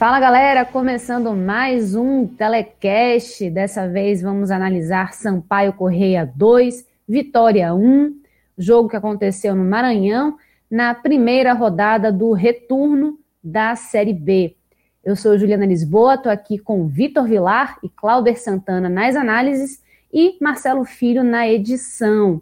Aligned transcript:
Fala 0.00 0.18
galera, 0.18 0.64
começando 0.64 1.34
mais 1.34 1.94
um 1.94 2.26
telecast. 2.26 3.50
Dessa 3.50 3.86
vez 3.86 4.22
vamos 4.22 4.50
analisar 4.50 5.12
Sampaio 5.12 5.74
Correia 5.74 6.24
2, 6.36 6.86
Vitória 7.06 7.74
1, 7.74 8.18
jogo 8.56 8.88
que 8.88 8.96
aconteceu 8.96 9.54
no 9.54 9.62
Maranhão 9.62 10.38
na 10.70 10.94
primeira 10.94 11.52
rodada 11.52 12.10
do 12.10 12.32
retorno 12.32 13.18
da 13.44 13.76
Série 13.76 14.14
B. 14.14 14.56
Eu 15.04 15.14
sou 15.14 15.36
Juliana 15.36 15.66
Lisboa, 15.66 16.14
estou 16.14 16.32
aqui 16.32 16.58
com 16.58 16.88
Vitor 16.88 17.28
Vilar 17.28 17.78
e 17.84 17.88
Clauber 17.90 18.40
Santana 18.40 18.88
nas 18.88 19.14
análises 19.14 19.82
e 20.10 20.38
Marcelo 20.40 20.86
Filho 20.86 21.22
na 21.22 21.46
edição. 21.46 22.40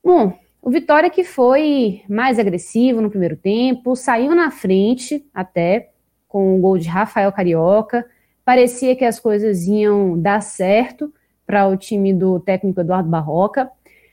Bom, 0.00 0.38
o 0.62 0.70
Vitória 0.70 1.10
que 1.10 1.24
foi 1.24 2.02
mais 2.08 2.38
agressivo 2.38 3.00
no 3.00 3.10
primeiro 3.10 3.34
tempo, 3.34 3.96
saiu 3.96 4.32
na 4.32 4.52
frente 4.52 5.28
até 5.34 5.90
com 6.36 6.54
o 6.54 6.60
gol 6.60 6.76
de 6.76 6.86
Rafael 6.86 7.32
Carioca. 7.32 8.04
Parecia 8.44 8.94
que 8.94 9.06
as 9.06 9.18
coisas 9.18 9.66
iam 9.66 10.20
dar 10.20 10.42
certo 10.42 11.10
para 11.46 11.66
o 11.66 11.78
time 11.78 12.12
do 12.12 12.38
técnico 12.38 12.82
Eduardo 12.82 13.08
Barroca, 13.08 13.70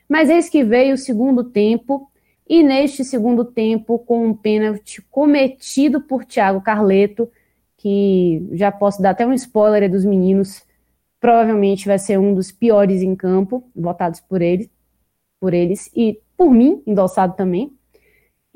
mas 0.07 0.29
eis 0.29 0.47
que 0.47 0.63
veio 0.63 0.93
o 0.93 0.97
segundo 0.97 1.43
tempo, 1.43 2.09
e 2.47 2.63
neste 2.63 3.03
segundo 3.03 3.43
tempo, 3.43 3.99
com 3.99 4.25
um 4.25 4.33
pênalti 4.33 5.01
cometido 5.11 5.99
por 5.99 6.23
Thiago 6.23 6.61
Carleto, 6.61 7.29
que 7.75 8.47
já 8.53 8.71
posso 8.71 9.01
dar 9.01 9.09
até 9.09 9.27
um 9.27 9.33
spoiler 9.33 9.91
dos 9.91 10.05
meninos, 10.05 10.63
provavelmente 11.19 11.87
vai 11.87 11.99
ser 11.99 12.17
um 12.17 12.33
dos 12.33 12.53
piores 12.53 13.01
em 13.01 13.17
campo, 13.17 13.69
votados 13.75 14.21
por 14.21 14.41
eles, 14.41 14.69
por 15.41 15.53
eles 15.53 15.91
e 15.93 16.21
por 16.37 16.51
mim, 16.51 16.81
endossado 16.87 17.35
também. 17.35 17.73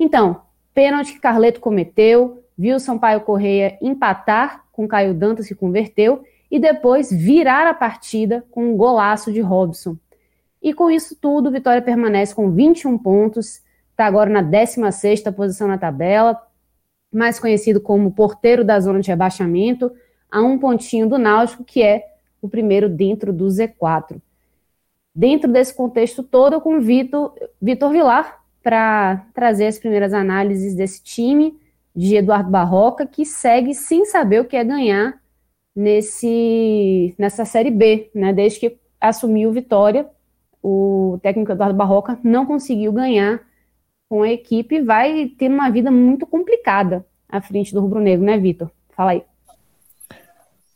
Então, 0.00 0.40
pênalti 0.72 1.12
que 1.12 1.20
Carleto 1.20 1.60
cometeu, 1.60 2.42
viu 2.58 2.80
Sampaio 2.80 3.20
Correia 3.20 3.78
empatar 3.80 4.64
com 4.72 4.88
Caio 4.88 5.14
Dantas, 5.14 5.46
que 5.46 5.54
converteu, 5.54 6.24
e 6.50 6.58
depois 6.58 7.12
virar 7.12 7.66
a 7.66 7.74
partida 7.74 8.44
com 8.50 8.72
um 8.72 8.76
golaço 8.76 9.32
de 9.32 9.40
Robson. 9.40 9.96
E 10.62 10.74
com 10.74 10.90
isso 10.90 11.16
tudo, 11.20 11.50
Vitória 11.50 11.80
permanece 11.80 12.34
com 12.34 12.50
21 12.50 12.98
pontos, 12.98 13.62
está 13.90 14.06
agora 14.06 14.30
na 14.30 14.42
16ª 14.42 15.32
posição 15.32 15.68
na 15.68 15.78
tabela, 15.78 16.40
mais 17.12 17.38
conhecido 17.38 17.80
como 17.80 18.12
porteiro 18.12 18.64
da 18.64 18.78
zona 18.80 19.00
de 19.00 19.08
rebaixamento, 19.08 19.92
a 20.30 20.42
um 20.42 20.58
pontinho 20.58 21.08
do 21.08 21.16
Náutico, 21.16 21.64
que 21.64 21.82
é 21.82 22.04
o 22.42 22.48
primeiro 22.48 22.88
dentro 22.88 23.32
do 23.32 23.46
Z4. 23.46 24.20
Dentro 25.14 25.50
desse 25.50 25.74
contexto 25.74 26.22
todo, 26.22 26.54
eu 26.54 26.60
convido 26.60 27.32
Vitor 27.60 27.90
Vilar 27.90 28.40
para 28.62 29.26
trazer 29.34 29.66
as 29.66 29.78
primeiras 29.78 30.12
análises 30.12 30.74
desse 30.74 31.02
time, 31.02 31.58
de 31.98 32.14
Eduardo 32.14 32.48
Barroca, 32.48 33.04
que 33.04 33.26
segue 33.26 33.74
sem 33.74 34.04
saber 34.04 34.40
o 34.40 34.44
que 34.44 34.56
é 34.56 34.62
ganhar 34.62 35.20
nesse, 35.74 37.12
nessa 37.18 37.44
Série 37.44 37.72
B, 37.72 38.08
né? 38.14 38.32
Desde 38.32 38.60
que 38.60 38.78
assumiu 39.00 39.50
Vitória, 39.50 40.08
o 40.62 41.18
técnico 41.20 41.50
Eduardo 41.50 41.76
Barroca 41.76 42.16
não 42.22 42.46
conseguiu 42.46 42.92
ganhar 42.92 43.42
com 44.08 44.22
a 44.22 44.28
equipe 44.30 44.80
vai 44.80 45.32
ter 45.36 45.50
uma 45.50 45.70
vida 45.70 45.90
muito 45.90 46.24
complicada 46.24 47.04
à 47.28 47.42
frente 47.42 47.74
do 47.74 47.80
Rubro 47.80 48.00
Negro, 48.00 48.24
né, 48.24 48.38
Vitor? 48.38 48.70
Fala 48.96 49.10
aí. 49.10 49.24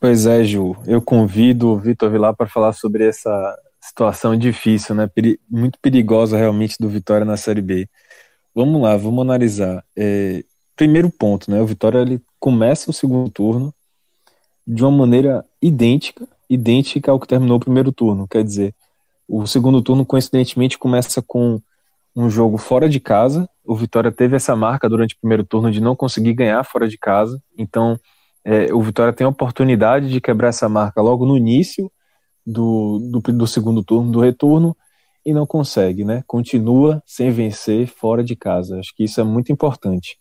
Pois 0.00 0.26
é, 0.26 0.42
Ju. 0.42 0.76
Eu 0.88 1.00
convido 1.00 1.68
o 1.68 1.78
Vitor 1.78 2.10
Vilar 2.10 2.34
para 2.34 2.48
falar 2.48 2.72
sobre 2.72 3.06
essa 3.06 3.56
situação 3.80 4.36
difícil, 4.36 4.96
né? 4.96 5.08
muito 5.48 5.78
perigosa 5.80 6.36
realmente 6.36 6.76
do 6.80 6.88
Vitória 6.88 7.24
na 7.24 7.36
Série 7.36 7.62
B. 7.62 7.88
Vamos 8.52 8.82
lá, 8.82 8.96
vamos 8.96 9.22
analisar. 9.22 9.84
É, 9.96 10.42
primeiro 10.76 11.10
ponto, 11.10 11.50
né? 11.50 11.60
O 11.60 11.66
Vitória 11.66 11.98
ele 11.98 12.20
começa 12.38 12.90
o 12.90 12.94
segundo 12.94 13.30
turno 13.30 13.74
de 14.66 14.82
uma 14.82 14.90
maneira 14.90 15.44
idêntica, 15.60 16.26
idêntica 16.48 17.10
ao 17.10 17.18
que 17.18 17.26
terminou 17.26 17.56
o 17.56 17.60
primeiro 17.60 17.92
turno. 17.92 18.28
Quer 18.28 18.44
dizer, 18.44 18.74
o 19.28 19.46
segundo 19.46 19.82
turno 19.82 20.04
coincidentemente 20.04 20.78
começa 20.78 21.22
com 21.22 21.60
um 22.14 22.28
jogo 22.28 22.58
fora 22.58 22.88
de 22.88 23.00
casa. 23.00 23.48
O 23.64 23.74
Vitória 23.74 24.12
teve 24.12 24.36
essa 24.36 24.54
marca 24.54 24.88
durante 24.88 25.14
o 25.14 25.18
primeiro 25.18 25.44
turno 25.44 25.70
de 25.70 25.80
não 25.80 25.96
conseguir 25.96 26.34
ganhar 26.34 26.62
fora 26.64 26.88
de 26.88 26.98
casa. 26.98 27.42
Então, 27.56 27.98
é, 28.44 28.72
o 28.72 28.82
Vitória 28.82 29.12
tem 29.12 29.24
a 29.24 29.30
oportunidade 29.30 30.10
de 30.10 30.20
quebrar 30.20 30.48
essa 30.48 30.68
marca 30.68 31.00
logo 31.00 31.24
no 31.24 31.36
início 31.36 31.90
do, 32.44 32.98
do, 33.10 33.20
do 33.20 33.46
segundo 33.46 33.82
turno, 33.82 34.10
do 34.10 34.20
retorno, 34.20 34.76
e 35.24 35.32
não 35.32 35.46
consegue, 35.46 36.04
né? 36.04 36.24
Continua 36.26 37.00
sem 37.06 37.30
vencer 37.30 37.86
fora 37.86 38.24
de 38.24 38.34
casa. 38.34 38.80
Acho 38.80 38.94
que 38.94 39.04
isso 39.04 39.20
é 39.20 39.24
muito 39.24 39.52
importante. 39.52 40.18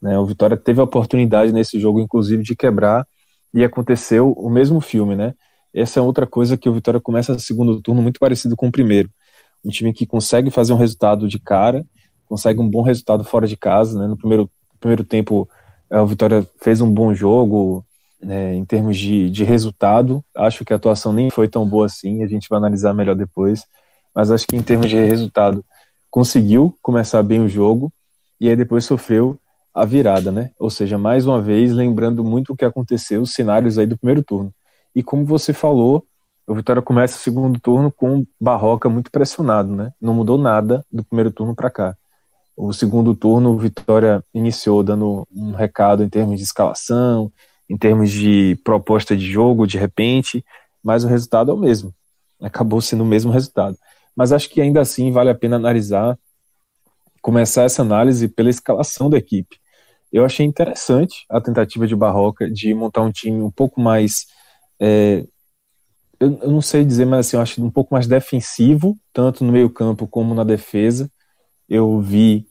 Né? 0.00 0.18
O 0.18 0.26
Vitória 0.26 0.56
teve 0.56 0.80
a 0.80 0.84
oportunidade 0.84 1.52
nesse 1.52 1.78
jogo, 1.78 2.00
inclusive, 2.00 2.42
de 2.42 2.56
quebrar 2.56 3.06
e 3.52 3.64
aconteceu 3.64 4.32
o 4.32 4.48
mesmo 4.48 4.80
filme, 4.80 5.16
né? 5.16 5.34
Essa 5.74 6.00
é 6.00 6.02
outra 6.02 6.26
coisa 6.26 6.56
que 6.56 6.68
o 6.68 6.72
Vitória 6.72 7.00
começa 7.00 7.32
no 7.32 7.40
segundo 7.40 7.80
turno 7.80 8.02
muito 8.02 8.18
parecido 8.18 8.56
com 8.56 8.68
o 8.68 8.72
primeiro. 8.72 9.10
Um 9.64 9.70
time 9.70 9.92
que 9.92 10.06
consegue 10.06 10.50
fazer 10.50 10.72
um 10.72 10.76
resultado 10.76 11.28
de 11.28 11.38
cara, 11.38 11.84
consegue 12.26 12.60
um 12.60 12.68
bom 12.68 12.82
resultado 12.82 13.24
fora 13.24 13.46
de 13.46 13.56
casa, 13.56 13.98
né? 13.98 14.06
No 14.06 14.16
primeiro, 14.16 14.50
primeiro 14.78 15.04
tempo, 15.04 15.48
é, 15.90 16.00
o 16.00 16.06
Vitória 16.06 16.46
fez 16.60 16.80
um 16.80 16.92
bom 16.92 17.12
jogo 17.12 17.84
né, 18.22 18.54
em 18.54 18.64
termos 18.64 18.96
de, 18.96 19.30
de 19.30 19.44
resultado. 19.44 20.24
Acho 20.34 20.64
que 20.64 20.72
a 20.72 20.76
atuação 20.76 21.12
nem 21.12 21.30
foi 21.30 21.48
tão 21.48 21.68
boa 21.68 21.86
assim, 21.86 22.22
a 22.22 22.26
gente 22.26 22.48
vai 22.48 22.58
analisar 22.58 22.94
melhor 22.94 23.14
depois. 23.14 23.64
Mas 24.14 24.30
acho 24.30 24.46
que 24.46 24.56
em 24.56 24.62
termos 24.62 24.88
de 24.88 24.96
resultado, 24.96 25.64
conseguiu 26.10 26.76
começar 26.82 27.22
bem 27.22 27.40
o 27.40 27.48
jogo 27.48 27.92
e 28.40 28.48
aí 28.48 28.56
depois 28.56 28.84
sofreu 28.84 29.38
a 29.74 29.84
virada, 29.84 30.32
né? 30.32 30.50
Ou 30.58 30.70
seja, 30.70 30.98
mais 30.98 31.26
uma 31.26 31.40
vez, 31.40 31.72
lembrando 31.72 32.24
muito 32.24 32.52
o 32.52 32.56
que 32.56 32.64
aconteceu, 32.64 33.22
os 33.22 33.32
cenários 33.32 33.78
aí 33.78 33.86
do 33.86 33.98
primeiro 33.98 34.22
turno. 34.22 34.52
E 34.94 35.02
como 35.02 35.24
você 35.24 35.52
falou, 35.52 36.04
o 36.46 36.54
Vitória 36.54 36.82
começa 36.82 37.16
o 37.16 37.20
segundo 37.20 37.60
turno 37.60 37.92
com 37.92 38.26
Barroca 38.40 38.88
muito 38.88 39.10
pressionado, 39.10 39.74
né? 39.74 39.92
Não 40.00 40.12
mudou 40.12 40.36
nada 40.36 40.84
do 40.90 41.04
primeiro 41.04 41.30
turno 41.30 41.54
para 41.54 41.70
cá. 41.70 41.96
O 42.56 42.72
segundo 42.72 43.14
turno, 43.14 43.50
o 43.52 43.58
Vitória 43.58 44.22
iniciou 44.34 44.82
dando 44.82 45.26
um 45.32 45.52
recado 45.52 46.02
em 46.02 46.08
termos 46.08 46.36
de 46.36 46.42
escalação, 46.42 47.32
em 47.68 47.76
termos 47.76 48.10
de 48.10 48.58
proposta 48.64 49.16
de 49.16 49.30
jogo, 49.30 49.66
de 49.66 49.78
repente, 49.78 50.44
mas 50.82 51.04
o 51.04 51.08
resultado 51.08 51.52
é 51.52 51.54
o 51.54 51.56
mesmo. 51.56 51.94
Acabou 52.42 52.80
sendo 52.80 53.04
o 53.04 53.06
mesmo 53.06 53.30
resultado. 53.30 53.78
Mas 54.16 54.32
acho 54.32 54.50
que 54.50 54.60
ainda 54.60 54.80
assim 54.80 55.12
vale 55.12 55.30
a 55.30 55.34
pena 55.34 55.54
analisar, 55.54 56.18
começar 57.22 57.62
essa 57.62 57.82
análise 57.82 58.28
pela 58.28 58.50
escalação 58.50 59.08
da 59.08 59.18
equipe. 59.18 59.56
Eu 60.12 60.24
achei 60.24 60.44
interessante 60.44 61.24
a 61.28 61.40
tentativa 61.40 61.86
de 61.86 61.94
Barroca 61.94 62.50
de 62.50 62.74
montar 62.74 63.02
um 63.02 63.12
time 63.12 63.40
um 63.42 63.50
pouco 63.50 63.80
mais. 63.80 64.26
É, 64.80 65.24
eu, 66.18 66.38
eu, 66.42 66.50
não 66.50 66.60
sei 66.60 66.84
dizer, 66.84 67.06
mas 67.06 67.26
assim, 67.26 67.36
eu 67.36 67.42
acho 67.42 67.64
um 67.64 67.70
pouco 67.70 67.94
mais 67.94 68.06
defensivo, 68.06 68.96
tanto 69.12 69.44
no 69.44 69.52
meio-campo 69.52 70.06
como 70.06 70.34
na 70.34 70.44
defesa. 70.44 71.10
Eu 71.68 72.00
vi 72.00 72.46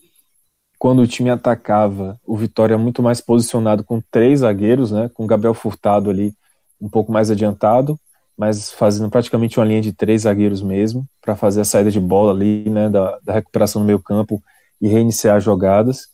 quando 0.80 1.02
o 1.02 1.08
time 1.08 1.30
atacava, 1.30 2.18
o 2.26 2.38
Vitória 2.38 2.78
muito 2.78 3.04
mais 3.04 3.20
posicionado 3.20 3.84
com 3.84 4.02
três 4.10 4.40
zagueiros, 4.40 4.92
né, 4.92 5.10
com 5.14 5.28
Gabriel 5.28 5.54
Furtado 5.54 6.10
ali 6.10 6.34
um 6.82 6.90
pouco 6.90 7.12
mais 7.12 7.30
adiantado, 7.30 8.00
mas 8.38 8.72
fazendo 8.72 9.10
praticamente 9.10 9.60
uma 9.60 9.66
linha 9.66 9.82
de 9.82 9.92
três 9.92 10.22
zagueiros 10.22 10.62
mesmo, 10.62 11.06
para 11.22 11.36
fazer 11.36 11.60
a 11.60 11.66
saída 11.66 11.92
de 11.92 12.00
bola 12.00 12.32
ali, 12.32 12.70
né, 12.70 12.90
da, 12.90 13.20
da 13.20 13.34
recuperação 13.34 13.82
no 13.82 13.86
meio 13.86 14.00
campo 14.00 14.42
e 14.82 14.88
reiniciar 14.88 15.42
jogadas. 15.42 16.08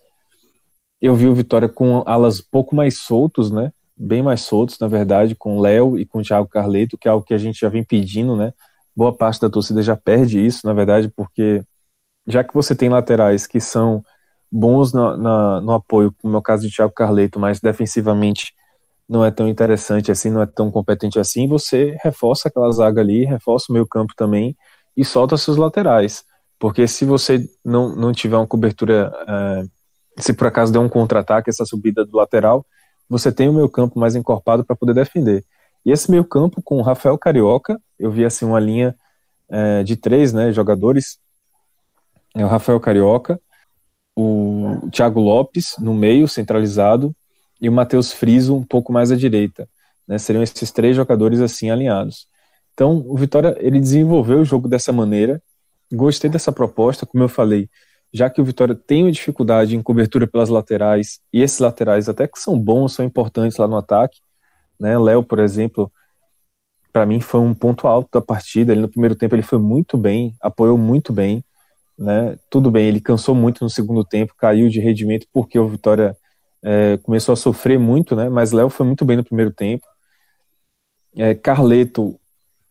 Eu 1.02 1.16
vi 1.16 1.28
o 1.28 1.36
Vitória 1.36 1.70
com 1.70 2.04
alas 2.06 2.42
pouco 2.42 2.76
mais 2.76 3.00
soltos, 3.00 3.52
né? 3.52 3.72
Bem 3.98 4.22
mais 4.22 4.42
soltos, 4.42 4.80
na 4.80 4.88
verdade, 4.88 5.36
com 5.36 5.58
o 5.58 5.62
Léo 5.62 5.98
e 5.98 6.06
com 6.06 6.20
o 6.20 6.24
Thiago 6.24 6.48
Carleto, 6.48 6.98
que 6.98 7.08
é 7.08 7.12
algo 7.12 7.26
que 7.26 7.34
a 7.34 7.38
gente 7.38 7.60
já 7.60 7.70
vem 7.70 7.84
pedindo, 7.84 8.36
né? 8.36 8.54
Boa 8.96 9.16
parte 9.16 9.42
da 9.42 9.50
torcida 9.50 9.82
já 9.82 9.96
perde 9.96 10.44
isso, 10.46 10.66
na 10.66 10.74
verdade, 10.74 11.10
porque 11.16 11.64
já 12.28 12.44
que 12.44 12.54
você 12.54 12.76
tem 12.76 12.90
laterais 12.90 13.46
que 13.46 13.60
são 13.60 14.04
bons 14.52 14.94
na, 14.94 15.62
no 15.62 15.74
apoio, 15.74 16.14
como 16.22 16.36
é 16.36 16.40
o 16.40 16.42
caso 16.42 16.68
de 16.68 16.74
Thiago 16.74 16.94
Carleto, 16.94 17.40
mas 17.40 17.60
defensivamente 17.60 18.54
não 19.08 19.24
é 19.24 19.32
tão 19.32 19.48
interessante 19.48 20.12
assim, 20.12 20.30
não 20.32 20.42
é 20.42 20.46
tão 20.46 20.72
competente 20.72 21.20
assim, 21.20 21.48
você 21.48 21.96
reforça 22.04 22.48
aquela 22.48 22.72
zaga 22.72 23.02
ali, 23.02 23.26
reforça 23.26 23.68
o 23.70 23.74
meio 23.74 23.86
campo 23.88 24.14
também 24.16 24.56
e 24.98 25.06
solta 25.06 25.38
seus 25.38 25.58
laterais. 25.58 26.24
Porque 26.58 26.88
se 26.88 27.06
você 27.06 27.46
não, 27.64 27.96
não 27.96 28.12
tiver 28.12 28.38
uma 28.38 28.48
cobertura, 28.48 29.12
é, 29.28 29.64
se 30.18 30.34
por 30.34 30.48
acaso 30.48 30.72
der 30.72 30.80
um 30.80 30.90
contra-ataque, 30.90 31.50
essa 31.50 31.66
subida 31.66 32.06
do 32.06 32.18
lateral, 32.18 32.66
você 33.10 33.32
tem 33.32 33.50
o 33.50 33.54
meio 33.54 33.70
campo 33.70 34.00
mais 34.00 34.16
encorpado 34.16 34.64
para 34.64 34.76
poder 34.76 34.94
defender. 34.94 35.44
E 35.86 35.92
esse 35.92 36.10
meio 36.10 36.24
campo 36.24 36.62
com 36.64 36.78
o 36.78 36.82
Rafael 36.82 37.18
Carioca, 37.18 37.80
eu 38.00 38.10
vi 38.12 38.26
assim 38.26 38.46
uma 38.46 38.60
linha 38.60 38.96
é, 39.50 39.84
de 39.84 39.96
três 39.96 40.34
né, 40.34 40.52
jogadores, 40.52 41.20
é 42.34 42.44
o 42.44 42.48
Rafael 42.48 42.80
Carioca, 42.80 43.40
o 44.16 44.90
Thiago 44.92 45.20
Lopes 45.20 45.76
no 45.78 45.94
meio, 45.94 46.28
centralizado, 46.28 47.16
e 47.62 47.70
o 47.70 47.72
Matheus 47.72 48.12
Friso 48.12 48.56
um 48.56 48.64
pouco 48.64 48.92
mais 48.92 49.12
à 49.12 49.16
direita. 49.16 49.68
Né, 50.08 50.18
seriam 50.18 50.44
esses 50.44 50.72
três 50.72 50.96
jogadores 50.96 51.40
assim 51.40 51.70
alinhados. 51.70 52.28
Então, 52.74 53.04
o 53.08 53.16
Vitória 53.16 53.56
ele 53.60 53.80
desenvolveu 53.80 54.40
o 54.40 54.46
jogo 54.46 54.68
dessa 54.68 54.92
maneira. 54.92 55.42
Gostei 55.92 56.30
dessa 56.30 56.52
proposta, 56.52 57.06
como 57.06 57.24
eu 57.24 57.30
falei, 57.30 57.70
já 58.16 58.30
que 58.30 58.40
o 58.40 58.46
Vitória 58.46 58.74
tem 58.74 59.04
uma 59.04 59.12
dificuldade 59.12 59.76
em 59.76 59.84
cobertura 59.84 60.26
pelas 60.26 60.48
laterais, 60.48 61.20
e 61.34 61.42
esses 61.42 61.60
laterais 61.60 62.08
até 62.08 62.26
que 62.26 62.40
são 62.40 62.58
bons, 62.58 62.94
são 62.94 63.04
importantes 63.04 63.58
lá 63.58 63.68
no 63.68 63.76
ataque. 63.76 64.22
Né? 64.80 64.98
Léo, 64.98 65.22
por 65.22 65.38
exemplo, 65.38 65.92
para 66.94 67.06
mim 67.06 67.20
foi 67.20 67.42
um 67.42 67.54
ponto 67.54 67.88
alto 67.88 68.08
da 68.14 68.22
partida. 68.22 68.72
Ele 68.72 68.80
no 68.80 68.88
primeiro 68.88 69.16
tempo 69.16 69.36
ele 69.36 69.42
foi 69.42 69.60
muito 69.60 69.98
bem, 69.98 70.34
apoiou 70.42 70.78
muito 70.78 71.12
bem. 71.12 71.44
Né? 72.00 72.38
Tudo 72.50 72.72
bem, 72.72 72.88
ele 72.88 73.02
cansou 73.02 73.36
muito 73.36 73.62
no 73.66 73.70
segundo 73.70 74.06
tempo, 74.06 74.34
caiu 74.38 74.70
de 74.70 74.80
rendimento 74.80 75.28
porque 75.34 75.60
o 75.60 75.68
Vitória 75.68 76.16
é, 76.64 76.96
começou 77.00 77.34
a 77.34 77.36
sofrer 77.36 77.78
muito, 77.78 78.16
né? 78.16 78.30
Mas 78.30 78.54
Léo 78.54 78.70
foi 78.70 78.86
muito 78.86 79.04
bem 79.04 79.18
no 79.18 79.26
primeiro 79.26 79.52
tempo. 79.52 79.86
É, 81.18 81.36
Carleto 81.36 82.18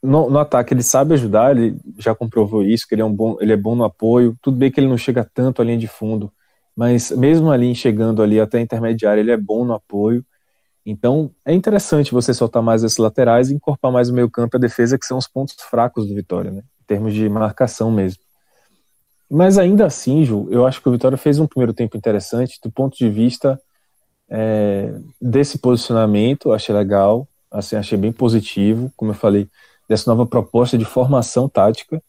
no, 0.05 0.29
no, 0.29 0.39
ataque 0.39 0.75
ele 0.75 0.83
sabe 0.83 1.15
ajudar, 1.15 1.57
ele 1.57 1.77
já 1.99 2.15
comprovou 2.15 2.63
isso, 2.63 2.87
que 2.87 2.95
ele 2.95 3.03
é 3.03 3.05
um 3.05 3.13
bom, 3.13 3.37
ele 3.41 3.53
é 3.53 3.57
bom 3.57 3.75
no 3.75 3.85
apoio. 3.85 4.37
Tudo 4.43 4.57
bem 4.57 4.71
que 4.71 4.79
ele 4.79 4.89
não 4.89 4.99
chega 4.99 5.29
tanto 5.33 5.63
à 5.63 5.65
linha 5.65 5.79
de 5.79 5.89
fundo, 5.89 6.31
mas 6.77 7.11
mesmo 7.11 7.51
ali 7.51 7.75
chegando 7.75 8.23
ali 8.23 8.39
até 8.39 8.59
a 8.59 8.61
intermediária, 8.61 9.21
ele 9.21 9.31
é 9.31 9.37
bom 9.37 9.65
no 9.65 9.73
apoio. 9.73 10.25
Então 10.85 11.31
é 11.45 11.55
interessante 11.55 12.13
você 12.13 12.35
soltar 12.35 12.63
mais 12.63 12.85
esses 12.85 12.99
laterais 12.99 13.51
e 13.51 13.55
incorporar 13.55 13.93
mais 13.93 14.11
o 14.11 14.15
meio 14.15 14.31
campo 14.31 14.57
e 14.57 14.59
a 14.59 14.61
defesa, 14.61 14.99
que 14.99 15.07
são 15.07 15.17
os 15.17 15.27
pontos 15.27 15.57
fracos 15.71 16.07
do 16.07 16.15
Vitória, 16.15 16.51
né? 16.51 16.61
Em 16.83 16.85
termos 16.87 17.15
de 17.15 17.27
marcação 17.29 17.91
mesmo. 17.91 18.23
Mas 19.31 19.57
ainda 19.57 19.87
assim, 19.87 20.23
Ju, 20.25 20.47
eu 20.51 20.67
acho 20.67 20.83
que 20.83 20.89
o 20.89 20.93
Vitória 20.93 21.17
fez 21.17 21.39
um 21.39 21.47
primeiro 21.47 21.73
tempo 21.73 21.97
interessante 21.97 22.61
do 22.63 22.71
ponto 22.71 22.97
de 22.97 23.09
vista 23.09 23.59
é, 24.29 24.95
desse 25.21 25.59
posicionamento, 25.59 26.53
achei 26.53 26.75
legal, 26.75 27.27
assim, 27.51 27.77
achei 27.77 27.97
bem 27.97 28.13
positivo, 28.13 28.93
como 28.97 29.13
eu 29.13 29.15
falei, 29.15 29.49
dessa 29.89 30.11
nova 30.11 30.27
proposta 30.27 30.77
de 30.79 30.85
formação 30.85 31.49
tática, 31.49 32.03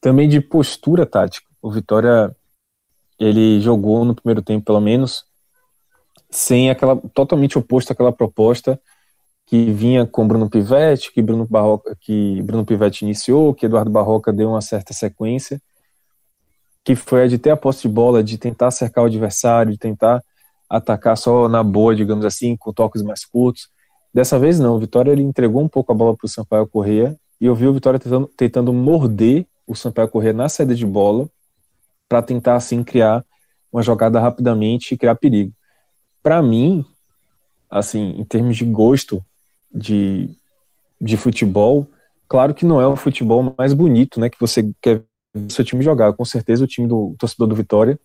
também 0.00 0.28
de 0.28 0.40
postura 0.40 1.04
tática. 1.04 1.46
O 1.60 1.70
Vitória 1.70 2.34
ele 3.18 3.60
jogou 3.60 4.04
no 4.04 4.14
primeiro 4.14 4.42
tempo, 4.42 4.64
pelo 4.64 4.80
menos, 4.80 5.24
sem 6.30 6.70
aquela 6.70 6.96
totalmente 7.14 7.58
oposto 7.58 7.92
àquela 7.92 8.12
proposta 8.12 8.80
que 9.46 9.72
vinha 9.72 10.06
com 10.06 10.28
Bruno 10.28 10.48
Pivetti, 10.48 11.10
que 11.10 11.22
Bruno 11.22 11.46
Barroca, 11.46 11.96
que 12.00 12.42
Bruno 12.42 12.66
Pivetti 12.66 13.04
iniciou, 13.04 13.54
que 13.54 13.64
Eduardo 13.64 13.90
Barroca 13.90 14.30
deu 14.30 14.50
uma 14.50 14.60
certa 14.60 14.92
sequência, 14.92 15.60
que 16.84 16.94
foi 16.94 17.24
a 17.24 17.26
de 17.26 17.38
ter 17.38 17.50
a 17.50 17.56
posse 17.56 17.82
de 17.82 17.88
bola, 17.88 18.22
de 18.22 18.36
tentar 18.36 18.70
cercar 18.70 19.04
o 19.04 19.06
adversário, 19.06 19.72
de 19.72 19.78
tentar 19.78 20.22
atacar 20.68 21.16
só 21.16 21.48
na 21.48 21.62
boa, 21.62 21.96
digamos 21.96 22.26
assim, 22.26 22.56
com 22.56 22.72
toques 22.74 23.02
mais 23.02 23.24
curtos. 23.24 23.70
Dessa 24.12 24.38
vez 24.38 24.58
não, 24.58 24.76
o 24.76 24.78
Vitória 24.78 25.12
ele 25.12 25.22
entregou 25.22 25.62
um 25.62 25.68
pouco 25.68 25.92
a 25.92 25.94
bola 25.94 26.16
para 26.16 26.26
o 26.26 26.28
Sampaio 26.28 26.66
Corrêa 26.66 27.16
e 27.40 27.46
eu 27.46 27.54
vi 27.54 27.66
o 27.66 27.72
Vitória 27.72 27.98
tentando, 27.98 28.26
tentando 28.36 28.72
morder 28.72 29.46
o 29.66 29.74
Sampaio 29.74 30.08
Corrêa 30.08 30.32
na 30.32 30.48
saída 30.48 30.74
de 30.74 30.86
bola 30.86 31.28
para 32.08 32.22
tentar 32.22 32.56
assim 32.56 32.82
criar 32.82 33.24
uma 33.72 33.82
jogada 33.82 34.18
rapidamente 34.18 34.94
e 34.94 34.98
criar 34.98 35.14
perigo. 35.14 35.52
Para 36.22 36.42
mim, 36.42 36.84
assim, 37.70 38.14
em 38.18 38.24
termos 38.24 38.56
de 38.56 38.64
gosto 38.64 39.22
de, 39.72 40.30
de 41.00 41.16
futebol, 41.16 41.86
claro 42.26 42.54
que 42.54 42.64
não 42.64 42.80
é 42.80 42.86
o 42.86 42.96
futebol 42.96 43.54
mais 43.56 43.74
bonito, 43.74 44.18
né, 44.18 44.30
que 44.30 44.40
você 44.40 44.72
quer 44.80 45.02
ver 45.34 45.52
seu 45.52 45.64
time 45.64 45.84
jogar. 45.84 46.12
Com 46.14 46.24
certeza 46.24 46.64
o 46.64 46.66
time 46.66 46.88
do 46.88 47.10
o 47.10 47.16
torcedor 47.18 47.46
do 47.46 47.54
Vitória 47.54 47.98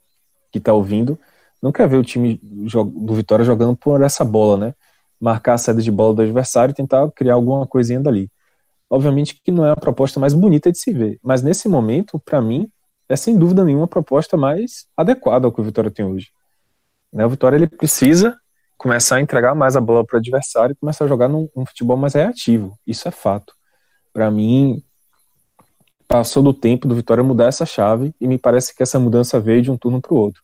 que 0.51 0.59
está 0.59 0.73
ouvindo 0.73 1.17
não 1.61 1.71
quer 1.71 1.87
ver 1.87 1.95
o 1.95 2.03
time 2.03 2.39
do 2.43 3.15
Vitória 3.15 3.45
jogando 3.45 3.75
por 3.75 4.01
essa 4.01 4.25
bola, 4.25 4.57
né? 4.57 4.73
Marcar 5.23 5.53
a 5.53 5.57
saída 5.57 5.81
de 5.81 5.91
bola 5.91 6.15
do 6.15 6.21
adversário 6.21 6.73
e 6.73 6.75
tentar 6.75 7.09
criar 7.11 7.35
alguma 7.35 7.65
coisinha 7.65 7.99
dali. 7.99 8.29
Obviamente 8.89 9.39
que 9.43 9.51
não 9.51 9.65
é 9.65 9.71
a 9.71 9.75
proposta 9.75 10.19
mais 10.19 10.33
bonita 10.33 10.71
de 10.71 10.77
se 10.77 10.91
ver, 10.91 11.19
mas 11.23 11.41
nesse 11.41 11.67
momento, 11.69 12.19
para 12.19 12.41
mim, 12.41 12.69
é 13.07 13.15
sem 13.15 13.37
dúvida 13.37 13.63
nenhuma 13.63 13.85
a 13.85 13.87
proposta 13.87 14.35
mais 14.35 14.85
adequada 14.95 15.47
ao 15.47 15.51
que 15.51 15.61
o 15.61 15.63
Vitória 15.63 15.89
tem 15.89 16.05
hoje. 16.05 16.27
Né? 17.11 17.25
O 17.25 17.29
Vitória 17.29 17.55
ele 17.55 17.67
precisa 17.67 18.37
começar 18.77 19.15
a 19.15 19.21
entregar 19.21 19.55
mais 19.55 19.75
a 19.75 19.81
bola 19.81 20.05
para 20.05 20.17
o 20.17 20.19
adversário 20.19 20.73
e 20.73 20.75
começar 20.75 21.05
a 21.05 21.07
jogar 21.07 21.29
num, 21.29 21.47
num 21.55 21.65
futebol 21.65 21.95
mais 21.95 22.15
reativo. 22.15 22.77
Isso 22.85 23.07
é 23.07 23.11
fato. 23.11 23.53
Para 24.11 24.29
mim, 24.29 24.83
passou 26.07 26.43
do 26.43 26.53
tempo 26.53 26.87
do 26.87 26.93
Vitória 26.93 27.23
mudar 27.23 27.45
essa 27.45 27.65
chave 27.65 28.13
e 28.19 28.27
me 28.27 28.37
parece 28.37 28.75
que 28.75 28.83
essa 28.83 28.99
mudança 28.99 29.39
veio 29.39 29.61
de 29.61 29.71
um 29.71 29.77
turno 29.77 30.01
para 30.01 30.13
o 30.13 30.17
outro. 30.17 30.43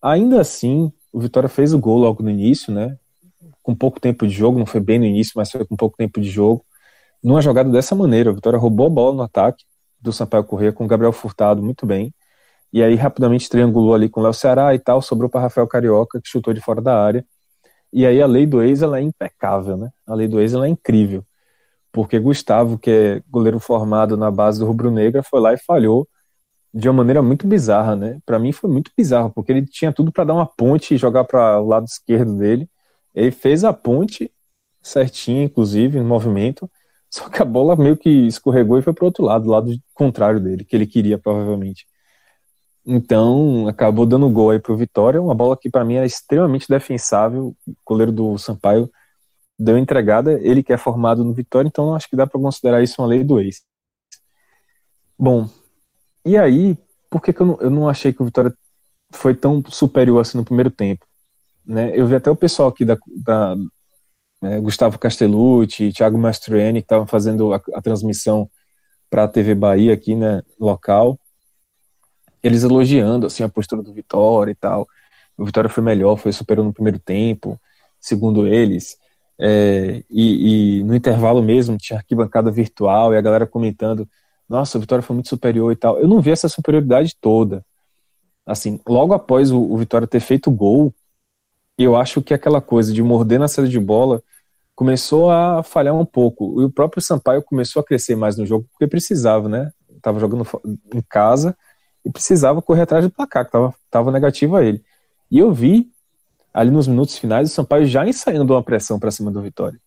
Ainda 0.00 0.40
assim, 0.40 0.92
o 1.12 1.18
Vitória 1.18 1.48
fez 1.48 1.72
o 1.72 1.78
gol 1.78 1.98
logo 1.98 2.22
no 2.22 2.30
início, 2.30 2.72
né? 2.72 2.96
Com 3.62 3.74
pouco 3.74 4.00
tempo 4.00 4.26
de 4.26 4.32
jogo, 4.32 4.58
não 4.58 4.66
foi 4.66 4.80
bem 4.80 4.98
no 4.98 5.04
início, 5.04 5.32
mas 5.36 5.50
foi 5.50 5.64
com 5.64 5.76
pouco 5.76 5.96
tempo 5.96 6.20
de 6.20 6.28
jogo. 6.28 6.64
Numa 7.22 7.42
jogada 7.42 7.70
dessa 7.70 7.94
maneira, 7.94 8.30
o 8.30 8.34
Vitória 8.34 8.58
roubou 8.58 8.86
a 8.86 8.90
bola 8.90 9.14
no 9.14 9.22
ataque 9.22 9.64
do 10.00 10.12
Sampaio 10.12 10.44
Corrêa 10.44 10.72
com 10.72 10.84
o 10.84 10.88
Gabriel 10.88 11.12
Furtado 11.12 11.62
muito 11.62 11.84
bem. 11.84 12.14
E 12.72 12.82
aí 12.82 12.94
rapidamente 12.94 13.48
triangulou 13.48 13.94
ali 13.94 14.08
com 14.08 14.20
o 14.20 14.22
Léo 14.22 14.32
Ceará 14.32 14.74
e 14.74 14.78
tal, 14.78 15.02
sobrou 15.02 15.28
para 15.28 15.42
Rafael 15.42 15.66
Carioca, 15.66 16.20
que 16.20 16.28
chutou 16.28 16.54
de 16.54 16.60
fora 16.60 16.80
da 16.80 17.02
área. 17.02 17.24
E 17.92 18.06
aí 18.06 18.22
a 18.22 18.26
lei 18.26 18.46
do 18.46 18.62
ex 18.62 18.82
ela 18.82 18.98
é 18.98 19.02
impecável, 19.02 19.76
né? 19.76 19.90
A 20.06 20.14
lei 20.14 20.28
do 20.28 20.40
ex 20.40 20.54
ela 20.54 20.66
é 20.66 20.68
incrível. 20.68 21.24
Porque 21.92 22.18
Gustavo, 22.18 22.78
que 22.78 22.90
é 22.90 23.22
goleiro 23.28 23.58
formado 23.58 24.16
na 24.16 24.30
base 24.30 24.60
do 24.60 24.66
Rubro 24.66 24.90
Negra, 24.90 25.22
foi 25.22 25.40
lá 25.40 25.52
e 25.52 25.58
falhou 25.58 26.08
de 26.72 26.88
uma 26.88 26.98
maneira 26.98 27.20
muito 27.20 27.46
bizarra, 27.48 27.96
né? 27.96 28.18
Para 28.24 28.38
mim 28.38 28.52
foi 28.52 28.70
muito 28.70 28.92
bizarro, 28.96 29.30
porque 29.30 29.50
ele 29.50 29.66
tinha 29.66 29.92
tudo 29.92 30.12
para 30.12 30.24
dar 30.24 30.34
uma 30.34 30.46
ponte 30.46 30.94
e 30.94 30.98
jogar 30.98 31.24
para 31.24 31.60
o 31.60 31.66
lado 31.66 31.86
esquerdo 31.86 32.36
dele. 32.38 32.69
Ele 33.14 33.30
fez 33.30 33.64
a 33.64 33.72
ponte 33.72 34.30
certinha, 34.82 35.44
inclusive, 35.44 35.98
no 35.98 36.04
movimento, 36.04 36.70
só 37.10 37.28
que 37.28 37.42
a 37.42 37.44
bola 37.44 37.76
meio 37.76 37.96
que 37.96 38.08
escorregou 38.26 38.78
e 38.78 38.82
foi 38.82 38.92
para 38.92 39.04
o 39.04 39.06
outro 39.06 39.24
lado, 39.24 39.44
do 39.44 39.50
lado 39.50 39.78
contrário 39.94 40.40
dele, 40.40 40.64
que 40.64 40.76
ele 40.76 40.86
queria 40.86 41.18
provavelmente. 41.18 41.86
Então, 42.86 43.68
acabou 43.68 44.06
dando 44.06 44.28
gol 44.30 44.50
aí 44.50 44.58
pro 44.58 44.76
Vitória, 44.76 45.20
uma 45.20 45.34
bola 45.34 45.56
que 45.56 45.68
para 45.70 45.84
mim 45.84 45.94
era 45.94 46.06
extremamente 46.06 46.68
defensável. 46.68 47.54
O 47.66 47.74
goleiro 47.84 48.12
do 48.12 48.38
Sampaio 48.38 48.90
deu 49.58 49.76
entregada, 49.76 50.32
ele 50.40 50.62
que 50.62 50.72
é 50.72 50.78
formado 50.78 51.24
no 51.24 51.34
Vitória, 51.34 51.68
então 51.68 51.94
acho 51.94 52.08
que 52.08 52.16
dá 52.16 52.26
para 52.26 52.40
considerar 52.40 52.82
isso 52.82 53.00
uma 53.02 53.08
lei 53.08 53.22
do 53.22 53.38
ex. 53.40 53.62
Bom, 55.18 55.48
e 56.24 56.36
aí, 56.38 56.78
por 57.10 57.20
que, 57.22 57.32
que 57.32 57.40
eu, 57.42 57.46
não, 57.46 57.58
eu 57.60 57.70
não 57.70 57.88
achei 57.88 58.12
que 58.12 58.22
o 58.22 58.24
Vitória 58.24 58.54
foi 59.12 59.34
tão 59.34 59.62
superior 59.68 60.20
assim 60.20 60.38
no 60.38 60.44
primeiro 60.44 60.70
tempo? 60.70 61.06
Né? 61.70 61.92
Eu 61.94 62.04
vi 62.04 62.16
até 62.16 62.28
o 62.28 62.34
pessoal 62.34 62.68
aqui 62.68 62.84
da, 62.84 62.98
da 63.06 63.54
né, 64.42 64.58
Gustavo 64.60 64.98
Castellucci, 64.98 65.92
Thiago 65.92 66.18
Mastroeni, 66.18 66.80
que 66.80 66.86
estavam 66.86 67.06
fazendo 67.06 67.54
a, 67.54 67.62
a 67.74 67.80
transmissão 67.80 68.50
para 69.08 69.22
a 69.22 69.28
TV 69.28 69.54
Bahia 69.54 69.94
aqui, 69.94 70.16
né, 70.16 70.42
local, 70.58 71.16
eles 72.42 72.64
elogiando 72.64 73.26
assim 73.26 73.44
a 73.44 73.48
postura 73.48 73.82
do 73.82 73.92
Vitória 73.92 74.50
e 74.50 74.54
tal. 74.54 74.88
O 75.38 75.44
Vitória 75.44 75.70
foi 75.70 75.82
melhor, 75.82 76.16
foi 76.16 76.32
superior 76.32 76.64
no 76.64 76.72
primeiro 76.72 76.98
tempo, 76.98 77.56
segundo 78.00 78.48
eles. 78.48 78.98
É, 79.38 80.02
e, 80.10 80.80
e, 80.80 80.84
no 80.84 80.94
intervalo 80.94 81.42
mesmo 81.42 81.78
tinha 81.78 81.98
arquibancada 81.98 82.50
virtual 82.50 83.14
e 83.14 83.16
a 83.16 83.20
galera 83.20 83.46
comentando 83.46 84.08
nossa, 84.48 84.76
a 84.76 84.80
Vitória 84.80 85.02
foi 85.02 85.14
muito 85.14 85.28
superior 85.28 85.70
e 85.70 85.76
tal. 85.76 86.00
Eu 86.00 86.08
não 86.08 86.20
vi 86.20 86.32
essa 86.32 86.48
superioridade 86.48 87.14
toda. 87.20 87.64
Assim, 88.44 88.80
logo 88.88 89.14
após 89.14 89.52
o, 89.52 89.60
o 89.60 89.78
Vitória 89.78 90.08
ter 90.08 90.18
feito 90.18 90.50
o 90.50 90.52
gol, 90.52 90.92
eu 91.82 91.96
acho 91.96 92.22
que 92.22 92.34
aquela 92.34 92.60
coisa 92.60 92.92
de 92.92 93.02
morder 93.02 93.38
na 93.38 93.48
saída 93.48 93.70
de 93.70 93.78
bola 93.78 94.22
começou 94.74 95.30
a 95.30 95.62
falhar 95.62 95.94
um 95.94 96.04
pouco. 96.04 96.60
E 96.60 96.64
o 96.64 96.70
próprio 96.70 97.02
Sampaio 97.02 97.42
começou 97.42 97.80
a 97.80 97.84
crescer 97.84 98.16
mais 98.16 98.36
no 98.36 98.46
jogo 98.46 98.66
porque 98.70 98.86
precisava, 98.86 99.48
né? 99.48 99.70
Tava 100.00 100.18
jogando 100.18 100.46
em 100.94 101.02
casa 101.02 101.56
e 102.04 102.10
precisava 102.10 102.62
correr 102.62 102.82
atrás 102.82 103.04
do 103.04 103.10
placar, 103.10 103.44
que 103.44 103.52
tava, 103.52 103.74
tava 103.90 104.10
negativo 104.10 104.56
a 104.56 104.64
ele. 104.64 104.82
E 105.30 105.38
eu 105.38 105.52
vi 105.52 105.90
ali 106.52 106.70
nos 106.70 106.88
minutos 106.88 107.18
finais 107.18 107.50
o 107.50 107.54
Sampaio 107.54 107.86
já 107.86 108.06
ensaiando 108.06 108.52
uma 108.54 108.62
pressão 108.62 108.98
para 108.98 109.10
cima 109.10 109.30
do 109.30 109.42
Vitória. 109.42 109.78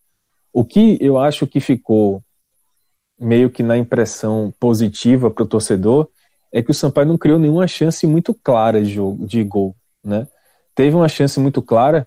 O 0.52 0.64
que 0.64 0.96
eu 1.00 1.18
acho 1.18 1.46
que 1.46 1.60
ficou 1.60 2.22
meio 3.18 3.50
que 3.50 3.62
na 3.62 3.76
impressão 3.76 4.52
positiva 4.58 5.30
para 5.30 5.44
o 5.44 5.46
torcedor 5.46 6.08
é 6.52 6.62
que 6.62 6.70
o 6.70 6.74
Sampaio 6.74 7.08
não 7.08 7.18
criou 7.18 7.38
nenhuma 7.38 7.66
chance 7.66 8.06
muito 8.06 8.32
clara 8.32 8.82
de, 8.82 8.94
jogo, 8.94 9.26
de 9.26 9.42
gol, 9.42 9.74
né? 10.04 10.28
Teve 10.74 10.96
uma 10.96 11.08
chance 11.08 11.38
muito 11.38 11.62
clara 11.62 12.06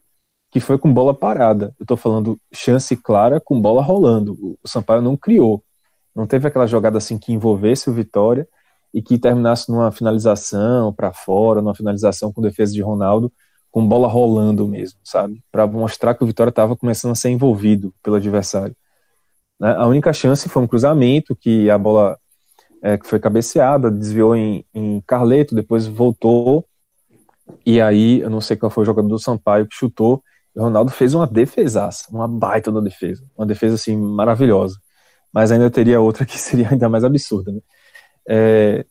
que 0.52 0.60
foi 0.60 0.78
com 0.78 0.94
bola 0.94 1.14
parada. 1.14 1.74
Eu 1.80 1.84
estou 1.84 1.98
falando 1.98 2.40
chance 2.54 2.96
clara 2.96 3.40
com 3.40 3.60
bola 3.60 3.82
rolando. 3.82 4.58
O 4.64 4.68
Sampaio 4.68 5.02
não 5.02 5.16
criou. 5.18 5.64
Não 6.16 6.26
teve 6.26 6.48
aquela 6.48 6.68
jogada 6.68 6.98
assim 6.98 7.18
que 7.18 7.32
envolvesse 7.32 7.90
o 7.90 7.94
Vitória 7.94 8.48
e 8.94 9.02
que 9.02 9.20
terminasse 9.20 9.70
numa 9.72 9.92
finalização 9.92 10.94
para 10.94 11.14
fora, 11.14 11.62
numa 11.62 11.76
finalização 11.76 12.32
com 12.32 12.42
defesa 12.42 12.74
de 12.74 12.82
Ronaldo, 12.82 13.32
com 13.70 13.88
bola 13.88 14.08
rolando 14.08 14.68
mesmo, 14.68 15.00
sabe? 15.04 15.44
Para 15.52 15.68
mostrar 15.68 16.16
que 16.16 16.24
o 16.24 16.28
Vitória 16.28 16.50
estava 16.50 16.76
começando 16.76 17.12
a 17.12 17.16
ser 17.16 17.30
envolvido 17.30 17.94
pelo 18.02 18.16
adversário. 18.16 18.76
Né? 19.60 19.76
A 19.76 19.86
única 19.86 20.12
chance 20.14 20.50
foi 20.50 20.64
um 20.64 20.68
cruzamento 20.68 21.36
que 21.36 21.70
a 21.70 21.78
bola 21.78 22.18
é, 22.82 22.98
que 22.98 23.08
foi 23.08 23.20
cabeceada, 23.20 23.92
desviou 23.92 24.36
em, 24.36 24.66
em 24.74 25.02
Carleto, 25.06 25.54
depois 25.54 25.88
voltou, 25.88 26.66
e 27.66 27.82
aí, 27.82 28.22
eu 28.22 28.30
não 28.30 28.42
sei 28.42 28.58
qual 28.58 28.70
foi 28.70 28.84
o 28.84 28.86
jogador 28.86 29.08
do 29.08 29.20
Sampaio 29.20 29.68
que 29.68 29.76
chutou, 29.76 30.24
o 30.56 30.62
Ronaldo 30.62 30.92
fez 30.92 31.14
uma 31.14 31.28
defesaça, 31.28 32.08
uma 32.10 32.28
baita 32.28 32.72
da 32.72 32.80
defesa, 32.80 33.24
uma 33.38 33.46
defesa 33.46 33.76
assim 33.76 33.96
maravilhosa, 33.96 34.78
mas 35.32 35.52
ainda 35.52 35.70
teria 35.70 36.02
outra 36.02 36.26
que 36.26 36.38
seria 36.40 36.70
ainda 36.72 36.90
mais 36.90 37.04
absurda, 37.04 37.52
né? 37.52 37.60
É, 38.30 38.86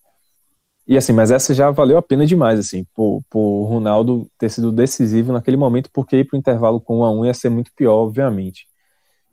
e 0.87 0.97
assim, 0.97 1.13
mas 1.13 1.33
essa 1.33 1.53
já 1.53 1.71
valeu 1.71 1.99
a 1.99 2.03
pena 2.03 2.25
demais, 2.25 2.61
assim, 2.61 2.85
por, 2.95 3.21
por 3.29 3.65
Ronaldo 3.65 4.31
ter 4.39 4.49
sido 4.49 4.71
decisivo 4.71 5.33
naquele 5.33 5.57
momento, 5.57 5.91
porque 5.93 6.19
ir 6.19 6.25
para 6.25 6.37
o 6.37 6.39
intervalo 6.39 6.81
com 6.81 7.01
1 7.01 7.05
a 7.05 7.11
1 7.11 7.27
ia 7.27 7.35
ser 7.35 7.51
muito 7.51 7.73
pior, 7.75 7.95
obviamente. 7.95 8.67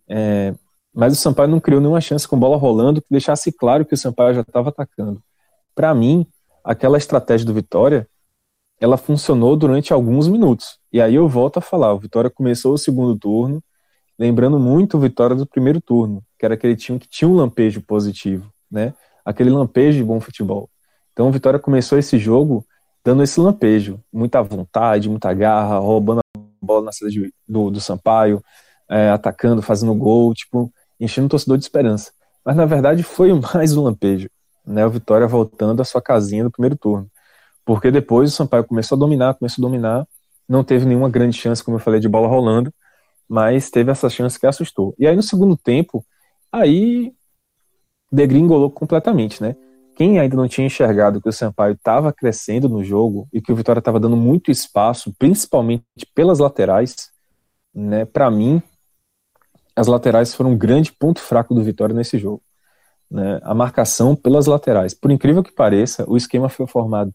É, 0.10 0.56
mas 0.94 1.14
o 1.14 1.16
Sampaio 1.16 1.50
não 1.50 1.60
criou 1.60 1.80
nenhuma 1.80 2.02
chance 2.02 2.28
com 2.28 2.40
bola 2.40 2.58
rolando 2.58 3.02
que 3.02 3.08
deixasse 3.10 3.52
claro 3.52 3.86
que 3.86 3.94
o 3.94 3.98
Sampaio 3.98 4.34
já 4.34 4.42
estava 4.42 4.70
atacando. 4.70 5.22
Para 5.76 5.94
mim, 5.94 6.26
aquela 6.64 6.98
estratégia 6.98 7.46
do 7.46 7.54
Vitória, 7.54 8.08
ela 8.84 8.98
funcionou 8.98 9.56
durante 9.56 9.94
alguns 9.94 10.28
minutos. 10.28 10.78
E 10.92 11.00
aí 11.00 11.16
eu 11.16 11.26
volto 11.26 11.56
a 11.56 11.62
falar, 11.62 11.94
o 11.94 12.00
Vitória 12.00 12.30
começou 12.30 12.74
o 12.74 12.78
segundo 12.78 13.18
turno, 13.18 13.64
lembrando 14.20 14.60
muito 14.60 14.98
o 14.98 15.00
Vitória 15.00 15.38
do 15.38 15.46
primeiro 15.46 15.80
turno, 15.80 16.22
que 16.38 16.44
era 16.44 16.56
aquele 16.56 16.76
time 16.76 17.00
que 17.00 17.08
tinha 17.08 17.30
um 17.30 17.34
lampejo 17.34 17.80
positivo, 17.80 18.52
né? 18.70 18.94
Aquele 19.24 19.50
lampejo 19.52 20.00
de 20.00 20.04
bom 20.04 20.20
futebol. 20.20 20.70
Então 21.14 21.30
o 21.30 21.32
Vitória 21.32 21.58
começou 21.58 21.98
esse 21.98 22.18
jogo 22.18 22.66
dando 23.06 23.24
esse 23.24 23.40
lampejo, 23.40 24.04
muita 24.12 24.44
vontade, 24.44 25.10
muita 25.10 25.34
garra, 25.34 25.78
roubando 25.78 26.20
a 26.20 26.42
bola 26.62 26.88
na 26.88 26.92
saída 26.92 27.30
do, 27.48 27.72
do 27.72 27.80
Sampaio, 27.80 28.44
é, 28.90 29.12
atacando, 29.12 29.62
fazendo 29.62 29.96
gol, 29.96 30.34
tipo, 30.34 30.70
enchendo 31.00 31.28
o 31.28 31.30
torcedor 31.30 31.58
de 31.58 31.64
esperança. 31.64 32.12
Mas 32.44 32.58
na 32.58 32.66
verdade 32.66 33.02
foi 33.02 33.32
mais 33.56 33.78
um 33.78 33.84
lampejo, 33.84 34.30
né? 34.68 34.86
O 34.86 34.90
Vitória 34.90 35.26
voltando 35.26 35.82
à 35.82 35.86
sua 35.86 36.02
casinha 36.02 36.44
no 36.44 36.52
primeiro 36.52 36.76
turno. 36.76 37.10
Porque 37.66 37.92
depois 37.92 38.32
o 38.32 38.36
Sampaio 38.36 38.64
começou 38.64 38.96
a 38.96 39.00
dominar, 39.00 39.36
começou 39.36 39.64
a 39.64 39.68
dominar, 39.68 40.08
não 40.48 40.64
teve 40.64 40.86
nenhuma 40.86 41.10
grande 41.10 41.38
chance, 41.38 41.64
como 41.64 41.78
eu 41.78 41.82
falei, 41.82 42.00
de 42.00 42.10
bola 42.10 42.28
rolando, 42.28 42.74
mas 43.28 43.70
teve 43.70 43.92
essa 43.92 44.10
chance 44.10 44.40
que 44.40 44.46
assustou. 44.46 44.94
E 45.00 45.08
aí 45.08 45.16
no 45.16 45.24
segundo 45.24 45.56
tempo, 45.56 46.06
aí 46.52 47.14
degringolou 48.12 48.70
completamente, 48.70 49.42
né? 49.42 49.56
Quem 49.96 50.20
ainda 50.20 50.36
não 50.36 50.48
tinha 50.48 50.68
enxergado 50.68 51.22
que 51.22 51.30
o 51.30 51.34
Sampaio 51.34 51.74
estava 51.74 52.12
crescendo 52.12 52.68
no 52.68 52.84
jogo 52.84 53.28
e 53.32 53.42
que 53.42 53.52
o 53.52 53.56
Vitória 53.56 53.80
estava 53.80 54.00
dando 54.00 54.18
muito 54.18 54.52
espaço, 54.52 55.14
principalmente 55.18 55.84
pelas 56.16 56.40
laterais, 56.40 57.10
né? 57.74 58.06
Para 58.06 58.30
mim, 58.30 58.62
as 59.76 59.88
laterais 59.88 60.34
foram 60.34 60.52
um 60.52 60.58
grande 60.58 60.92
ponto 60.92 61.20
fraco 61.20 61.54
do 61.54 61.64
Vitória 61.64 61.96
nesse 61.96 62.18
jogo. 62.18 62.42
Né? 63.10 63.40
A 63.44 63.54
marcação 63.54 64.16
pelas 64.16 64.48
laterais. 64.48 64.94
Por 64.94 65.12
incrível 65.12 65.44
que 65.44 65.52
pareça, 65.52 66.04
o 66.08 66.18
esquema 66.18 66.50
foi 66.50 66.68
formado 66.68 67.14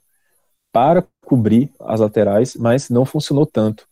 para 0.73 1.07
cobrir 1.25 1.71
as 1.81 2.01
laterais, 2.01 2.57
mas 2.57 2.89
não 2.89 3.05
funcionou 3.05 3.47
tanto, 3.47 3.87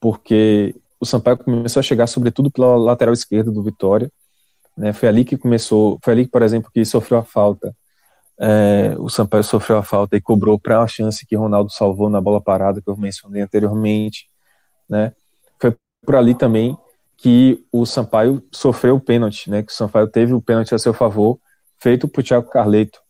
porque 0.00 0.74
o 1.00 1.04
Sampaio 1.04 1.38
começou 1.38 1.80
a 1.80 1.82
chegar 1.82 2.06
sobretudo 2.06 2.50
pela 2.50 2.76
lateral 2.76 3.12
esquerda 3.12 3.50
do 3.50 3.62
Vitória. 3.62 4.10
Né? 4.76 4.92
Foi 4.92 5.08
ali 5.08 5.24
que 5.24 5.36
começou, 5.36 5.98
foi 6.02 6.12
ali, 6.12 6.28
por 6.28 6.42
exemplo, 6.42 6.70
que 6.72 6.84
sofreu 6.84 7.18
a 7.18 7.24
falta. 7.24 7.74
É, 8.38 8.94
o 8.98 9.08
Sampaio 9.08 9.44
sofreu 9.44 9.78
a 9.78 9.82
falta 9.82 10.16
e 10.16 10.20
cobrou 10.20 10.58
para 10.58 10.80
a 10.80 10.86
chance 10.86 11.26
que 11.26 11.36
Ronaldo 11.36 11.70
salvou 11.72 12.08
na 12.08 12.20
bola 12.20 12.40
parada 12.40 12.80
que 12.80 12.88
eu 12.88 12.96
mencionei 12.96 13.42
anteriormente. 13.42 14.28
Né? 14.88 15.12
Foi 15.60 15.76
por 16.04 16.14
ali 16.14 16.34
também 16.34 16.76
que 17.16 17.64
o 17.70 17.84
Sampaio 17.84 18.42
sofreu 18.52 18.96
o 18.96 19.00
pênalti, 19.00 19.48
né? 19.50 19.62
Que 19.62 19.70
o 19.72 19.74
Sampaio 19.74 20.08
teve 20.08 20.34
o 20.34 20.42
pênalti 20.42 20.74
a 20.74 20.78
seu 20.78 20.92
favor, 20.92 21.38
feito 21.78 22.08
por 22.08 22.24
Thiago 22.24 22.48
Carleto. 22.48 23.00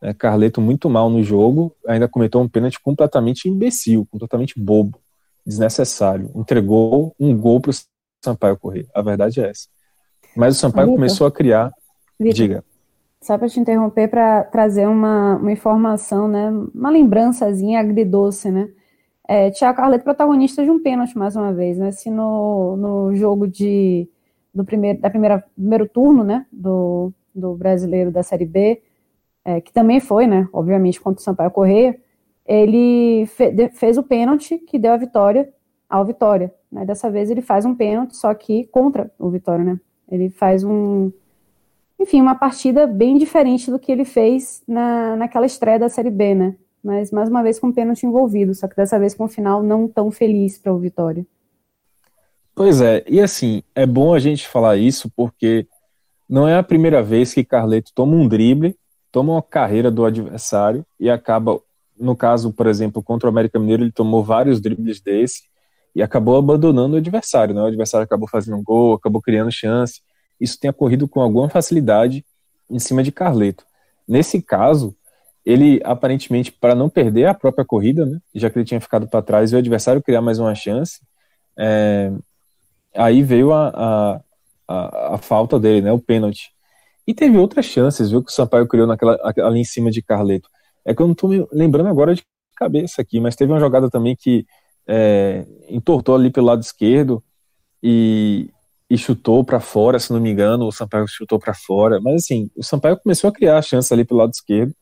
É, 0.00 0.14
Carleto 0.14 0.60
muito 0.60 0.88
mal 0.88 1.10
no 1.10 1.22
jogo, 1.22 1.74
ainda 1.86 2.08
cometeu 2.08 2.40
um 2.40 2.48
pênalti 2.48 2.80
completamente 2.80 3.48
imbecil, 3.48 4.06
completamente 4.10 4.58
bobo, 4.58 5.00
desnecessário. 5.44 6.30
Entregou 6.34 7.14
um 7.18 7.36
gol 7.36 7.60
para 7.60 7.70
o 7.70 7.74
Sampaio 8.24 8.56
correr. 8.56 8.86
A 8.94 9.02
verdade 9.02 9.40
é 9.40 9.50
essa. 9.50 9.66
Mas 10.36 10.56
o 10.56 10.60
Sampaio 10.60 10.86
Victor, 10.86 10.96
começou 10.96 11.26
a 11.26 11.32
criar. 11.32 11.72
Victor, 12.18 12.34
diga. 12.34 12.64
Só 13.20 13.36
para 13.36 13.48
te 13.48 13.58
interromper, 13.58 14.08
para 14.08 14.44
trazer 14.44 14.86
uma, 14.86 15.36
uma 15.36 15.50
informação, 15.50 16.28
né? 16.28 16.50
Uma 16.72 16.90
lembrançazinha 16.90 17.80
agridoce, 17.80 18.50
né? 18.50 18.68
É, 19.26 19.50
Thiago 19.50 19.76
Carleto 19.76 20.04
protagonista 20.04 20.64
de 20.64 20.70
um 20.70 20.80
pênalti 20.80 21.18
mais 21.18 21.34
uma 21.34 21.52
vez, 21.52 21.76
né? 21.76 21.90
Se 21.90 22.10
no, 22.10 22.76
no 22.76 23.14
jogo 23.14 23.46
de 23.46 24.08
do 24.54 24.64
primeiro 24.64 25.00
da 25.00 25.10
primeira 25.10 25.44
primeiro 25.54 25.88
turno, 25.88 26.24
né, 26.24 26.46
do, 26.50 27.12
do 27.34 27.54
brasileiro 27.54 28.10
da 28.10 28.22
Série 28.22 28.46
B, 28.46 28.82
é, 29.48 29.62
que 29.62 29.72
também 29.72 29.98
foi, 29.98 30.26
né, 30.26 30.46
obviamente 30.52 31.00
contra 31.00 31.22
o 31.22 31.24
Sampaio 31.24 31.50
Correia, 31.50 31.98
ele 32.44 33.24
fe, 33.24 33.50
de, 33.50 33.70
fez 33.70 33.96
o 33.96 34.02
pênalti 34.02 34.58
que 34.58 34.78
deu 34.78 34.92
a 34.92 34.96
vitória 34.98 35.48
ao 35.88 36.04
Vitória. 36.04 36.52
Né? 36.70 36.84
Dessa 36.84 37.10
vez 37.10 37.30
ele 37.30 37.40
faz 37.40 37.64
um 37.64 37.74
pênalti, 37.74 38.14
só 38.14 38.34
que 38.34 38.64
contra 38.66 39.10
o 39.18 39.30
Vitória, 39.30 39.64
né? 39.64 39.80
Ele 40.10 40.28
faz 40.28 40.64
um, 40.64 41.10
enfim, 41.98 42.20
uma 42.20 42.34
partida 42.34 42.86
bem 42.86 43.16
diferente 43.16 43.70
do 43.70 43.78
que 43.78 43.90
ele 43.90 44.04
fez 44.04 44.62
na, 44.68 45.16
naquela 45.16 45.46
estreia 45.46 45.78
da 45.78 45.88
Série 45.88 46.10
B, 46.10 46.34
né? 46.34 46.54
mas 46.84 47.10
mais 47.10 47.30
uma 47.30 47.42
vez 47.42 47.58
com 47.58 47.72
pênalti 47.72 48.04
envolvido, 48.04 48.54
só 48.54 48.68
que 48.68 48.76
dessa 48.76 48.98
vez 48.98 49.14
com 49.14 49.24
um 49.24 49.28
final 49.28 49.62
não 49.62 49.88
tão 49.88 50.10
feliz 50.10 50.58
para 50.58 50.74
o 50.74 50.78
Vitória. 50.78 51.26
Pois 52.54 52.82
é, 52.82 53.02
e 53.08 53.18
assim, 53.20 53.62
é 53.74 53.86
bom 53.86 54.12
a 54.12 54.18
gente 54.18 54.46
falar 54.46 54.76
isso 54.76 55.10
porque 55.16 55.66
não 56.28 56.46
é 56.46 56.56
a 56.56 56.62
primeira 56.62 57.02
vez 57.02 57.32
que 57.32 57.44
Carleto 57.44 57.92
toma 57.94 58.14
um 58.14 58.28
drible, 58.28 58.76
toma 59.10 59.32
uma 59.32 59.42
carreira 59.42 59.90
do 59.90 60.04
adversário 60.04 60.84
e 60.98 61.10
acaba, 61.10 61.60
no 61.98 62.16
caso, 62.16 62.52
por 62.52 62.66
exemplo, 62.66 63.02
contra 63.02 63.28
o 63.28 63.30
América 63.30 63.58
Mineiro, 63.58 63.82
ele 63.82 63.92
tomou 63.92 64.22
vários 64.22 64.60
dribles 64.60 65.00
desse 65.00 65.42
e 65.94 66.02
acabou 66.02 66.36
abandonando 66.36 66.94
o 66.94 66.98
adversário, 66.98 67.54
né? 67.54 67.62
O 67.62 67.66
adversário 67.66 68.04
acabou 68.04 68.28
fazendo 68.28 68.56
um 68.56 68.62
gol, 68.62 68.94
acabou 68.94 69.20
criando 69.20 69.50
chance. 69.50 70.00
Isso 70.40 70.58
tem 70.58 70.70
ocorrido 70.70 71.08
com 71.08 71.20
alguma 71.20 71.48
facilidade 71.48 72.24
em 72.70 72.78
cima 72.78 73.02
de 73.02 73.10
Carleto. 73.10 73.64
Nesse 74.06 74.40
caso, 74.40 74.94
ele 75.44 75.80
aparentemente 75.82 76.52
para 76.52 76.74
não 76.74 76.90
perder 76.90 77.26
a 77.26 77.34
própria 77.34 77.64
corrida, 77.64 78.04
né, 78.04 78.18
já 78.34 78.50
que 78.50 78.58
ele 78.58 78.66
tinha 78.66 78.80
ficado 78.80 79.08
para 79.08 79.22
trás 79.22 79.50
e 79.50 79.54
o 79.54 79.58
adversário 79.58 80.02
criar 80.02 80.20
mais 80.20 80.38
uma 80.38 80.54
chance, 80.54 81.00
é, 81.58 82.12
aí 82.94 83.22
veio 83.22 83.52
a, 83.52 83.68
a, 83.68 84.20
a, 84.68 85.14
a, 85.14 85.18
falta 85.18 85.58
dele, 85.58 85.80
né, 85.80 85.92
o 85.92 85.98
pênalti. 85.98 86.52
E 87.08 87.14
teve 87.14 87.38
outras 87.38 87.64
chances, 87.64 88.10
viu, 88.10 88.22
que 88.22 88.30
o 88.30 88.34
Sampaio 88.34 88.68
criou 88.68 88.86
naquela, 88.86 89.18
ali 89.42 89.60
em 89.60 89.64
cima 89.64 89.90
de 89.90 90.02
Carleto. 90.02 90.46
É 90.84 90.94
que 90.94 91.00
eu 91.00 91.06
não 91.06 91.14
estou 91.14 91.30
me 91.30 91.46
lembrando 91.50 91.88
agora 91.88 92.14
de 92.14 92.22
cabeça 92.54 93.00
aqui, 93.00 93.18
mas 93.18 93.34
teve 93.34 93.50
uma 93.50 93.58
jogada 93.58 93.88
também 93.88 94.14
que 94.14 94.44
é, 94.86 95.46
entortou 95.70 96.14
ali 96.14 96.30
pelo 96.30 96.48
lado 96.48 96.60
esquerdo 96.60 97.24
e, 97.82 98.50
e 98.90 98.98
chutou 98.98 99.42
para 99.42 99.58
fora, 99.58 99.98
se 99.98 100.12
não 100.12 100.20
me 100.20 100.30
engano, 100.30 100.66
o 100.66 100.72
Sampaio 100.72 101.08
chutou 101.08 101.38
para 101.38 101.54
fora. 101.54 101.98
Mas 101.98 102.24
assim, 102.24 102.50
o 102.54 102.62
Sampaio 102.62 102.98
começou 102.98 103.28
a 103.28 103.32
criar 103.32 103.56
a 103.56 103.62
chance 103.62 103.90
ali 103.90 104.04
pelo 104.04 104.20
lado 104.20 104.34
esquerdo 104.34 104.74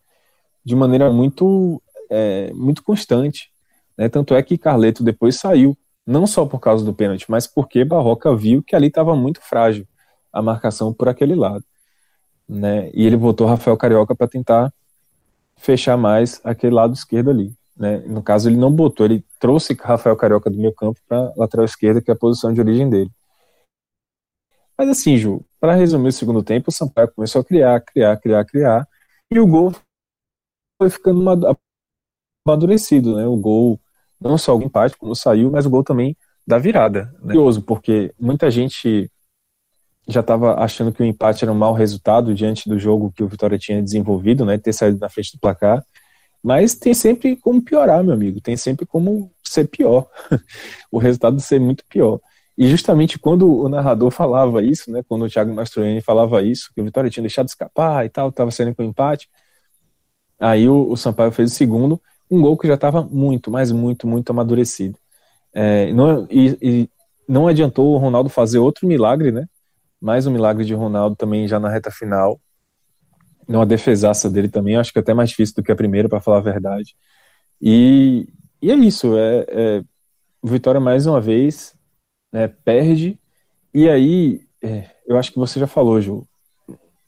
de 0.64 0.74
maneira 0.74 1.12
muito, 1.12 1.80
é, 2.10 2.52
muito 2.54 2.82
constante. 2.82 3.52
Né? 3.96 4.08
Tanto 4.08 4.34
é 4.34 4.42
que 4.42 4.58
Carleto 4.58 5.04
depois 5.04 5.36
saiu, 5.36 5.78
não 6.04 6.26
só 6.26 6.44
por 6.44 6.58
causa 6.58 6.84
do 6.84 6.92
pênalti, 6.92 7.26
mas 7.28 7.46
porque 7.46 7.84
Barroca 7.84 8.34
viu 8.34 8.64
que 8.64 8.74
ali 8.74 8.88
estava 8.88 9.14
muito 9.14 9.40
frágil 9.40 9.86
a 10.32 10.42
marcação 10.42 10.92
por 10.92 11.08
aquele 11.08 11.36
lado. 11.36 11.64
Né? 12.48 12.90
E 12.94 13.04
ele 13.06 13.16
botou 13.16 13.46
Rafael 13.46 13.76
Carioca 13.76 14.14
para 14.14 14.28
tentar 14.28 14.72
fechar 15.56 15.96
mais 15.96 16.40
aquele 16.44 16.74
lado 16.74 16.94
esquerdo 16.94 17.30
ali. 17.30 17.52
Né? 17.76 17.98
No 18.06 18.22
caso, 18.22 18.48
ele 18.48 18.56
não 18.56 18.72
botou, 18.72 19.04
ele 19.04 19.24
trouxe 19.38 19.74
Rafael 19.74 20.16
Carioca 20.16 20.48
do 20.48 20.56
meio 20.56 20.74
campo 20.74 20.98
para 21.08 21.32
lateral 21.36 21.64
esquerda, 21.64 22.00
que 22.00 22.10
é 22.10 22.14
a 22.14 22.18
posição 22.18 22.52
de 22.52 22.60
origem 22.60 22.88
dele. 22.88 23.10
Mas 24.78 24.88
assim, 24.88 25.16
Ju, 25.16 25.44
para 25.58 25.74
resumir 25.74 26.08
o 26.08 26.12
segundo 26.12 26.42
tempo, 26.42 26.70
o 26.70 26.72
Sampaio 26.72 27.10
começou 27.12 27.40
a 27.40 27.44
criar, 27.44 27.80
criar, 27.80 28.16
criar, 28.18 28.44
criar, 28.44 28.88
e 29.30 29.40
o 29.40 29.46
gol 29.46 29.72
foi 30.80 30.90
ficando 30.90 31.24
amadurecido, 32.46 33.16
né? 33.16 33.26
O 33.26 33.36
gol, 33.36 33.80
não 34.20 34.36
só 34.36 34.56
o 34.56 34.62
empate, 34.62 34.96
como 34.96 35.14
saiu, 35.14 35.50
mas 35.50 35.66
o 35.66 35.70
gol 35.70 35.82
também 35.82 36.16
da 36.46 36.58
virada. 36.58 37.06
Né? 37.14 37.34
Curioso, 37.34 37.62
porque 37.62 38.14
muita 38.18 38.50
gente 38.50 39.10
já 40.08 40.20
estava 40.20 40.54
achando 40.60 40.92
que 40.92 41.02
o 41.02 41.06
empate 41.06 41.44
era 41.44 41.52
um 41.52 41.56
mau 41.56 41.72
resultado 41.72 42.34
diante 42.34 42.68
do 42.68 42.78
jogo 42.78 43.12
que 43.14 43.22
o 43.22 43.28
Vitória 43.28 43.58
tinha 43.58 43.82
desenvolvido, 43.82 44.44
né? 44.44 44.56
Ter 44.58 44.72
saído 44.72 44.98
na 44.98 45.08
frente 45.08 45.32
do 45.32 45.40
placar. 45.40 45.84
Mas 46.42 46.74
tem 46.76 46.94
sempre 46.94 47.36
como 47.36 47.60
piorar, 47.60 48.04
meu 48.04 48.14
amigo. 48.14 48.40
Tem 48.40 48.56
sempre 48.56 48.86
como 48.86 49.32
ser 49.42 49.68
pior. 49.68 50.06
o 50.92 50.98
resultado 50.98 51.40
ser 51.40 51.60
muito 51.60 51.84
pior. 51.88 52.20
E 52.56 52.68
justamente 52.68 53.18
quando 53.18 53.52
o 53.52 53.68
narrador 53.68 54.10
falava 54.10 54.62
isso, 54.62 54.90
né, 54.90 55.02
quando 55.06 55.24
o 55.24 55.28
Thiago 55.28 55.52
Mastroianni 55.52 56.00
falava 56.00 56.42
isso, 56.42 56.70
que 56.74 56.80
o 56.80 56.84
Vitória 56.84 57.10
tinha 57.10 57.22
deixado 57.22 57.48
escapar 57.48 58.06
e 58.06 58.08
tal, 58.08 58.30
estava 58.30 58.50
saindo 58.50 58.74
com 58.74 58.82
empate, 58.82 59.28
aí 60.40 60.68
o, 60.68 60.90
o, 60.90 60.96
Sampaio 60.96 61.30
fez 61.32 61.52
o 61.52 61.54
segundo, 61.54 62.00
um 62.30 62.40
gol 62.40 62.56
que 62.56 62.66
já 62.66 62.74
estava 62.74 63.02
muito, 63.02 63.50
mas 63.50 63.70
muito, 63.70 64.06
muito 64.06 64.30
amadurecido. 64.30 64.98
É, 65.52 65.92
não, 65.92 66.26
e, 66.30 66.58
e, 66.62 66.90
não 67.28 67.46
adiantou 67.46 67.92
o 67.94 67.98
Ronaldo 67.98 68.30
fazer 68.30 68.58
outro 68.58 68.86
milagre, 68.86 69.30
né? 69.30 69.46
Mais 70.00 70.26
um 70.26 70.30
milagre 70.30 70.64
de 70.64 70.74
Ronaldo 70.74 71.16
também 71.16 71.48
já 71.48 71.58
na 71.58 71.68
reta 71.68 71.90
final. 71.90 72.40
Uma 73.48 73.66
defesaça 73.66 74.28
dele 74.28 74.48
também, 74.48 74.76
acho 74.76 74.92
que 74.92 74.98
é 74.98 75.02
até 75.02 75.14
mais 75.14 75.30
difícil 75.30 75.54
do 75.56 75.62
que 75.62 75.72
a 75.72 75.76
primeira, 75.76 76.08
para 76.08 76.20
falar 76.20 76.38
a 76.38 76.40
verdade. 76.40 76.96
E, 77.60 78.28
e 78.60 78.70
é 78.70 78.74
isso, 78.74 79.16
é, 79.16 79.46
é 79.48 79.84
Vitória 80.42 80.80
mais 80.80 81.06
uma 81.06 81.20
vez 81.20 81.74
né, 82.32 82.48
perde, 82.48 83.18
e 83.72 83.88
aí, 83.88 84.40
é, 84.62 84.90
eu 85.06 85.18
acho 85.18 85.32
que 85.32 85.38
você 85.38 85.60
já 85.60 85.66
falou, 85.66 86.00
Ju, 86.00 86.26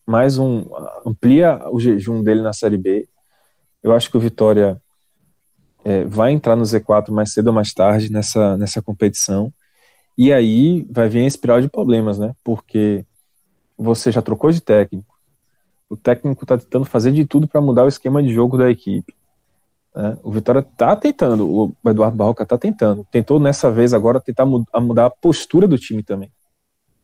mais 0.07 0.39
um, 0.39 0.67
amplia 1.07 1.61
o 1.71 1.81
jejum 1.81 2.23
dele 2.23 2.43
na 2.43 2.53
Série 2.53 2.77
B, 2.77 3.09
eu 3.83 3.95
acho 3.95 4.11
que 4.11 4.17
o 4.17 4.21
Vitória 4.21 4.81
é, 5.85 6.05
vai 6.05 6.33
entrar 6.33 6.57
no 6.57 6.65
Z4 6.65 7.11
mais 7.11 7.33
cedo 7.33 7.49
ou 7.49 7.53
mais 7.55 7.73
tarde 7.73 8.13
nessa, 8.13 8.57
nessa 8.59 8.83
competição, 8.83 9.53
e 10.19 10.33
aí 10.33 10.87
vai 10.91 11.09
vir 11.09 11.21
a 11.21 11.27
espiral 11.27 11.63
de 11.63 11.69
problemas, 11.69 12.19
né, 12.19 12.35
porque 12.45 13.07
você 13.77 14.13
já 14.13 14.21
trocou 14.21 14.51
de 14.51 14.61
técnico, 14.61 15.19
o 15.89 15.97
técnico 15.97 16.45
está 16.45 16.59
tentando 16.59 16.85
fazer 16.85 17.13
de 17.13 17.25
tudo 17.25 17.49
para 17.49 17.61
mudar 17.61 17.85
o 17.85 17.89
esquema 17.89 18.23
de 18.23 18.33
jogo 18.33 18.59
da 18.59 18.71
equipe. 18.71 19.15
Né? 19.95 20.19
O 20.23 20.31
Vitória 20.31 20.61
está 20.61 20.95
tentando, 20.95 21.49
o 21.49 21.73
Eduardo 21.89 22.17
Barroca 22.17 22.43
está 22.43 22.59
tentando. 22.59 23.07
Tentou 23.11 23.41
nessa 23.41 23.71
vez 23.71 23.95
agora 23.95 24.21
tentar 24.21 24.45
mudar 24.45 25.07
a 25.07 25.11
postura 25.11 25.67
do 25.67 25.79
time 25.79 26.03
também. 26.03 26.31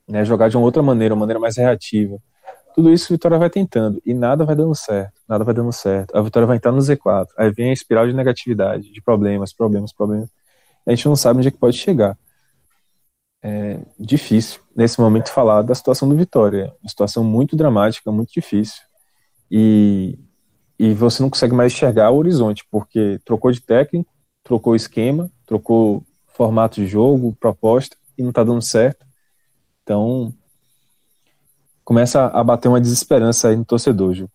Né? 0.06 0.24
Jogar 0.24 0.48
de 0.48 0.56
uma 0.56 0.66
outra 0.66 0.82
maneira, 0.82 1.14
uma 1.14 1.20
maneira 1.20 1.40
mais 1.40 1.56
reativa. 1.56 2.18
Tudo 2.74 2.92
isso 2.92 3.12
o 3.12 3.14
Vitória 3.14 3.38
vai 3.38 3.48
tentando 3.48 4.02
e 4.04 4.12
nada 4.12 4.44
vai 4.44 4.54
dando 4.54 4.74
certo. 4.74 5.12
Nada 5.26 5.44
vai 5.44 5.54
dando 5.54 5.72
certo. 5.72 6.14
A 6.14 6.20
Vitória 6.20 6.46
vai 6.46 6.56
entrar 6.56 6.72
no 6.72 6.78
Z4. 6.78 7.28
Aí 7.38 7.50
vem 7.52 7.70
a 7.70 7.72
espiral 7.72 8.06
de 8.06 8.12
negatividade, 8.12 8.92
de 8.92 9.00
problemas, 9.00 9.52
problemas, 9.52 9.92
problemas. 9.92 10.28
A 10.86 10.90
gente 10.90 11.06
não 11.06 11.16
sabe 11.16 11.38
onde 11.38 11.48
é 11.48 11.50
que 11.50 11.56
pode 11.56 11.78
chegar. 11.78 12.18
É 13.46 13.78
difícil, 14.00 14.60
nesse 14.74 14.98
momento, 14.98 15.30
falar 15.30 15.60
da 15.62 15.74
situação 15.74 16.08
do 16.08 16.16
Vitória. 16.16 16.74
Uma 16.82 16.88
situação 16.88 17.22
muito 17.22 17.54
dramática, 17.54 18.10
muito 18.10 18.32
difícil. 18.32 18.82
E 19.50 20.18
e 20.78 20.92
você 20.92 21.22
não 21.22 21.30
consegue 21.30 21.54
mais 21.54 21.72
enxergar 21.72 22.10
o 22.10 22.16
horizonte, 22.16 22.66
porque 22.70 23.20
trocou 23.24 23.52
de 23.52 23.60
técnico, 23.60 24.10
trocou 24.42 24.74
esquema, 24.74 25.30
trocou 25.46 26.02
formato 26.26 26.80
de 26.80 26.86
jogo, 26.86 27.36
proposta, 27.38 27.96
e 28.18 28.22
não 28.22 28.30
está 28.30 28.42
dando 28.42 28.62
certo. 28.62 29.06
Então, 29.82 30.32
começa 31.84 32.26
a 32.26 32.42
bater 32.42 32.68
uma 32.68 32.80
desesperança 32.80 33.48
aí 33.48 33.56
no 33.56 33.64
torcedor, 33.64 34.14
Ju. 34.14 34.28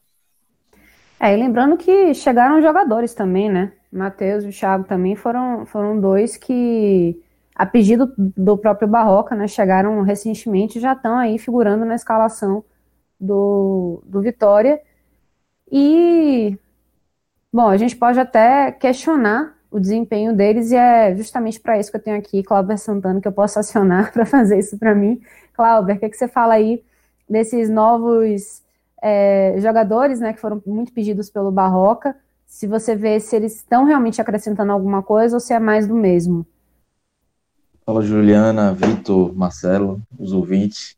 É, 1.20 1.34
e 1.34 1.38
lembrando 1.38 1.76
que 1.76 2.14
chegaram 2.14 2.62
jogadores 2.62 3.14
também, 3.14 3.50
né? 3.50 3.74
Matheus 3.92 4.46
e 4.46 4.48
o 4.48 4.54
Thiago 4.54 4.86
também 4.86 5.16
foram, 5.16 5.66
foram 5.66 6.00
dois 6.00 6.38
que, 6.38 7.22
a 7.60 7.66
pedido 7.66 8.14
do 8.18 8.58
próprio 8.58 8.88
Barroca, 8.88 9.36
né, 9.36 9.46
chegaram 9.46 10.02
recentemente 10.02 10.78
e 10.78 10.82
já 10.82 10.94
estão 10.94 11.18
aí 11.18 11.38
figurando 11.38 11.84
na 11.84 11.94
escalação 11.94 12.64
do, 13.20 14.02
do 14.06 14.22
Vitória. 14.22 14.82
E, 15.70 16.58
bom, 17.52 17.68
a 17.68 17.76
gente 17.76 17.98
pode 17.98 18.18
até 18.18 18.72
questionar 18.72 19.58
o 19.70 19.78
desempenho 19.78 20.34
deles, 20.34 20.72
e 20.72 20.78
é 20.78 21.14
justamente 21.18 21.60
para 21.60 21.78
isso 21.78 21.92
que 21.92 21.98
eu 21.98 22.02
tenho 22.02 22.18
aqui 22.18 22.42
Cláudio 22.44 22.78
Santana, 22.78 23.20
que 23.20 23.28
eu 23.28 23.32
posso 23.34 23.60
acionar 23.60 24.12
para 24.16 24.26
fazer 24.26 24.58
isso 24.58 24.78
para 24.78 24.96
mim. 24.96 25.22
Cláudio, 25.54 25.96
o 25.96 26.00
que, 26.00 26.06
é 26.06 26.10
que 26.10 26.16
você 26.16 26.30
fala 26.30 26.54
aí 26.54 26.82
desses 27.30 27.70
novos 27.70 28.64
é, 29.04 29.56
jogadores, 29.58 30.22
né, 30.22 30.32
que 30.32 30.40
foram 30.40 30.64
muito 30.66 30.94
pedidos 30.94 31.30
pelo 31.30 31.52
Barroca? 31.52 32.16
Se 32.46 32.66
você 32.68 32.96
vê 32.96 33.20
se 33.20 33.36
eles 33.36 33.58
estão 33.58 33.84
realmente 33.84 34.22
acrescentando 34.22 34.72
alguma 34.72 35.04
coisa 35.04 35.36
ou 35.36 35.42
se 35.42 35.54
é 35.54 35.60
mais 35.60 35.86
do 35.86 35.94
mesmo. 35.94 36.48
Fala 37.90 38.04
Juliana, 38.04 38.72
Vitor, 38.72 39.36
Marcelo, 39.36 40.00
os 40.20 40.32
ouvintes. 40.32 40.96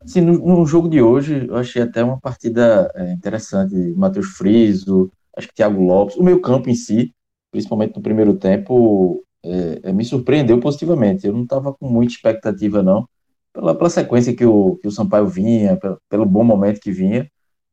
Assim, 0.00 0.20
no, 0.20 0.38
no, 0.38 0.64
jogo 0.64 0.88
de 0.88 1.02
hoje, 1.02 1.48
eu 1.48 1.56
achei 1.56 1.82
até 1.82 2.04
uma 2.04 2.20
partida 2.20 2.88
é, 2.94 3.12
interessante. 3.12 3.74
Matheus 3.96 4.28
Friso, 4.28 5.10
acho 5.36 5.48
que 5.48 5.54
Thiago 5.54 5.82
Lopes, 5.82 6.14
o 6.14 6.22
meio 6.22 6.40
campo 6.40 6.70
em 6.70 6.76
si, 6.76 7.12
principalmente 7.50 7.96
no 7.96 8.02
primeiro 8.02 8.36
tempo, 8.36 9.24
é, 9.44 9.80
é, 9.82 9.92
me 9.92 10.04
surpreendeu 10.04 10.60
positivamente. 10.60 11.26
Eu 11.26 11.32
não 11.32 11.42
estava 11.42 11.74
com 11.74 11.88
muita 11.88 12.12
expectativa, 12.12 12.84
não, 12.84 13.08
pela, 13.52 13.74
pela 13.74 13.90
sequência 13.90 14.32
que 14.32 14.46
o, 14.46 14.76
que 14.76 14.86
o 14.86 14.92
Sampaio 14.92 15.26
vinha, 15.26 15.76
pelo, 15.76 16.00
pelo 16.08 16.24
bom 16.24 16.44
momento 16.44 16.78
que 16.80 16.92
vinha, 16.92 17.28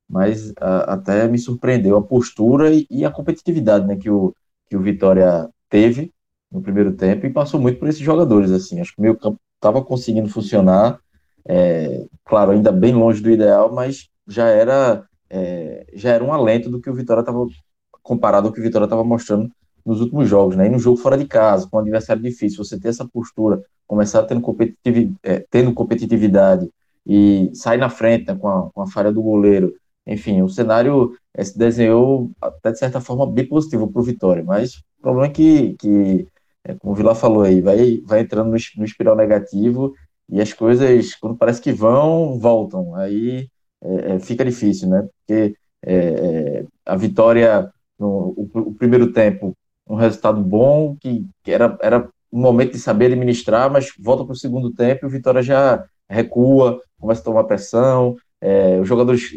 mas 0.10 0.52
a, 0.60 0.94
até 0.96 1.28
me 1.28 1.38
surpreendeu 1.38 1.98
a 1.98 2.02
postura 2.02 2.74
e, 2.74 2.88
e, 2.90 3.06
a 3.06 3.12
competitividade 3.12 3.86
né, 3.86 3.96
que, 3.96 4.10
o, 4.10 4.34
que 4.68 4.76
o 4.76 4.82
Vitória 4.82 5.48
teve 5.70 6.12
no 6.54 6.62
primeiro 6.62 6.94
tempo 6.94 7.26
e 7.26 7.34
passou 7.34 7.60
muito 7.60 7.80
por 7.80 7.90
esses 7.90 8.02
jogadores. 8.02 8.52
assim 8.52 8.80
Acho 8.80 8.94
que 8.94 9.00
o 9.00 9.02
meio 9.02 9.18
campo 9.18 9.40
estava 9.60 9.84
conseguindo 9.84 10.30
funcionar 10.30 11.00
é, 11.46 12.06
claro, 12.26 12.52
ainda 12.52 12.72
bem 12.72 12.94
longe 12.94 13.22
do 13.22 13.30
ideal, 13.30 13.74
mas 13.74 14.10
já 14.28 14.48
era, 14.48 15.06
é, 15.30 15.86
já 15.94 16.12
era 16.12 16.24
um 16.24 16.34
alento 16.34 16.70
do 16.70 16.80
que 16.80 16.90
o 16.90 16.94
Vitória 16.94 17.22
estava, 17.22 17.46
comparado 18.02 18.48
ao 18.48 18.54
que 18.54 18.60
o 18.60 18.64
Vitória 18.64 18.86
estava 18.86 19.04
mostrando 19.04 19.52
nos 19.86 20.00
últimos 20.00 20.30
jogos, 20.30 20.56
né? 20.56 20.68
E 20.68 20.70
no 20.70 20.80
jogo 20.80 20.98
fora 20.98 21.18
de 21.18 21.26
casa, 21.26 21.68
com 21.70 21.78
um 21.78 21.80
adversário 21.82 22.22
difícil, 22.22 22.64
você 22.64 22.80
ter 22.80 22.90
essa 22.90 23.08
postura, 23.08 23.62
começar 23.86 24.24
tendo, 24.24 24.40
competitiv 24.42 25.14
é, 25.22 25.46
tendo 25.50 25.74
competitividade 25.74 26.70
e 27.06 27.52
sair 27.54 27.78
na 27.78 27.90
frente 27.90 28.28
né, 28.28 28.36
com, 28.36 28.48
a, 28.48 28.70
com 28.72 28.82
a 28.82 28.88
falha 28.88 29.12
do 29.12 29.22
goleiro, 29.22 29.74
enfim, 30.08 30.42
o 30.42 30.48
cenário 30.48 31.18
é, 31.34 31.44
se 31.44 31.58
desenhou 31.58 32.32
até 32.42 32.72
de 32.72 32.80
certa 32.80 33.02
forma 33.02 33.30
bem 33.30 33.46
positivo 33.46 33.92
para 33.92 34.02
o 34.02 34.04
Vitória, 34.04 34.44
mas 34.44 34.76
o 35.00 35.02
problema 35.02 35.28
é 35.28 35.30
que, 35.30 35.74
que 35.74 36.28
é, 36.66 36.74
como 36.76 36.94
o 36.94 36.96
Vila 36.96 37.14
falou 37.16 37.44
aí, 37.44 37.62
vai, 37.62 38.02
vai 38.06 38.22
entrando 38.22 38.52
no, 38.52 38.58
no 38.78 38.86
espiral 38.86 39.16
negativo 39.16 39.94
e 40.30 40.42
as 40.42 40.54
coisas, 40.54 41.16
quando 41.16 41.38
parece 41.38 41.62
que 41.62 41.72
vão, 41.72 42.40
voltam. 42.40 42.96
Aí 42.96 43.50
é, 43.82 44.16
é, 44.16 44.20
fica 44.20 44.46
difícil, 44.46 44.90
né? 44.90 45.08
Porque 45.20 45.56
é, 45.86 45.96
é 45.96 46.66
a 46.86 46.96
vitória, 46.96 47.70
no 48.00 48.34
o, 48.38 48.50
o, 48.56 48.74
primeiro 48.74 49.12
tempo, 49.12 49.56
um 49.88 49.96
resultado 49.96 50.42
bom, 50.42 50.96
que, 51.00 51.26
que, 51.44 51.52
era, 51.52 51.78
era 51.82 52.10
um 52.32 52.40
momento 52.42 52.72
de 52.74 52.80
saber 52.80 53.08
administrar, 53.08 53.70
mas 53.72 53.92
volta 54.00 54.24
para 54.24 54.34
o 54.34 54.38
segundo 54.38 54.74
tempo 54.74 55.06
e 55.06 55.08
o 55.08 55.10
Vitória 55.10 55.42
já 55.42 55.86
recua, 56.10 56.82
começa 57.00 57.22
a 57.22 57.26
tomar 57.26 57.44
pressão. 57.44 58.16
É, 58.40 58.80
os 58.80 58.88
jogadores 58.88 59.32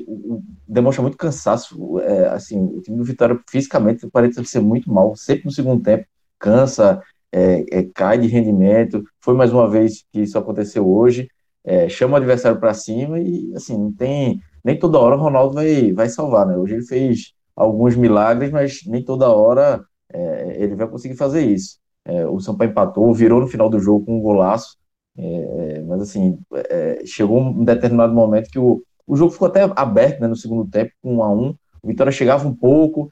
demonstram 0.66 1.02
muito 1.04 1.18
cansaço. 1.18 1.98
É, 2.00 2.28
assim, 2.28 2.60
o 2.60 2.80
time 2.80 2.96
do 2.96 3.04
Vitória 3.04 3.38
fisicamente 3.48 4.08
parece 4.12 4.44
ser 4.46 4.60
muito 4.60 4.92
mal, 4.92 5.16
sempre 5.16 5.46
no 5.46 5.52
segundo 5.52 5.82
tempo 5.82 6.06
cansa, 6.38 7.02
é, 7.32 7.64
é, 7.70 7.82
cai 7.94 8.18
de 8.18 8.28
rendimento. 8.28 9.02
Foi 9.20 9.34
mais 9.34 9.52
uma 9.52 9.68
vez 9.68 10.04
que 10.12 10.20
isso 10.22 10.38
aconteceu 10.38 10.88
hoje. 10.88 11.28
É, 11.64 11.88
chama 11.88 12.14
o 12.14 12.16
adversário 12.16 12.60
para 12.60 12.72
cima 12.74 13.18
e 13.18 13.52
assim 13.56 13.76
não 13.76 13.92
tem 13.92 14.40
nem 14.64 14.78
toda 14.78 14.98
hora 14.98 15.16
o 15.16 15.20
Ronaldo 15.20 15.54
vai, 15.54 15.92
vai 15.92 16.08
salvar, 16.08 16.46
né? 16.46 16.56
Hoje 16.56 16.74
ele 16.74 16.86
fez 16.86 17.32
alguns 17.54 17.96
milagres, 17.96 18.50
mas 18.50 18.80
nem 18.86 19.04
toda 19.04 19.28
hora 19.30 19.84
é, 20.12 20.62
ele 20.62 20.74
vai 20.74 20.88
conseguir 20.88 21.16
fazer 21.16 21.44
isso. 21.44 21.78
É, 22.04 22.26
o 22.26 22.38
Sampaio 22.40 22.70
empatou, 22.70 23.12
virou 23.12 23.40
no 23.40 23.48
final 23.48 23.68
do 23.68 23.80
jogo 23.80 24.06
com 24.06 24.18
um 24.18 24.20
golaço, 24.20 24.76
é, 25.18 25.82
mas 25.82 26.02
assim 26.02 26.38
chegou 27.04 27.40
um 27.40 27.64
determinado 27.64 28.14
momento 28.14 28.50
que 28.50 28.58
o, 28.58 28.82
o 29.06 29.16
jogo 29.16 29.32
ficou 29.32 29.48
até 29.48 29.62
aberto 29.76 30.20
né, 30.20 30.28
no 30.28 30.36
segundo 30.36 30.68
tempo, 30.68 30.92
com 31.02 31.16
um 31.16 31.22
a 31.22 31.30
um. 31.30 31.54
O 31.82 31.88
Vitória 31.88 32.12
chegava 32.12 32.46
um 32.46 32.54
pouco, 32.54 33.10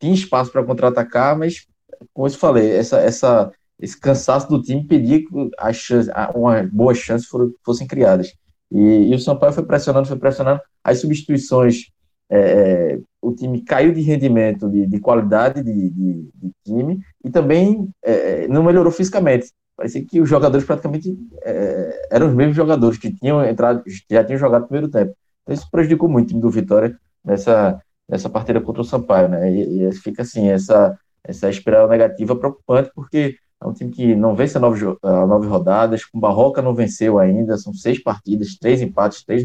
tinha 0.00 0.14
espaço 0.14 0.50
para 0.50 0.64
contra-atacar, 0.64 1.38
mas 1.38 1.66
como 2.12 2.26
eu 2.26 2.32
falei, 2.32 2.70
essa, 2.72 2.98
essa, 3.00 3.52
esse 3.80 3.98
cansaço 3.98 4.48
do 4.48 4.62
time 4.62 4.86
pedia 4.86 5.18
que 5.18 5.28
as 5.58 5.76
chances, 5.76 6.12
uma 6.34 6.62
boas 6.72 6.98
chances 6.98 7.28
fossem 7.64 7.86
criadas. 7.86 8.32
E, 8.70 9.10
e, 9.10 9.14
o 9.14 9.18
São 9.18 9.38
Paulo 9.38 9.54
foi 9.54 9.64
pressionando, 9.64 10.08
foi 10.08 10.18
pressionando. 10.18 10.60
As 10.82 10.98
substituições, 10.98 11.90
é, 12.28 12.38
é, 12.38 12.98
o 13.20 13.32
time 13.32 13.62
caiu 13.62 13.92
de 13.92 14.00
rendimento, 14.00 14.68
de, 14.68 14.86
de 14.86 15.00
qualidade 15.00 15.62
de, 15.62 15.90
de, 15.90 16.28
de, 16.34 16.50
time, 16.64 16.98
e 17.24 17.30
também 17.30 17.88
é, 18.02 18.48
não 18.48 18.62
melhorou 18.62 18.90
fisicamente. 18.90 19.52
Parecia 19.76 20.04
que 20.04 20.20
os 20.20 20.28
jogadores 20.28 20.64
praticamente 20.64 21.16
é, 21.42 22.08
eram 22.10 22.28
os 22.28 22.34
mesmos 22.34 22.56
jogadores 22.56 22.98
que 22.98 23.12
tinham 23.12 23.44
entrado, 23.44 23.82
já 24.10 24.24
tinham 24.24 24.38
jogado 24.38 24.62
no 24.62 24.68
primeiro 24.68 24.90
tempo. 24.90 25.14
Então 25.42 25.54
isso 25.54 25.68
prejudicou 25.70 26.08
muito 26.08 26.26
o 26.26 26.28
time 26.28 26.40
do 26.40 26.50
Vitória 26.50 26.96
nessa, 27.24 27.80
nessa 28.08 28.30
partida 28.30 28.60
contra 28.60 28.82
o 28.82 28.84
Sampaio, 28.84 29.28
né? 29.28 29.52
E, 29.52 29.84
e 29.84 29.92
fica 29.92 30.22
assim, 30.22 30.48
essa, 30.48 30.98
essa 31.24 31.48
espiral 31.48 31.88
negativa 31.88 32.36
preocupante, 32.36 32.90
porque 32.94 33.36
é 33.60 33.66
um 33.66 33.72
time 33.72 33.90
que 33.90 34.14
não 34.14 34.36
vence 34.36 34.58
nove, 34.58 34.84
nove 35.02 35.46
rodadas, 35.46 36.04
com 36.04 36.20
Barroca 36.20 36.60
não 36.60 36.74
venceu 36.74 37.18
ainda, 37.18 37.56
são 37.56 37.72
seis 37.72 38.02
partidas, 38.02 38.56
três 38.58 38.82
empates, 38.82 39.24
três 39.24 39.44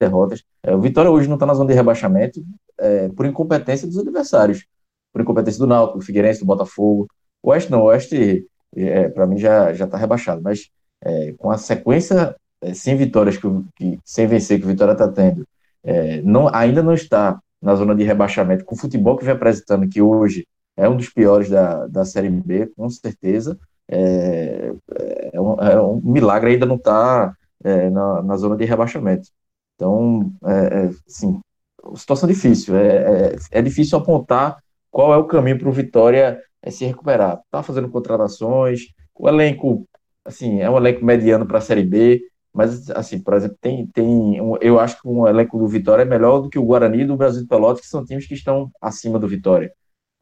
derrotas. 0.00 0.42
É, 0.62 0.74
o 0.74 0.80
Vitória 0.80 1.10
hoje 1.10 1.28
não 1.28 1.36
está 1.36 1.46
na 1.46 1.54
zona 1.54 1.68
de 1.68 1.74
rebaixamento 1.74 2.42
é, 2.78 3.08
por 3.10 3.26
incompetência 3.26 3.86
dos 3.86 3.98
adversários. 3.98 4.66
por 5.12 5.22
incompetência 5.22 5.58
do 5.58 5.66
Náutico, 5.66 5.98
do 5.98 6.04
Figueirense, 6.04 6.40
do 6.40 6.46
Botafogo. 6.46 7.06
O 7.42 7.50
Oeste 7.50 7.70
não, 7.70 7.82
o 7.82 7.84
Oeste, 7.84 8.46
é, 8.76 9.08
para 9.08 9.26
mim, 9.26 9.38
já 9.38 9.70
está 9.72 9.96
rebaixado, 9.96 10.40
mas 10.42 10.70
é, 11.02 11.32
com 11.38 11.50
a 11.50 11.58
sequência 11.58 12.36
é, 12.60 12.74
sem 12.74 12.96
vitórias, 12.96 13.36
que, 13.36 13.48
que, 13.76 13.98
sem 14.04 14.26
vencer 14.26 14.58
que 14.58 14.64
o 14.64 14.68
Vitória 14.68 14.92
está 14.92 15.08
tendo, 15.08 15.46
é, 15.82 16.20
não, 16.22 16.48
ainda 16.54 16.82
não 16.82 16.94
está 16.94 17.40
na 17.60 17.74
zona 17.74 17.94
de 17.94 18.04
rebaixamento, 18.04 18.64
com 18.64 18.74
o 18.74 18.78
futebol 18.78 19.16
que 19.16 19.24
vem 19.24 19.34
apresentando, 19.34 19.88
que 19.88 20.00
hoje 20.00 20.46
é 20.80 20.88
um 20.88 20.96
dos 20.96 21.08
piores 21.08 21.48
da, 21.50 21.86
da 21.86 22.04
Série 22.04 22.30
B, 22.30 22.66
com 22.76 22.88
certeza, 22.88 23.58
é, 23.88 24.72
é, 25.32 25.40
um, 25.40 25.54
é 25.60 25.80
um, 25.80 26.00
milagre 26.02 26.52
ainda 26.52 26.66
não 26.66 26.76
estar 26.76 27.34
tá, 27.62 27.90
na, 27.90 28.22
na 28.22 28.36
zona 28.36 28.56
de 28.56 28.64
rebaixamento. 28.64 29.28
Então, 29.74 30.32
é, 30.44 30.90
assim, 31.08 31.40
situação 31.96 32.28
difícil. 32.28 32.76
É, 32.76 33.32
é, 33.32 33.36
é, 33.52 33.62
difícil 33.62 33.98
apontar 33.98 34.58
qual 34.90 35.12
é 35.12 35.16
o 35.16 35.24
caminho 35.24 35.58
para 35.58 35.68
o 35.68 35.72
Vitória 35.72 36.40
é, 36.62 36.70
se 36.70 36.84
recuperar. 36.84 37.40
Está 37.44 37.62
fazendo 37.62 37.90
contratações, 37.90 38.86
o 39.14 39.28
elenco, 39.28 39.88
assim, 40.24 40.60
é 40.60 40.70
um 40.70 40.76
elenco 40.76 41.04
mediano 41.04 41.46
para 41.46 41.58
a 41.58 41.62
Série 41.62 41.84
B, 41.84 42.20
mas, 42.52 42.90
assim, 42.90 43.22
por 43.22 43.34
exemplo, 43.34 43.56
tem, 43.60 43.86
tem 43.88 44.40
um, 44.40 44.56
eu 44.60 44.80
acho 44.80 45.00
que 45.00 45.08
um 45.08 45.26
elenco 45.26 45.58
do 45.58 45.68
Vitória 45.68 46.02
é 46.02 46.06
melhor 46.06 46.40
do 46.40 46.50
que 46.50 46.58
o 46.58 46.64
Guarani 46.64 47.04
do 47.04 47.16
Brasil 47.16 47.42
de 47.42 47.48
Pelotas, 47.48 47.82
que 47.82 47.86
são 47.86 48.04
times 48.04 48.26
que 48.26 48.34
estão 48.34 48.70
acima 48.80 49.18
do 49.18 49.28
Vitória. 49.28 49.72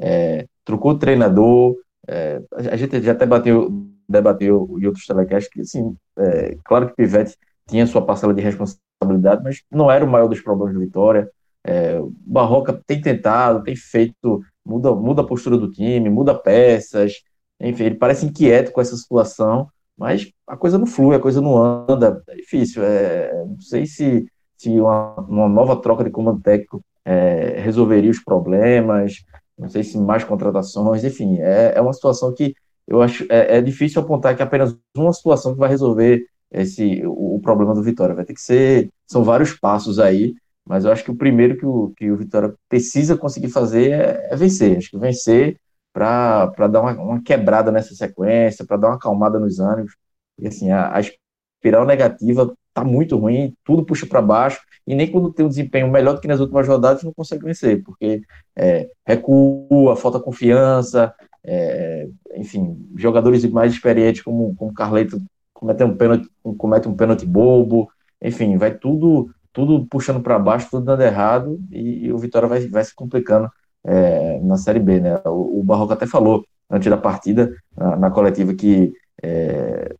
É, 0.00 0.46
trocou 0.64 0.98
treinador, 0.98 1.76
é, 2.06 2.40
a 2.52 2.76
gente 2.76 3.00
já 3.02 3.12
até 3.12 3.26
bateu, 3.26 3.70
debateu 4.08 4.76
em 4.80 4.86
outros 4.86 5.06
telecasts 5.06 5.50
que, 5.50 5.60
assim, 5.60 5.96
é, 6.18 6.56
claro 6.64 6.88
que 6.88 6.94
Pivete 6.94 7.36
tinha 7.66 7.86
sua 7.86 8.04
parcela 8.04 8.32
de 8.32 8.40
responsabilidade, 8.40 9.42
mas 9.42 9.62
não 9.70 9.90
era 9.90 10.04
o 10.04 10.08
maior 10.08 10.28
dos 10.28 10.40
problemas 10.40 10.74
do 10.74 10.80
Vitória. 10.80 11.30
É, 11.64 11.98
o 12.00 12.12
Barroca 12.20 12.80
tem 12.86 13.00
tentado, 13.00 13.62
tem 13.62 13.76
feito, 13.76 14.40
muda, 14.64 14.94
muda 14.94 15.22
a 15.22 15.26
postura 15.26 15.58
do 15.58 15.70
time, 15.70 16.08
muda 16.08 16.34
peças, 16.34 17.22
enfim, 17.60 17.84
ele 17.84 17.94
parece 17.96 18.24
inquieto 18.24 18.72
com 18.72 18.80
essa 18.80 18.96
situação, 18.96 19.68
mas 19.96 20.30
a 20.46 20.56
coisa 20.56 20.78
não 20.78 20.86
flui, 20.86 21.16
a 21.16 21.20
coisa 21.20 21.40
não 21.40 21.58
anda, 21.58 22.22
é 22.28 22.36
difícil. 22.36 22.82
É, 22.84 23.44
não 23.44 23.60
sei 23.60 23.84
se, 23.84 24.26
se 24.56 24.80
uma, 24.80 25.14
uma 25.20 25.48
nova 25.48 25.76
troca 25.76 26.04
de 26.04 26.10
comando 26.10 26.40
técnico 26.40 26.82
é, 27.04 27.60
resolveria 27.60 28.10
os 28.10 28.22
problemas, 28.22 29.24
não 29.58 29.68
sei 29.68 29.82
se 29.82 29.98
mais 29.98 30.24
contratações, 30.24 31.04
enfim, 31.04 31.38
é, 31.38 31.72
é 31.76 31.80
uma 31.80 31.92
situação 31.92 32.32
que 32.32 32.54
eu 32.86 33.02
acho 33.02 33.26
é, 33.28 33.58
é 33.58 33.60
difícil 33.60 34.00
apontar 34.00 34.36
que 34.36 34.42
apenas 34.42 34.76
uma 34.96 35.12
situação 35.12 35.52
que 35.52 35.58
vai 35.58 35.68
resolver 35.68 36.26
esse 36.50 37.04
o, 37.06 37.36
o, 37.36 37.40
problema 37.40 37.74
do 37.74 37.82
Vitória. 37.82 38.14
Vai 38.14 38.24
ter 38.24 38.34
que 38.34 38.40
ser, 38.40 38.90
são 39.06 39.22
vários 39.22 39.52
passos 39.52 39.98
aí, 39.98 40.34
mas 40.66 40.84
eu 40.84 40.92
acho 40.92 41.04
que 41.04 41.10
o 41.10 41.16
primeiro 41.16 41.56
que 41.58 41.66
o, 41.66 41.92
que 41.96 42.10
o 42.10 42.16
Vitória 42.16 42.54
precisa 42.68 43.16
conseguir 43.16 43.48
fazer 43.50 43.92
é, 43.92 44.28
é 44.30 44.36
vencer. 44.36 44.78
Acho 44.78 44.90
que 44.90 44.98
vencer 44.98 45.58
para 45.92 46.46
dar 46.70 46.80
uma, 46.80 46.92
uma, 46.92 47.22
quebrada 47.22 47.70
nessa 47.72 47.94
sequência, 47.94 48.64
para 48.66 48.76
dar 48.76 48.88
uma 48.88 48.96
acalmada 48.96 49.38
nos 49.38 49.58
ânimos. 49.58 49.94
E 50.38 50.46
assim, 50.48 50.70
a, 50.70 50.96
a 50.96 51.00
espiral 51.00 51.84
negativa 51.86 52.54
tá 52.80 52.84
muito 52.84 53.16
ruim, 53.16 53.54
tudo 53.64 53.84
puxa 53.84 54.06
para 54.06 54.22
baixo, 54.22 54.60
e 54.86 54.94
nem 54.94 55.10
quando 55.10 55.32
tem 55.32 55.44
um 55.44 55.48
desempenho 55.48 55.90
melhor 55.90 56.14
do 56.14 56.20
que 56.20 56.28
nas 56.28 56.40
últimas 56.40 56.66
rodadas 56.66 57.02
não 57.02 57.12
consegue 57.12 57.44
vencer, 57.44 57.82
porque 57.82 58.22
é, 58.56 58.88
recua, 59.06 59.96
falta 59.96 60.20
confiança, 60.20 61.12
é, 61.44 62.08
enfim, 62.36 62.88
jogadores 62.96 63.44
mais 63.50 63.72
experientes 63.72 64.22
como, 64.22 64.54
como 64.56 64.72
Carleto 64.72 65.20
comete 65.52 65.82
um 65.84 65.96
pênalti, 65.96 66.28
comete 66.56 66.88
um 66.88 66.94
pênalti 66.94 67.26
bobo, 67.26 67.88
enfim, 68.22 68.56
vai 68.56 68.74
tudo 68.74 69.28
tudo 69.52 69.86
puxando 69.88 70.20
para 70.20 70.38
baixo, 70.38 70.68
tudo 70.70 70.84
dando 70.84 71.02
errado, 71.02 71.58
e, 71.72 72.06
e, 72.06 72.12
o 72.12 72.18
Vitória 72.18 72.46
vai, 72.48 72.60
vai 72.68 72.84
se 72.84 72.94
complicando 72.94 73.50
é, 73.84 74.38
na 74.40 74.56
Série 74.56 74.78
B, 74.78 75.00
né? 75.00 75.20
O, 75.24 75.60
o 75.60 75.64
Barroco 75.64 75.92
até 75.92 76.06
falou 76.06 76.44
antes 76.70 76.88
da 76.88 76.96
partida, 76.96 77.52
na, 77.76 77.96
na 77.96 78.10
coletiva, 78.10 78.54
que 78.54 78.92
é, 79.22 79.94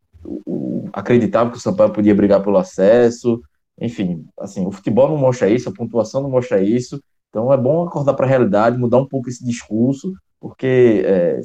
o, 0.46 0.88
acreditava 0.92 1.50
que 1.50 1.56
o 1.56 1.60
Sampaio 1.60 1.92
podia 1.92 2.14
brigar 2.14 2.42
pelo 2.42 2.58
acesso, 2.58 3.40
enfim, 3.80 4.26
assim, 4.38 4.66
o 4.66 4.72
futebol 4.72 5.08
não 5.08 5.16
mostra 5.16 5.48
isso, 5.48 5.68
a 5.68 5.72
pontuação 5.72 6.22
não 6.22 6.30
mostra 6.30 6.60
isso, 6.60 7.00
então 7.28 7.52
é 7.52 7.56
bom 7.56 7.86
acordar 7.86 8.14
para 8.14 8.26
a 8.26 8.28
realidade, 8.28 8.78
mudar 8.78 8.98
um 8.98 9.06
pouco 9.06 9.28
esse 9.28 9.44
discurso, 9.44 10.12
porque 10.40 11.02
é, 11.04 11.40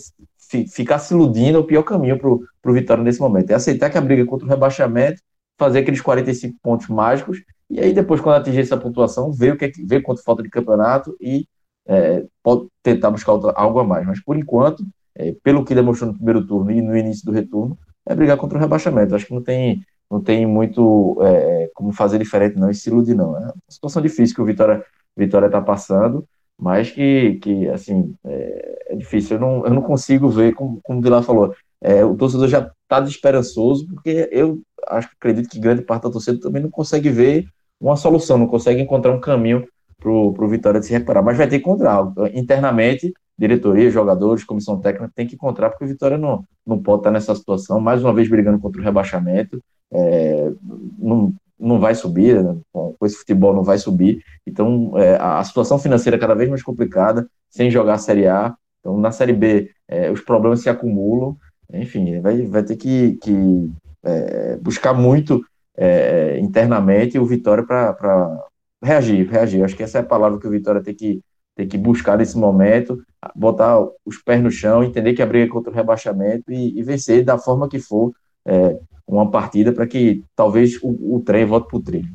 ficar 0.72 1.00
se 1.00 1.13
iludindo 1.13 1.58
é 1.58 1.62
o 1.62 1.65
pior 1.65 1.84
caminho 1.84 2.17
para 2.19 2.30
o 2.30 2.74
Vitória 2.74 3.04
nesse 3.04 3.19
momento. 3.19 3.52
É 3.52 3.56
aceitar 3.56 3.89
que 3.89 3.98
a 3.98 4.02
briga 4.02 4.26
contra 4.26 4.46
o 4.46 4.50
rebaixamento, 4.50 5.22
fazer 5.58 5.80
aqueles 5.80 6.02
45 6.02 6.58
pontos 6.62 6.88
mágicos 6.88 7.39
e 7.74 7.80
aí 7.80 7.91
depois, 7.91 8.22
quando 8.22 8.36
atingir 8.36 8.60
essa 8.60 8.78
pontuação, 8.78 9.32
ver 9.32 9.54
o 9.54 9.58
que 9.58 9.65
é 9.65 9.72
ver 9.88 10.02
quanto 10.04 10.24
falta 10.24 10.43
de 10.43 10.50
campeonato 10.50 11.17
e 11.19 11.48
é, 11.88 12.24
pode 12.43 12.67
tentar 12.84 13.10
buscar 13.10 13.34
outra, 13.34 13.52
algo 13.56 13.80
a 13.80 13.84
mais. 13.84 14.06
Mas 14.06 14.24
por 14.24 14.38
enquanto, 14.38 14.86
é, 15.15 15.36
pelo 15.43 15.65
que 15.65 15.74
demonstrou 15.74 16.12
no 16.12 16.15
primeiro 16.15 16.46
turno 16.46 16.72
e 16.72 16.82
no 16.84 16.96
início 16.96 17.26
do 17.26 17.32
retorno, 17.32 17.76
é 18.06 18.16
brigar 18.16 18.38
contra 18.38 18.58
o 18.58 18.62
rebaixamento. 18.62 19.16
Acho 19.16 19.26
que 19.26 19.34
não 19.34 19.42
tem, 19.42 19.84
não 20.10 20.22
tem 20.22 20.46
muito 20.46 21.18
é, 21.22 21.70
como 21.74 21.92
fazer 21.92 22.20
diferente, 22.20 22.58
não, 22.58 22.70
e 22.70 22.76
se 22.76 22.89
iludir, 22.89 23.16
não. 23.16 23.36
É 23.38 23.42
uma 23.42 23.54
situação 23.70 24.02
difícil 24.02 24.36
que 24.36 24.42
o 24.42 24.46
Vitória 24.46 24.84
Vitória 25.16 25.46
está 25.46 25.62
passando, 25.62 26.28
mas 26.60 26.89
que, 26.92 27.36
que 27.36 27.68
assim, 27.70 28.16
é, 28.26 28.78
é, 28.89 28.96
difícil. 28.96 29.38
Eu 29.38 29.42
não, 29.42 29.66
eu 29.66 29.74
não 29.74 29.82
consigo 29.82 30.30
ver, 30.30 30.54
como, 30.54 30.80
como 30.84 31.00
o 31.00 31.02
Vilar 31.02 31.24
falou, 31.24 31.54
é, 31.82 32.04
o 32.04 32.16
torcedor 32.16 32.48
já 32.48 32.72
está 32.84 33.00
desesperançoso, 33.00 33.88
porque 33.88 34.30
eu 34.32 34.62
acho, 34.88 35.10
acredito 35.16 35.50
que 35.50 35.60
grande 35.60 35.82
parte 35.84 36.04
da 36.04 36.12
torcida 36.12 36.39
também 36.39 36.62
não 36.62 36.70
consegue 36.70 37.10
ver 37.10 37.46
uma 37.80 37.96
solução, 37.96 38.38
não 38.38 38.48
consegue 38.48 38.82
encontrar 38.82 39.12
um 39.12 39.20
caminho 39.20 39.68
para 40.00 40.12
o 40.12 40.48
Vitória 40.48 40.80
de 40.80 40.86
se 40.86 40.94
recuperar. 40.94 41.24
Mas 41.24 41.38
vai 41.38 41.48
ter 41.48 41.60
que 41.60 41.66
encontrar. 41.66 42.12
Internamente, 42.34 43.13
diretoria, 43.38 43.89
jogadores, 43.89 44.43
comissão 44.43 44.80
técnica, 44.80 45.12
tem 45.15 45.28
que 45.28 45.36
encontrar, 45.36 45.69
porque 45.69 45.86
o 45.86 45.88
Vitória 45.88 46.17
não, 46.17 46.43
não 46.65 46.82
pode 46.82 47.00
estar 47.00 47.12
nessa 47.12 47.34
situação, 47.36 47.80
mais 47.80 48.04
uma 48.04 48.13
vez 48.13 48.30
brigando 48.30 48.60
contra 48.60 48.80
o 48.80 48.84
rebaixamento. 48.84 49.62
É, 49.91 50.52
não, 50.98 51.34
não 51.60 51.80
vai 51.80 51.96
subir, 51.96 52.43
né? 52.43 52.58
com 52.72 53.06
esse 53.06 53.17
futebol 53.17 53.54
não 53.54 53.63
vai 53.63 53.78
subir. 53.78 54.24
Então, 54.46 54.98
é, 54.98 55.17
a 55.19 55.43
situação 55.43 55.80
financeira 55.80 56.17
é 56.17 56.19
cada 56.19 56.36
vez 56.36 56.50
mais 56.50 56.63
complicada, 56.63 57.28
sem 57.50 57.69
jogar 57.72 57.96
a 57.96 57.98
Série 58.00 58.28
A. 58.28 58.56
Então, 58.80 58.98
na 58.98 59.12
Série 59.12 59.34
B, 59.34 59.72
é, 59.88 60.12
os 60.12 60.22
problemas 60.22 60.62
se 60.62 60.69
acumulam. 60.69 61.38
Enfim, 61.74 62.19
vai, 62.22 62.41
vai 62.43 62.63
ter 62.63 62.76
que, 62.76 63.13
que 63.15 63.72
é, 64.04 64.58
buscar 64.58 64.93
muito 64.93 65.43
é, 65.76 66.38
internamente 66.39 67.17
o 67.17 67.26
Vitória 67.26 67.63
para 67.65 68.46
reagir, 68.84 69.30
reagir. 69.30 69.63
Acho 69.63 69.76
que 69.76 69.84
essa 69.84 70.00
é 70.00 70.02
a 70.02 70.06
palavra 70.06 70.39
que 70.39 70.48
o 70.48 70.52
Vitória 70.52 70.84
tem 70.84 70.93
que, 70.93 71.22
tem 71.56 71.68
que 71.68 71.78
buscar 71.78 72.18
nesse 72.18 72.38
momento, 72.38 73.04
botar 73.36 73.80
os 74.06 74.18
pés 74.18 74.42
no 74.42 74.52
chão, 74.52 74.84
entender 74.84 75.13
que 75.13 75.22
a 75.22 75.26
briga 75.26 75.46
é 75.46 75.50
contra 75.50 75.72
o 75.72 75.76
rebaixamento 75.76 76.52
e, 76.52 76.78
e 76.78 76.84
vencer 76.84 77.24
da 77.24 77.38
forma 77.38 77.70
que 77.70 77.80
for 77.80 78.12
é, 78.46 78.80
uma 79.08 79.30
partida 79.30 79.72
para 79.72 79.86
que 79.86 80.24
talvez 80.36 80.80
o, 80.82 81.16
o 81.16 81.22
trem 81.22 81.46
volte 81.46 81.68
para 81.68 81.78
o 81.78 81.82
trilho. 81.82 82.13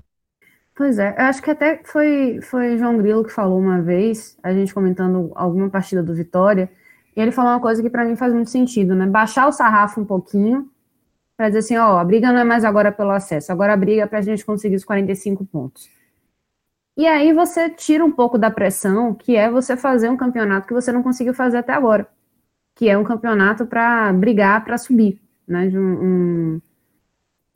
Pois 0.74 0.98
é, 0.98 1.14
eu 1.18 1.24
acho 1.24 1.42
que 1.42 1.50
até 1.50 1.80
foi, 1.84 2.40
foi 2.40 2.78
João 2.78 2.98
Grilo 2.98 3.24
que 3.24 3.32
falou 3.32 3.58
uma 3.58 3.82
vez, 3.82 4.38
a 4.42 4.52
gente 4.52 4.72
comentando 4.72 5.32
alguma 5.34 5.68
partida 5.68 6.02
do 6.02 6.14
Vitória, 6.14 6.70
e 7.16 7.20
ele 7.20 7.32
falou 7.32 7.50
uma 7.50 7.60
coisa 7.60 7.82
que 7.82 7.90
para 7.90 8.04
mim 8.04 8.14
faz 8.14 8.32
muito 8.32 8.50
sentido, 8.50 8.94
né? 8.94 9.04
Baixar 9.06 9.48
o 9.48 9.52
sarrafo 9.52 10.00
um 10.00 10.04
pouquinho 10.04 10.70
para 11.36 11.48
dizer 11.48 11.58
assim, 11.58 11.76
ó, 11.76 11.98
a 11.98 12.04
briga 12.04 12.32
não 12.32 12.38
é 12.38 12.44
mais 12.44 12.64
agora 12.64 12.92
pelo 12.92 13.10
acesso, 13.10 13.50
agora 13.50 13.72
a 13.72 13.76
briga 13.76 14.02
é 14.02 14.06
para 14.06 14.18
a 14.18 14.22
gente 14.22 14.44
conseguir 14.44 14.76
os 14.76 14.84
45 14.84 15.44
pontos. 15.46 15.88
E 16.98 17.06
aí 17.06 17.32
você 17.32 17.70
tira 17.70 18.04
um 18.04 18.10
pouco 18.10 18.36
da 18.36 18.50
pressão, 18.50 19.14
que 19.14 19.36
é 19.36 19.50
você 19.50 19.76
fazer 19.76 20.10
um 20.10 20.16
campeonato 20.16 20.66
que 20.66 20.74
você 20.74 20.92
não 20.92 21.02
conseguiu 21.02 21.32
fazer 21.32 21.58
até 21.58 21.72
agora, 21.72 22.08
que 22.74 22.88
é 22.88 22.98
um 22.98 23.04
campeonato 23.04 23.64
para 23.66 24.12
brigar 24.12 24.64
para 24.64 24.76
subir, 24.76 25.20
né? 25.46 25.68
De 25.68 25.78
um, 25.78 25.82
um, 26.02 26.62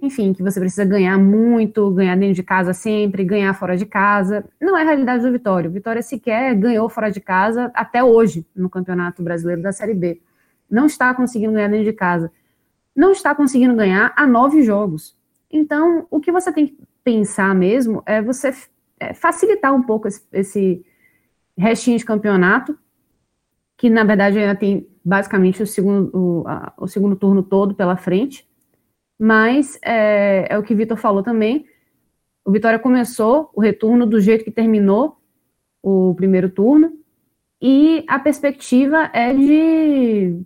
enfim, 0.00 0.33
que 0.33 0.42
você 0.42 0.61
precisa 0.61 0.85
ganhar 0.85 1.18
muito, 1.18 1.90
ganhar 1.90 2.16
dentro 2.16 2.37
de 2.37 2.42
casa 2.44 2.72
sempre, 2.72 3.24
ganhar 3.24 3.52
fora 3.55 3.76
de 3.76 3.85
casa. 3.85 4.44
Não 4.61 4.78
é 4.78 4.83
a 4.83 4.85
realidade 4.85 5.24
do 5.24 5.33
Vitória. 5.33 5.68
O 5.68 5.72
Vitória 5.72 6.02
sequer 6.02 6.55
ganhou 6.55 6.88
fora 6.88 7.11
de 7.11 7.20
casa 7.20 7.70
até 7.74 8.02
hoje 8.02 8.46
no 8.55 8.70
Campeonato 8.70 9.22
Brasileiro 9.22 9.61
da 9.61 9.72
Série 9.72 9.94
B. 9.94 10.22
Não 10.70 10.87
está 10.87 11.12
conseguindo 11.12 11.52
ganhar 11.55 11.68
dentro 11.68 11.87
de 11.87 11.92
casa 11.92 12.31
não 12.94 13.12
está 13.12 13.35
conseguindo 13.35 13.74
ganhar 13.74 14.12
a 14.16 14.26
nove 14.26 14.62
jogos. 14.62 15.16
Então, 15.50 16.07
o 16.11 16.20
que 16.20 16.31
você 16.31 16.52
tem 16.52 16.66
que 16.66 16.78
pensar 17.02 17.55
mesmo 17.55 18.02
é 18.07 18.22
você 18.22 18.55
facilitar 19.15 19.75
um 19.75 19.83
pouco 19.83 20.09
esse, 20.09 20.23
esse 20.33 20.87
restinho 21.57 21.99
de 21.99 22.05
campeonato, 22.05 22.79
que 23.77 23.91
na 23.91 24.05
verdade 24.05 24.38
ainda 24.38 24.55
tem 24.55 24.87
basicamente 25.05 25.62
o 25.62 25.67
segundo, 25.67 26.11
o, 26.17 26.49
a, 26.49 26.73
o 26.79 26.87
segundo 26.87 27.17
turno 27.17 27.43
todo 27.43 27.75
pela 27.75 27.97
frente, 27.97 28.49
mas 29.19 29.79
é, 29.83 30.47
é 30.51 30.59
o 30.59 30.62
que 30.62 30.75
o 30.75 30.77
Vitor 30.77 30.97
falou 30.97 31.23
também. 31.23 31.67
O 32.45 32.51
Vitória 32.51 32.79
começou 32.79 33.51
o 33.55 33.61
retorno 33.61 34.07
do 34.07 34.21
jeito 34.21 34.45
que 34.45 34.51
terminou 34.51 35.19
o 35.83 36.15
primeiro 36.15 36.49
turno, 36.49 36.93
e 37.61 38.05
a 38.09 38.19
perspectiva 38.19 39.11
é 39.12 39.33
de 39.33 40.45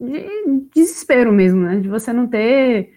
de 0.00 0.68
desespero 0.74 1.32
mesmo, 1.32 1.60
né? 1.60 1.78
De 1.78 1.88
você 1.88 2.12
não 2.12 2.26
ter 2.26 2.92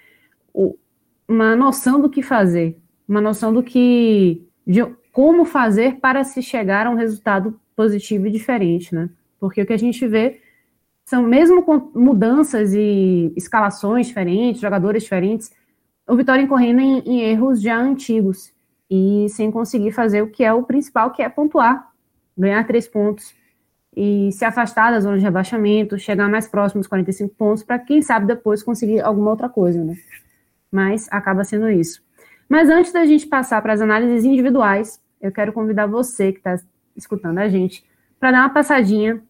uma 1.28 1.56
noção 1.56 2.02
do 2.02 2.10
que 2.10 2.24
fazer, 2.24 2.80
uma 3.08 3.22
noção 3.22 3.54
do 3.54 3.64
que 3.64 4.42
de 4.66 4.84
como 5.12 5.46
fazer 5.46 6.00
para 6.00 6.24
se 6.24 6.42
chegar 6.42 6.88
a 6.88 6.90
um 6.90 6.96
resultado 6.96 7.60
positivo 7.76 8.28
e 8.28 8.32
diferente, 8.32 8.94
né? 8.94 9.10
Porque 9.40 9.62
o 9.62 9.66
que 9.66 9.74
a 9.74 9.78
gente 9.78 10.06
vê 10.08 10.42
são, 11.06 11.24
mesmo 11.24 11.64
com 11.64 11.92
mudanças 11.94 12.74
e 12.74 13.32
escalações 13.36 14.08
diferentes, 14.08 14.62
jogadores 14.62 15.04
diferentes, 15.04 15.52
o 16.08 16.16
Vitória 16.16 16.42
incorrendo 16.42 16.82
em, 16.82 17.00
em 17.00 17.22
erros 17.22 17.62
já 17.62 17.78
antigos 17.78 18.54
e 18.90 19.28
sem 19.30 19.52
conseguir 19.52 19.92
fazer 19.92 20.22
o 20.22 20.30
que 20.30 20.44
é 20.44 20.54
o 20.54 20.64
principal, 20.64 21.12
que 21.12 21.22
é 21.22 21.30
pontuar, 21.30 21.92
ganhar 22.38 22.66
três 22.66 22.88
pontos 22.88 23.34
e 23.96 24.32
se 24.32 24.44
afastar 24.44 24.92
da 24.92 25.00
zona 25.00 25.18
de 25.18 25.24
rebaixamento, 25.24 25.98
chegar 25.98 26.28
mais 26.28 26.48
próximo 26.48 26.82
dos 26.82 26.88
45 26.88 27.34
pontos, 27.36 27.64
para 27.64 27.80
quem 27.80 28.02
sabe 28.02 28.28
depois 28.28 28.62
conseguir 28.62 29.00
alguma 29.02 29.32
outra 29.32 29.48
coisa, 29.48 29.84
né? 29.84 29.96
Mas 30.70 31.08
acaba 31.10 31.44
sendo 31.44 31.70
isso. 31.70 32.05
Mas 32.48 32.70
antes 32.70 32.92
da 32.92 33.06
gente 33.06 33.26
passar 33.28 33.62
para 33.62 33.74
as 33.74 33.82
análises 33.82 34.24
individuais, 34.24 35.02
eu 35.22 35.32
quero 35.32 35.54
convidar 35.54 35.86
você 35.88 36.32
que 36.32 36.40
está 36.40 36.60
escutando 36.96 37.40
a 37.40 37.50
gente 37.50 37.84
para 38.20 38.32
dar 38.32 38.42
uma 38.42 38.50
passadinha 38.50 39.22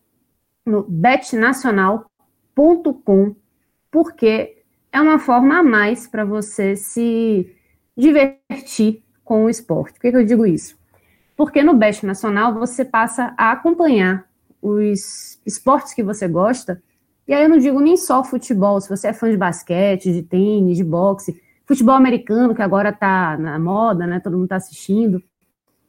no 0.65 0.83
betnacional.com, 0.83 3.35
porque 3.89 4.57
é 4.91 5.01
uma 5.01 5.17
forma 5.19 5.59
a 5.59 5.63
mais 5.63 6.07
para 6.07 6.25
você 6.25 6.75
se 6.75 7.49
divertir 7.95 9.01
com 9.23 9.45
o 9.45 9.49
esporte. 9.49 9.93
Por 9.93 10.01
que, 10.01 10.11
que 10.11 10.17
eu 10.17 10.25
digo 10.25 10.45
isso? 10.45 10.77
Porque 11.35 11.63
no 11.63 11.73
Bet 11.73 12.05
Nacional 12.05 12.53
você 12.53 12.85
passa 12.85 13.33
a 13.37 13.51
acompanhar 13.51 14.25
os 14.61 15.37
esportes 15.45 15.93
que 15.93 16.01
você 16.01 16.27
gosta, 16.27 16.81
e 17.27 17.33
aí 17.33 17.43
eu 17.43 17.49
não 17.49 17.57
digo 17.57 17.79
nem 17.79 17.97
só 17.97 18.23
futebol, 18.23 18.79
se 18.79 18.89
você 18.89 19.09
é 19.09 19.13
fã 19.13 19.29
de 19.29 19.37
basquete, 19.37 20.13
de 20.13 20.23
tênis, 20.23 20.77
de 20.77 20.83
boxe, 20.83 21.39
futebol 21.65 21.95
americano, 21.95 22.55
que 22.55 22.61
agora 22.61 22.89
está 22.89 23.37
na 23.37 23.59
moda, 23.59 24.05
né? 24.05 24.19
Todo 24.19 24.33
mundo 24.33 24.45
está 24.45 24.55
assistindo, 24.55 25.21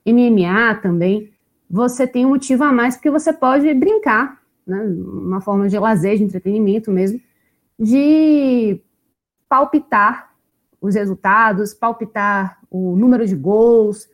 MMA 0.07 0.75
também. 0.83 1.33
Você 1.69 2.07
tem 2.07 2.25
um 2.25 2.31
motivo 2.31 2.65
a 2.65 2.73
mais 2.73 2.97
porque 2.97 3.11
você 3.11 3.33
pode 3.33 3.73
brincar, 3.75 4.41
né? 4.67 4.83
Uma 4.83 5.41
forma 5.41 5.69
de 5.69 5.79
lazer, 5.79 6.17
de 6.17 6.25
entretenimento 6.25 6.91
mesmo, 6.91 7.21
de 7.79 8.81
palpitar 9.49 10.33
os 10.81 10.95
resultados, 10.95 11.75
palpitar 11.75 12.59
o 12.71 12.97
número 12.97 13.27
de 13.27 13.35
gols, 13.35 14.09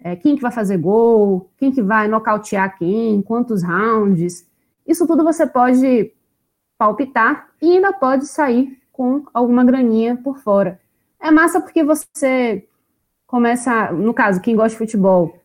é, 0.00 0.14
quem 0.14 0.36
que 0.36 0.42
vai 0.42 0.52
fazer 0.52 0.78
gol, 0.78 1.50
quem 1.56 1.72
que 1.72 1.82
vai 1.82 2.06
nocautear 2.06 2.78
quem, 2.78 3.20
quantos 3.22 3.62
rounds. 3.62 4.46
Isso 4.86 5.06
tudo 5.06 5.24
você 5.24 5.46
pode 5.46 6.12
palpitar 6.76 7.48
e 7.60 7.72
ainda 7.72 7.92
pode 7.92 8.26
sair 8.26 8.78
com 8.92 9.24
alguma 9.34 9.64
graninha 9.64 10.16
por 10.16 10.38
fora. 10.38 10.80
É 11.20 11.30
massa 11.30 11.60
porque 11.60 11.82
você 11.82 12.66
começa, 13.26 13.92
no 13.92 14.14
caso, 14.14 14.40
quem 14.40 14.56
gosta 14.56 14.70
de 14.70 14.78
futebol, 14.78 15.38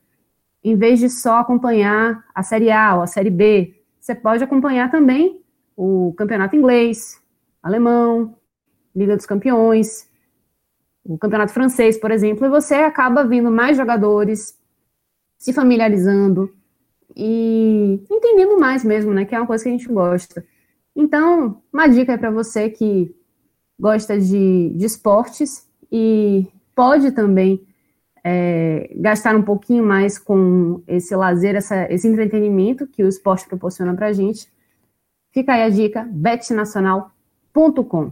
em 0.64 0.76
vez 0.76 1.00
de 1.00 1.10
só 1.10 1.40
acompanhar 1.40 2.24
a 2.34 2.42
Série 2.44 2.72
A 2.72 2.96
ou 2.96 3.02
a 3.02 3.08
Série 3.08 3.30
B, 3.30 3.76
você 4.00 4.16
pode 4.16 4.44
acompanhar 4.44 4.90
também 4.90 5.42
o 5.76 6.14
campeonato 6.18 6.56
inglês, 6.56 7.22
alemão, 7.62 8.36
Liga 8.96 9.18
dos 9.18 9.26
Campeões, 9.26 10.10
o 11.04 11.18
campeonato 11.18 11.52
francês, 11.52 11.98
por 11.98 12.12
exemplo, 12.12 12.46
e 12.46 12.50
você 12.50 12.76
acaba 12.76 13.26
vendo 13.26 13.52
mais 13.52 13.76
jogadores, 13.76 14.58
se 15.38 15.52
familiarizando 15.52 16.54
e 17.16 18.02
entendendo 18.10 18.58
mais 18.60 18.84
mesmo, 18.84 19.14
né? 19.14 19.26
Que 19.26 19.36
é 19.36 19.40
uma 19.40 19.48
coisa 19.48 19.64
que 19.64 19.70
a 19.70 19.74
gente 19.74 19.88
gosta. 19.88 20.46
Então, 20.96 21.62
uma 21.72 21.88
dica 21.88 22.14
é 22.14 22.18
para 22.18 22.32
você 22.32 22.70
que 22.70 23.14
gosta 23.80 24.20
de, 24.20 24.74
de 24.76 24.86
esportes 24.86 25.68
e 25.92 26.48
pode 26.76 27.12
também 27.12 27.66
é, 28.24 28.90
gastar 28.96 29.36
um 29.36 29.42
pouquinho 29.42 29.84
mais 29.84 30.18
com 30.18 30.82
esse 30.88 31.16
lazer, 31.16 31.56
essa, 31.56 31.92
esse 31.92 32.08
entretenimento 32.08 32.88
que 32.88 33.04
o 33.04 33.08
esporte 33.08 33.48
proporciona 33.48 33.94
para 33.94 34.08
a 34.08 34.14
gente. 34.14 34.48
Fica 35.32 35.54
aí 35.54 35.64
a 35.64 35.70
dica, 35.70 36.08
betnacional.com. 36.12 38.12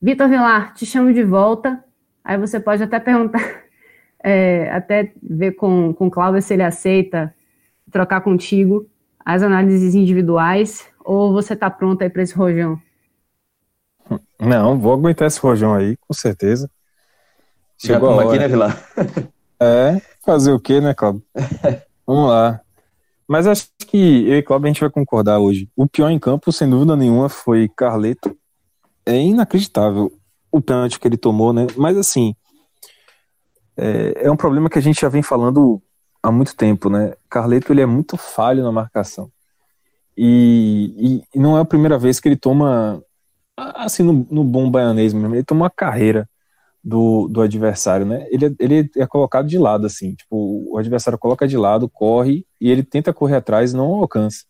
Vitor 0.00 0.28
Vilar, 0.28 0.74
te 0.74 0.84
chamo 0.84 1.12
de 1.12 1.24
volta. 1.24 1.82
Aí 2.22 2.36
você 2.36 2.60
pode 2.60 2.82
até 2.82 3.00
perguntar, 3.00 3.62
é, 4.22 4.70
até 4.70 5.12
ver 5.22 5.52
com, 5.52 5.94
com 5.94 6.08
o 6.08 6.10
Cláudio 6.10 6.42
se 6.42 6.54
ele 6.54 6.62
aceita 6.62 7.34
trocar 7.90 8.20
contigo 8.20 8.86
as 9.24 9.42
análises 9.42 9.94
individuais, 9.94 10.88
ou 11.04 11.32
você 11.32 11.52
está 11.52 11.68
pronto 11.68 12.02
aí 12.02 12.08
para 12.08 12.22
esse 12.22 12.34
rojão? 12.34 12.80
Não, 14.38 14.78
vou 14.78 14.92
aguentar 14.92 15.26
esse 15.26 15.40
rojão 15.40 15.74
aí, 15.74 15.96
com 15.96 16.14
certeza. 16.14 16.70
Chegou 17.76 18.16
Já 18.16 18.28
aqui, 18.28 18.38
né, 18.38 18.48
Vilar? 18.48 18.82
É, 19.60 20.00
fazer 20.24 20.52
o 20.52 20.60
quê, 20.60 20.80
né, 20.80 20.94
Cláudio? 20.94 21.22
Vamos 22.06 22.30
lá. 22.30 22.60
Mas 23.26 23.46
acho 23.46 23.68
que 23.86 24.26
eu 24.26 24.38
e 24.38 24.42
Cláudio 24.42 24.66
a 24.66 24.68
gente 24.68 24.80
vai 24.80 24.90
concordar 24.90 25.38
hoje. 25.38 25.68
O 25.76 25.86
pior 25.86 26.08
em 26.10 26.18
campo, 26.18 26.50
sem 26.50 26.68
dúvida 26.68 26.96
nenhuma, 26.96 27.28
foi 27.28 27.68
Carleto. 27.68 28.36
É 29.04 29.16
inacreditável 29.20 30.10
o 30.50 30.60
pênalti 30.60 30.98
que 30.98 31.06
ele 31.06 31.16
tomou, 31.16 31.52
né? 31.52 31.66
Mas 31.76 31.96
assim, 31.96 32.34
é, 33.76 34.26
é, 34.26 34.30
um 34.30 34.36
problema 34.36 34.70
que 34.70 34.78
a 34.78 34.82
gente 34.82 35.00
já 35.00 35.08
vem 35.08 35.22
falando 35.22 35.80
há 36.22 36.32
muito 36.32 36.56
tempo, 36.56 36.88
né? 36.88 37.14
Carleto 37.28 37.72
ele 37.72 37.82
é 37.82 37.86
muito 37.86 38.16
falho 38.16 38.62
na 38.62 38.72
marcação. 38.72 39.30
E, 40.16 40.94
e, 40.98 41.38
e 41.38 41.38
não 41.38 41.56
é 41.56 41.60
a 41.60 41.64
primeira 41.64 41.96
vez 41.96 42.18
que 42.18 42.28
ele 42.28 42.36
toma, 42.36 43.00
assim, 43.76 44.02
no, 44.02 44.26
no 44.30 44.44
bom 44.44 44.70
baianês 44.70 45.12
mesmo, 45.12 45.34
ele 45.34 45.44
toma 45.44 45.64
uma 45.64 45.70
carreira 45.70 46.28
do, 46.82 47.28
do 47.28 47.42
adversário, 47.42 48.06
né? 48.06 48.26
Ele, 48.30 48.54
ele 48.58 48.90
é 48.96 49.06
colocado 49.06 49.46
de 49.48 49.58
lado, 49.58 49.86
assim, 49.86 50.14
tipo, 50.14 50.72
o 50.72 50.78
adversário 50.78 51.18
coloca 51.18 51.46
de 51.48 51.56
lado, 51.56 51.88
corre, 51.88 52.46
e 52.60 52.70
ele 52.70 52.82
tenta 52.82 53.12
correr 53.12 53.36
atrás 53.36 53.72
e 53.72 53.76
não 53.76 53.86
alcança. 53.94 54.44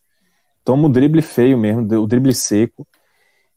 Toma 0.63 0.87
o 0.87 0.91
drible 0.91 1.21
feio 1.21 1.57
mesmo, 1.57 1.81
o 2.01 2.07
drible 2.07 2.33
seco, 2.33 2.87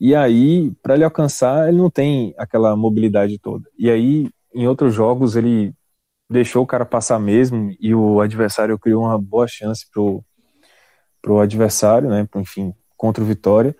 e 0.01 0.17
aí, 0.17 0.73
para 0.83 0.95
ele 0.95 1.05
alcançar, 1.05 1.69
ele 1.69 1.79
não 1.79 1.89
tem 1.89 2.35
aquela 2.37 2.75
mobilidade 2.77 3.39
toda. 3.39 3.71
E 3.79 3.89
aí, 3.89 4.29
em 4.53 4.67
outros 4.67 4.93
jogos, 4.93 5.37
ele 5.37 5.73
deixou 6.29 6.65
o 6.65 6.67
cara 6.67 6.85
passar 6.85 7.21
mesmo 7.21 7.71
e 7.79 7.95
o 7.95 8.21
adversário 8.21 8.79
criou 8.79 9.05
uma 9.05 9.19
boa 9.19 9.47
chance 9.47 9.87
pro, 9.93 10.25
pro 11.23 11.39
adversário, 11.41 12.09
né? 12.11 12.29
Enfim, 12.37 12.75
contra 12.97 13.23
o 13.23 13.27
Vitória. 13.27 13.77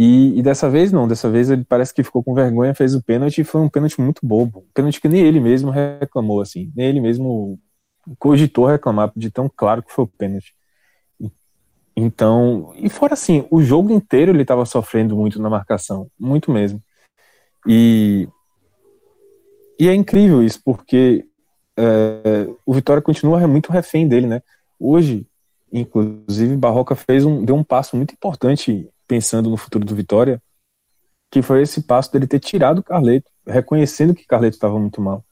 E, 0.00 0.38
e, 0.38 0.42
dessa 0.42 0.70
vez 0.70 0.92
não, 0.92 1.08
dessa 1.08 1.28
vez 1.28 1.50
ele 1.50 1.64
parece 1.64 1.92
que 1.92 2.04
ficou 2.04 2.22
com 2.22 2.32
vergonha, 2.32 2.72
fez 2.72 2.94
o 2.94 3.02
pênalti 3.02 3.40
e 3.40 3.44
foi 3.44 3.60
um 3.60 3.68
pênalti 3.68 4.00
muito 4.00 4.24
bobo. 4.24 4.60
Um 4.60 4.72
pênalti 4.72 5.00
que 5.00 5.08
nem 5.08 5.22
ele 5.22 5.40
mesmo 5.40 5.72
reclamou, 5.72 6.40
assim. 6.40 6.70
Nem 6.76 6.86
ele 6.86 7.00
mesmo 7.00 7.58
cogitou 8.16 8.66
reclamar 8.66 9.10
de 9.16 9.28
tão 9.28 9.50
claro 9.52 9.82
que 9.82 9.92
foi 9.92 10.04
o 10.04 10.08
pênalti. 10.08 10.54
Então, 11.96 12.72
e 12.76 12.88
fora 12.88 13.14
assim, 13.14 13.44
o 13.50 13.60
jogo 13.60 13.90
inteiro 13.90 14.30
ele 14.30 14.42
estava 14.42 14.64
sofrendo 14.64 15.16
muito 15.16 15.42
na 15.42 15.50
marcação, 15.50 16.08
muito 16.16 16.52
mesmo. 16.52 16.80
E, 17.66 18.28
e 19.80 19.88
é 19.88 19.94
incrível 19.96 20.44
isso, 20.44 20.60
porque 20.64 21.26
é, 21.76 22.48
o 22.64 22.72
Vitória 22.72 23.02
continua 23.02 23.44
muito 23.48 23.72
refém 23.72 24.06
dele, 24.06 24.28
né? 24.28 24.42
Hoje, 24.78 25.26
inclusive, 25.72 26.56
Barroca 26.56 26.94
fez 26.94 27.24
um, 27.24 27.44
deu 27.44 27.56
um 27.56 27.64
passo 27.64 27.96
muito 27.96 28.14
importante 28.14 28.88
pensando 29.08 29.50
no 29.50 29.56
futuro 29.56 29.84
do 29.84 29.94
Vitória, 29.96 30.40
que 31.30 31.42
foi 31.42 31.62
esse 31.62 31.82
passo 31.82 32.12
dele 32.12 32.26
ter 32.26 32.38
tirado 32.38 32.78
o 32.78 32.82
Carleto, 32.84 33.30
reconhecendo 33.46 34.14
que 34.14 34.26
Carleto 34.26 34.56
estava 34.56 34.78
muito 34.78 35.00
mal. 35.00 35.24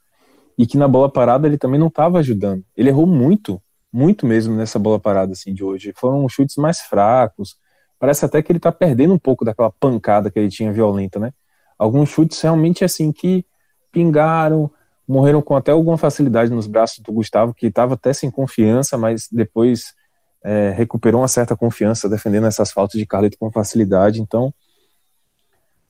E 0.59 0.67
que 0.67 0.77
na 0.77 0.89
bola 0.89 1.13
parada 1.13 1.47
ele 1.47 1.59
também 1.59 1.79
não 1.79 1.89
estava 1.89 2.19
ajudando. 2.19 2.65
Ele 2.75 2.89
errou 2.89 3.07
muito 3.07 3.63
muito 3.97 4.27
mesmo 4.27 4.55
nessa 4.55 4.79
bola 4.79 5.01
parada 5.01 5.33
assim 5.33 5.55
de 5.55 5.65
hoje. 5.65 5.93
Foram 5.97 6.29
chutes 6.29 6.57
mais 6.57 6.81
fracos. 6.81 7.57
Parece 7.99 8.27
até 8.27 8.43
que 8.43 8.53
ele 8.53 8.61
tá 8.61 8.71
perdendo 8.71 9.15
um 9.15 9.19
pouco 9.19 9.43
daquela 9.43 9.71
pancada 9.71 10.31
que 10.31 10.39
ele 10.39 10.51
tinha 10.51 10.71
violenta, 10.71 11.19
né? 11.19 11.33
Alguns 11.79 12.11
chutes 12.11 12.39
realmente 12.43 12.85
assim 12.85 13.11
que 13.11 13.45
pingaram, 13.91 14.71
morreram 15.09 15.41
com 15.41 15.57
até 15.57 15.73
alguma 15.73 15.97
facilidade 15.97 16.51
nos 16.51 16.67
braços 16.67 16.99
do 16.99 17.11
Gustavo, 17.11 17.55
que 17.55 17.69
estava 17.69 17.95
até 17.95 18.13
sem 18.13 18.31
confiança, 18.31 18.99
mas 18.99 19.29
depois 19.33 19.95
é, 20.45 20.71
recuperou 20.71 21.21
uma 21.21 21.29
certa 21.29 21.57
confiança 21.57 22.09
defendendo 22.09 22.47
essas 22.47 22.71
faltas 22.71 22.99
de 22.99 23.07
Carleto 23.07 23.37
com 23.39 23.51
facilidade. 23.51 24.21
Então, 24.21 24.53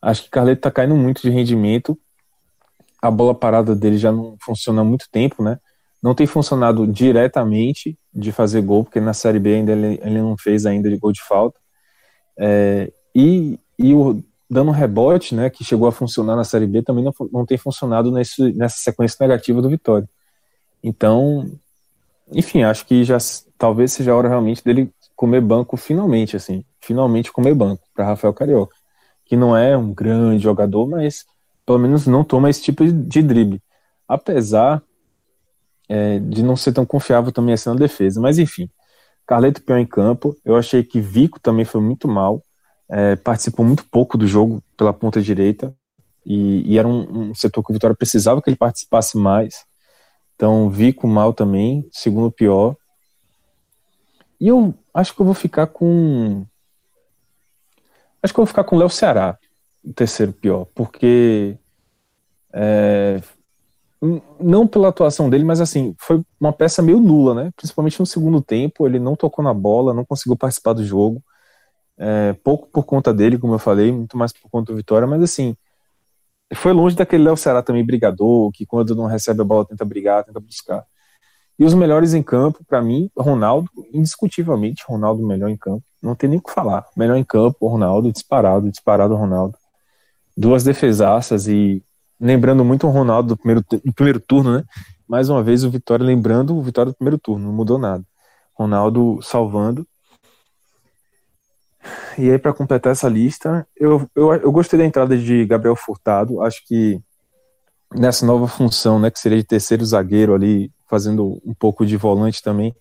acho 0.01 0.25
que 0.25 0.31
Carleto 0.31 0.61
está 0.61 0.71
caindo 0.71 0.97
muito 0.97 1.23
de 1.23 1.31
rendimento. 1.31 1.99
A 3.01 3.11
bola 3.11 3.35
parada 3.35 3.75
dele 3.75 3.99
já 3.99 4.11
não 4.11 4.37
funciona 4.41 4.81
há 4.81 4.85
muito 4.85 5.09
tempo, 5.11 5.43
né? 5.43 5.59
não 6.03 6.15
tem 6.15 6.27
funcionado 6.27 6.87
diretamente 6.87 7.99
de 8.15 8.31
fazer 8.31 8.63
gol, 8.63 8.85
porque 8.85 9.01
na 9.01 9.13
Série 9.13 9.41
B 9.41 9.55
ainda 9.55 9.73
ele, 9.73 10.01
ele 10.03 10.21
não 10.21 10.37
fez 10.37 10.65
ainda 10.65 10.89
de 10.89 10.97
gol 10.97 11.11
de 11.11 11.21
falta. 11.23 11.59
É, 12.39 12.93
e, 13.13 13.59
e 13.77 13.93
o 13.93 14.23
dando 14.49 14.71
rebote, 14.71 15.35
né, 15.35 15.51
que 15.51 15.65
chegou 15.65 15.89
a 15.89 15.93
funcionar 15.93 16.37
na 16.37 16.45
Série 16.45 16.69
B, 16.69 16.81
também 16.81 17.03
não, 17.03 17.13
não 17.33 17.45
tem 17.45 17.59
funcionado 17.59 18.13
nesse, 18.13 18.53
nessa 18.53 18.77
sequência 18.77 19.17
negativa 19.21 19.61
do 19.61 19.69
Vitória. 19.69 20.09
Então, 20.81 21.51
enfim, 22.31 22.63
acho 22.63 22.87
que 22.87 23.03
já 23.03 23.19
talvez 23.59 23.93
seja 23.93 24.13
a 24.13 24.17
hora 24.17 24.29
realmente 24.29 24.63
dele 24.63 24.93
comer 25.15 25.41
banco 25.41 25.77
finalmente, 25.77 26.37
assim, 26.37 26.65
finalmente 26.81 27.33
comer 27.33 27.55
banco 27.55 27.83
para 27.95 28.05
Rafael 28.07 28.35
Carioca, 28.35 28.77
que 29.25 29.37
não 29.37 29.57
é 29.57 29.77
um 29.77 29.93
grande 29.93 30.43
jogador, 30.43 30.87
mas 30.87 31.25
pelo 31.65 31.79
menos 31.79 32.07
não 32.07 32.23
toma 32.23 32.51
esse 32.51 32.63
tipo 32.63 32.85
de 32.87 33.23
drible. 33.23 33.63
Apesar 34.07 34.83
é, 35.89 36.19
de 36.19 36.43
não 36.43 36.57
ser 36.57 36.73
tão 36.73 36.85
confiável 36.85 37.33
também 37.33 37.55
assim 37.55 37.69
na 37.69 37.75
defesa. 37.75 38.21
Mas 38.21 38.39
enfim, 38.39 38.69
Carleto 39.27 39.63
pior 39.63 39.79
em 39.79 39.87
campo. 39.87 40.37
Eu 40.45 40.57
achei 40.57 40.83
que 40.85 41.01
Vico 41.01 41.41
também 41.41 41.65
foi 41.65 41.81
muito 41.81 42.07
mal. 42.09 42.43
É, 42.89 43.17
participou 43.17 43.65
muito 43.65 43.85
pouco 43.85 44.17
do 44.17 44.27
jogo 44.27 44.63
pela 44.77 44.93
ponta 44.93 45.21
direita. 45.21 45.75
E, 46.25 46.73
e 46.73 46.79
era 46.79 46.87
um, 46.87 47.31
um, 47.31 47.35
setor 47.35 47.63
que 47.63 47.71
o 47.71 47.75
Vitória 47.75 47.97
precisava 47.97 48.41
que 48.43 48.51
ele 48.51 48.57
participasse 48.57 49.17
mais. 49.17 49.65
Então, 50.35 50.69
Vico 50.69 51.07
mal 51.07 51.33
também, 51.33 51.89
segundo 51.93 52.31
pior. 52.31 52.77
E 54.41 54.49
eu 54.49 54.75
acho 54.93 55.15
que 55.15 55.21
eu 55.21 55.27
vou 55.27 55.35
ficar 55.35 55.67
com. 55.67 56.45
Acho 58.23 58.35
que 58.35 58.41
eu 58.41 58.45
vou 58.45 58.47
ficar 58.47 58.65
com 58.65 58.77
o 58.77 58.79
Léo 58.79 58.91
Ceará, 58.91 59.39
o 59.85 59.93
terceiro 59.93 60.33
pior, 60.33 60.67
porque. 60.75 61.57
É, 62.53 63.21
não 64.41 64.67
pela 64.67 64.89
atuação 64.89 65.29
dele, 65.29 65.45
mas 65.45 65.61
assim, 65.61 65.95
foi 65.99 66.23
uma 66.41 66.53
peça 66.53 66.83
meio 66.83 67.01
nula, 67.01 67.35
né? 67.35 67.51
Principalmente 67.57 67.99
no 67.99 68.07
segundo 68.07 68.41
tempo, 68.43 68.87
ele 68.87 68.99
não 68.99 69.17
tocou 69.17 69.45
na 69.45 69.55
bola, 69.55 69.95
não 69.95 70.05
conseguiu 70.05 70.37
participar 70.37 70.75
do 70.75 70.85
jogo. 70.85 71.23
É, 71.99 72.35
pouco 72.35 72.69
por 72.69 72.85
conta 72.85 73.13
dele, 73.13 73.39
como 73.39 73.55
eu 73.55 73.59
falei, 73.59 73.91
muito 73.91 74.17
mais 74.17 74.33
por 74.33 74.51
conta 74.51 74.73
do 74.73 74.77
Vitória, 74.77 75.07
mas 75.07 75.23
assim, 75.23 75.57
foi 76.55 76.73
longe 76.73 76.95
daquele 76.95 77.25
Léo 77.25 77.37
Ceará 77.37 77.63
também 77.63 77.85
brigador, 77.85 78.51
que 78.53 78.67
quando 78.67 78.95
não 78.95 79.07
recebe 79.07 79.41
a 79.41 79.45
bola 79.45 79.65
tenta 79.67 79.85
brigar, 79.85 80.25
tenta 80.25 80.39
buscar. 80.41 80.85
E 81.59 81.65
os 81.65 81.73
melhores 81.73 82.13
em 82.13 82.23
campo, 82.23 82.65
para 82.69 82.83
mim, 82.83 83.11
Ronaldo, 83.17 83.71
indiscutivelmente, 83.93 84.85
Ronaldo 84.87 85.27
melhor 85.27 85.49
em 85.49 85.57
campo. 85.57 85.83
Não 86.03 86.15
tem 86.15 86.29
nem 86.29 86.39
o 86.39 86.43
que 86.43 86.53
falar. 86.53 86.87
Melhor 86.97 87.17
em 87.17 87.25
campo, 87.25 87.67
Ronaldo, 87.67 88.13
disparado, 88.13 88.71
disparado 88.71 89.15
Ronaldo. 89.15 89.57
Duas 90.37 90.63
defesaças 90.63 91.49
e 91.49 91.83
lembrando 92.21 92.65
muito 92.65 92.87
o 92.87 92.91
Ronaldo 92.91 93.31
do 93.31 93.37
primeiro, 93.37 93.65
do 93.85 93.93
primeiro 93.95 94.21
turno, 94.21 94.59
né? 94.59 94.65
Mais 95.09 95.31
uma 95.31 95.43
vez 95.43 95.65
o 95.65 95.71
Vitória 95.71 96.05
lembrando 96.05 96.57
o 96.57 96.63
Vitória 96.63 96.93
do 96.93 96.97
primeiro 96.97 97.19
turno, 97.19 97.47
não 97.47 97.53
mudou 97.53 97.79
nada. 97.79 98.05
Ronaldo 98.55 99.21
salvando. 99.23 99.87
E 102.19 102.31
aí, 102.31 102.39
para 102.39 102.53
completar 102.53 102.93
essa 102.93 103.09
lista, 103.09 103.67
eu, 103.77 104.09
eu, 104.15 104.33
eu 104.35 104.53
gostei 104.53 104.79
da 104.79 104.85
entrada 104.85 105.17
de 105.17 105.45
Gabriel 105.45 105.77
Furtado. 105.77 106.43
Acho 106.43 106.65
que 106.67 107.01
nessa 107.95 108.27
nova 108.27 108.49
função, 108.49 108.99
né, 108.99 109.11
que 109.11 109.19
seria 109.19 109.39
de 109.39 109.45
terceiro 109.45 109.85
zagueiro 109.85 110.35
ali, 110.35 110.71
fazendo 110.89 111.41
um 111.45 111.55
pouco 111.55 111.85
de 111.85 111.97
volante 111.97 112.43
também. 112.43 112.75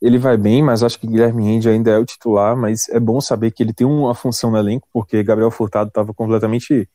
Ele 0.00 0.18
vai 0.18 0.36
bem, 0.36 0.62
mas 0.62 0.82
acho 0.82 0.98
que 0.98 1.06
Guilherme 1.06 1.44
Rende 1.44 1.68
ainda 1.68 1.90
é 1.90 1.98
o 1.98 2.04
titular, 2.04 2.56
mas 2.56 2.88
é 2.90 3.00
bom 3.00 3.20
saber 3.20 3.50
que 3.50 3.62
ele 3.62 3.72
tem 3.72 3.86
uma 3.86 4.14
função 4.14 4.50
no 4.50 4.58
elenco, 4.58 4.86
porque 4.92 5.22
Gabriel 5.22 5.50
Furtado 5.50 5.88
estava 5.88 6.12
completamente 6.12 6.88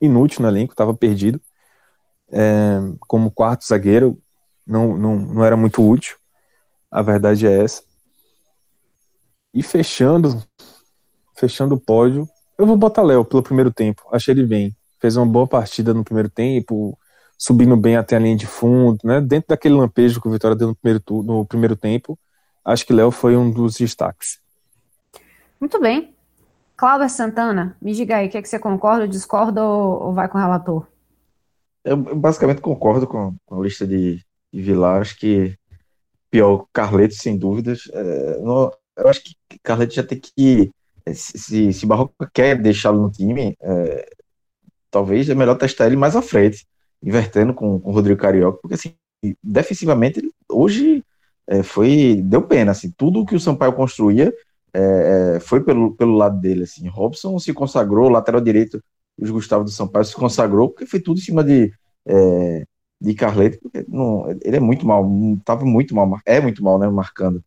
inútil 0.00 0.42
no 0.42 0.48
elenco, 0.48 0.72
estava 0.72 0.94
perdido. 0.94 1.40
É, 2.30 2.78
como 3.00 3.30
quarto 3.30 3.66
zagueiro, 3.66 4.18
não, 4.66 4.96
não, 4.96 5.16
não 5.16 5.44
era 5.44 5.56
muito 5.56 5.86
útil. 5.86 6.16
A 6.90 7.02
verdade 7.02 7.46
é 7.46 7.64
essa. 7.64 7.82
E 9.52 9.62
fechando, 9.62 10.42
fechando 11.36 11.74
o 11.74 11.80
pódio, 11.80 12.28
eu 12.58 12.66
vou 12.66 12.76
botar 12.76 13.02
Léo 13.02 13.24
pelo 13.24 13.42
primeiro 13.42 13.72
tempo. 13.72 14.02
Achei 14.12 14.32
ele 14.32 14.46
bem. 14.46 14.76
Fez 15.00 15.16
uma 15.16 15.26
boa 15.26 15.46
partida 15.46 15.94
no 15.94 16.04
primeiro 16.04 16.28
tempo, 16.28 16.98
subindo 17.38 17.76
bem 17.76 17.96
até 17.96 18.16
a 18.16 18.18
linha 18.18 18.36
de 18.36 18.46
fundo, 18.46 18.98
né? 19.04 19.20
Dentro 19.20 19.48
daquele 19.50 19.76
lampejo 19.76 20.20
que 20.20 20.26
o 20.26 20.32
Vitória 20.32 20.56
deu 20.56 20.68
no 20.68 20.74
primeiro, 20.74 21.02
no 21.22 21.46
primeiro 21.46 21.76
tempo, 21.76 22.18
acho 22.64 22.84
que 22.84 22.92
Léo 22.92 23.12
foi 23.12 23.36
um 23.36 23.48
dos 23.48 23.76
destaques. 23.76 24.40
Muito 25.60 25.80
bem. 25.80 26.14
Cláudia 26.76 27.08
Santana, 27.08 27.76
me 27.80 27.92
diga 27.92 28.16
aí, 28.16 28.26
o 28.26 28.30
que, 28.30 28.38
é 28.38 28.42
que 28.42 28.48
você 28.48 28.58
concorda, 28.58 29.06
discorda 29.06 29.64
ou, 29.64 30.06
ou 30.06 30.12
vai 30.12 30.28
com 30.28 30.36
o 30.36 30.40
relator? 30.40 30.86
Eu 31.84 31.96
basicamente 31.96 32.60
concordo 32.60 33.06
com, 33.06 33.34
com 33.46 33.60
a 33.60 33.62
lista 33.62 33.86
de, 33.86 34.22
de 34.52 34.62
Vilar, 34.62 35.00
acho 35.00 35.16
que 35.16 35.56
pior 36.30 36.66
Carleto, 36.72 37.14
sem 37.14 37.36
dúvidas. 37.36 37.88
É, 37.92 38.38
não, 38.40 38.70
eu 38.96 39.08
acho 39.08 39.22
que 39.22 39.58
Carleto 39.62 39.94
já 39.94 40.02
tem 40.02 40.20
que. 40.20 40.70
Se, 41.14 41.72
se 41.72 41.86
Barroca 41.86 42.30
quer 42.32 42.60
deixá-lo 42.60 43.00
no 43.00 43.10
time, 43.10 43.56
é, 43.60 44.10
talvez 44.90 45.28
é 45.30 45.34
melhor 45.34 45.56
testar 45.56 45.86
ele 45.86 45.96
mais 45.96 46.14
à 46.14 46.20
frente 46.20 46.66
invertendo 47.02 47.54
com, 47.54 47.78
com 47.80 47.90
o 47.90 47.92
Rodrigo 47.92 48.20
Carioca, 48.20 48.58
porque 48.60 48.74
assim, 48.74 48.94
defensivamente, 49.42 50.20
hoje 50.50 51.04
é, 51.46 51.62
foi, 51.62 52.20
deu 52.24 52.42
pena, 52.42 52.72
assim, 52.72 52.92
tudo 52.96 53.24
que 53.24 53.34
o 53.34 53.40
Sampaio 53.40 53.72
construía 53.72 54.32
é, 54.72 55.36
é, 55.36 55.40
foi 55.40 55.62
pelo, 55.62 55.94
pelo 55.94 56.16
lado 56.16 56.40
dele, 56.40 56.64
assim, 56.64 56.88
Robson 56.88 57.38
se 57.38 57.52
consagrou, 57.52 58.08
lateral 58.08 58.40
direito, 58.40 58.82
os 59.18 59.30
Gustavo 59.30 59.64
do 59.64 59.70
Sampaio 59.70 60.04
se 60.04 60.14
consagrou, 60.14 60.68
porque 60.68 60.86
foi 60.86 61.00
tudo 61.00 61.18
em 61.18 61.22
cima 61.22 61.42
de, 61.42 61.72
é, 62.06 62.64
de 63.00 63.14
Carleto, 63.14 63.58
porque 63.60 63.84
não, 63.88 64.28
ele 64.42 64.56
é 64.56 64.60
muito 64.60 64.86
mal, 64.86 65.04
estava 65.38 65.64
muito 65.64 65.94
mal, 65.94 66.20
é 66.26 66.40
muito 66.40 66.62
mal, 66.62 66.78
né, 66.78 66.88
marcando, 66.88 67.42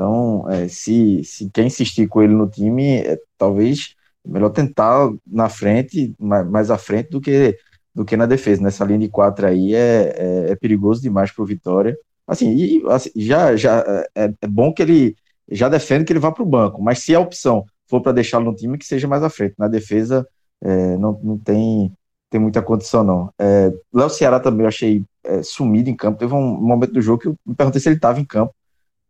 então, 0.00 0.48
é, 0.48 0.66
se, 0.66 1.22
se 1.24 1.50
quer 1.50 1.66
insistir 1.66 2.08
com 2.08 2.22
ele 2.22 2.32
no 2.32 2.48
time, 2.48 3.00
é, 3.00 3.18
talvez 3.36 3.94
melhor 4.24 4.48
tentar 4.48 5.10
na 5.26 5.50
frente, 5.50 6.14
mais, 6.18 6.48
mais 6.48 6.70
à 6.70 6.78
frente 6.78 7.10
do 7.10 7.20
que 7.20 7.58
do 8.00 8.04
que 8.06 8.16
na 8.16 8.24
defesa. 8.24 8.62
Nessa 8.62 8.82
linha 8.82 9.00
de 9.00 9.08
quatro 9.10 9.46
aí 9.46 9.74
é, 9.74 10.14
é, 10.16 10.52
é 10.52 10.56
perigoso 10.56 11.02
demais 11.02 11.30
para 11.30 11.42
o 11.42 11.46
Vitória. 11.46 11.94
Assim, 12.26 12.50
e, 12.54 12.82
assim, 12.88 13.10
já, 13.14 13.54
já 13.54 13.84
é, 14.14 14.32
é, 14.40 14.46
bom 14.48 14.72
que 14.72 14.80
ele 14.80 15.16
já 15.50 15.68
defende 15.68 16.04
que 16.04 16.12
ele 16.12 16.18
vá 16.18 16.32
para 16.32 16.42
o 16.42 16.46
banco, 16.46 16.80
mas 16.80 17.00
se 17.00 17.14
a 17.14 17.20
opção 17.20 17.62
for 17.86 18.00
para 18.00 18.12
deixá-lo 18.12 18.46
no 18.46 18.54
time, 18.54 18.78
que 18.78 18.86
seja 18.86 19.06
mais 19.06 19.22
à 19.22 19.28
frente. 19.28 19.54
Na 19.58 19.68
defesa 19.68 20.26
é, 20.62 20.96
não, 20.96 21.20
não 21.22 21.36
tem, 21.38 21.92
tem 22.30 22.40
muita 22.40 22.62
condição, 22.62 23.04
não. 23.04 23.30
É, 23.38 23.70
Léo 23.92 24.08
Ceará 24.08 24.40
também 24.40 24.62
eu 24.62 24.68
achei 24.68 25.04
é, 25.22 25.42
sumido 25.42 25.90
em 25.90 25.96
campo. 25.96 26.18
Teve 26.18 26.32
um 26.32 26.40
momento 26.40 26.94
do 26.94 27.02
jogo 27.02 27.20
que 27.20 27.28
eu 27.28 27.36
me 27.44 27.54
perguntei 27.54 27.82
se 27.82 27.88
ele 27.88 27.96
estava 27.96 28.18
em 28.18 28.24
campo. 28.24 28.54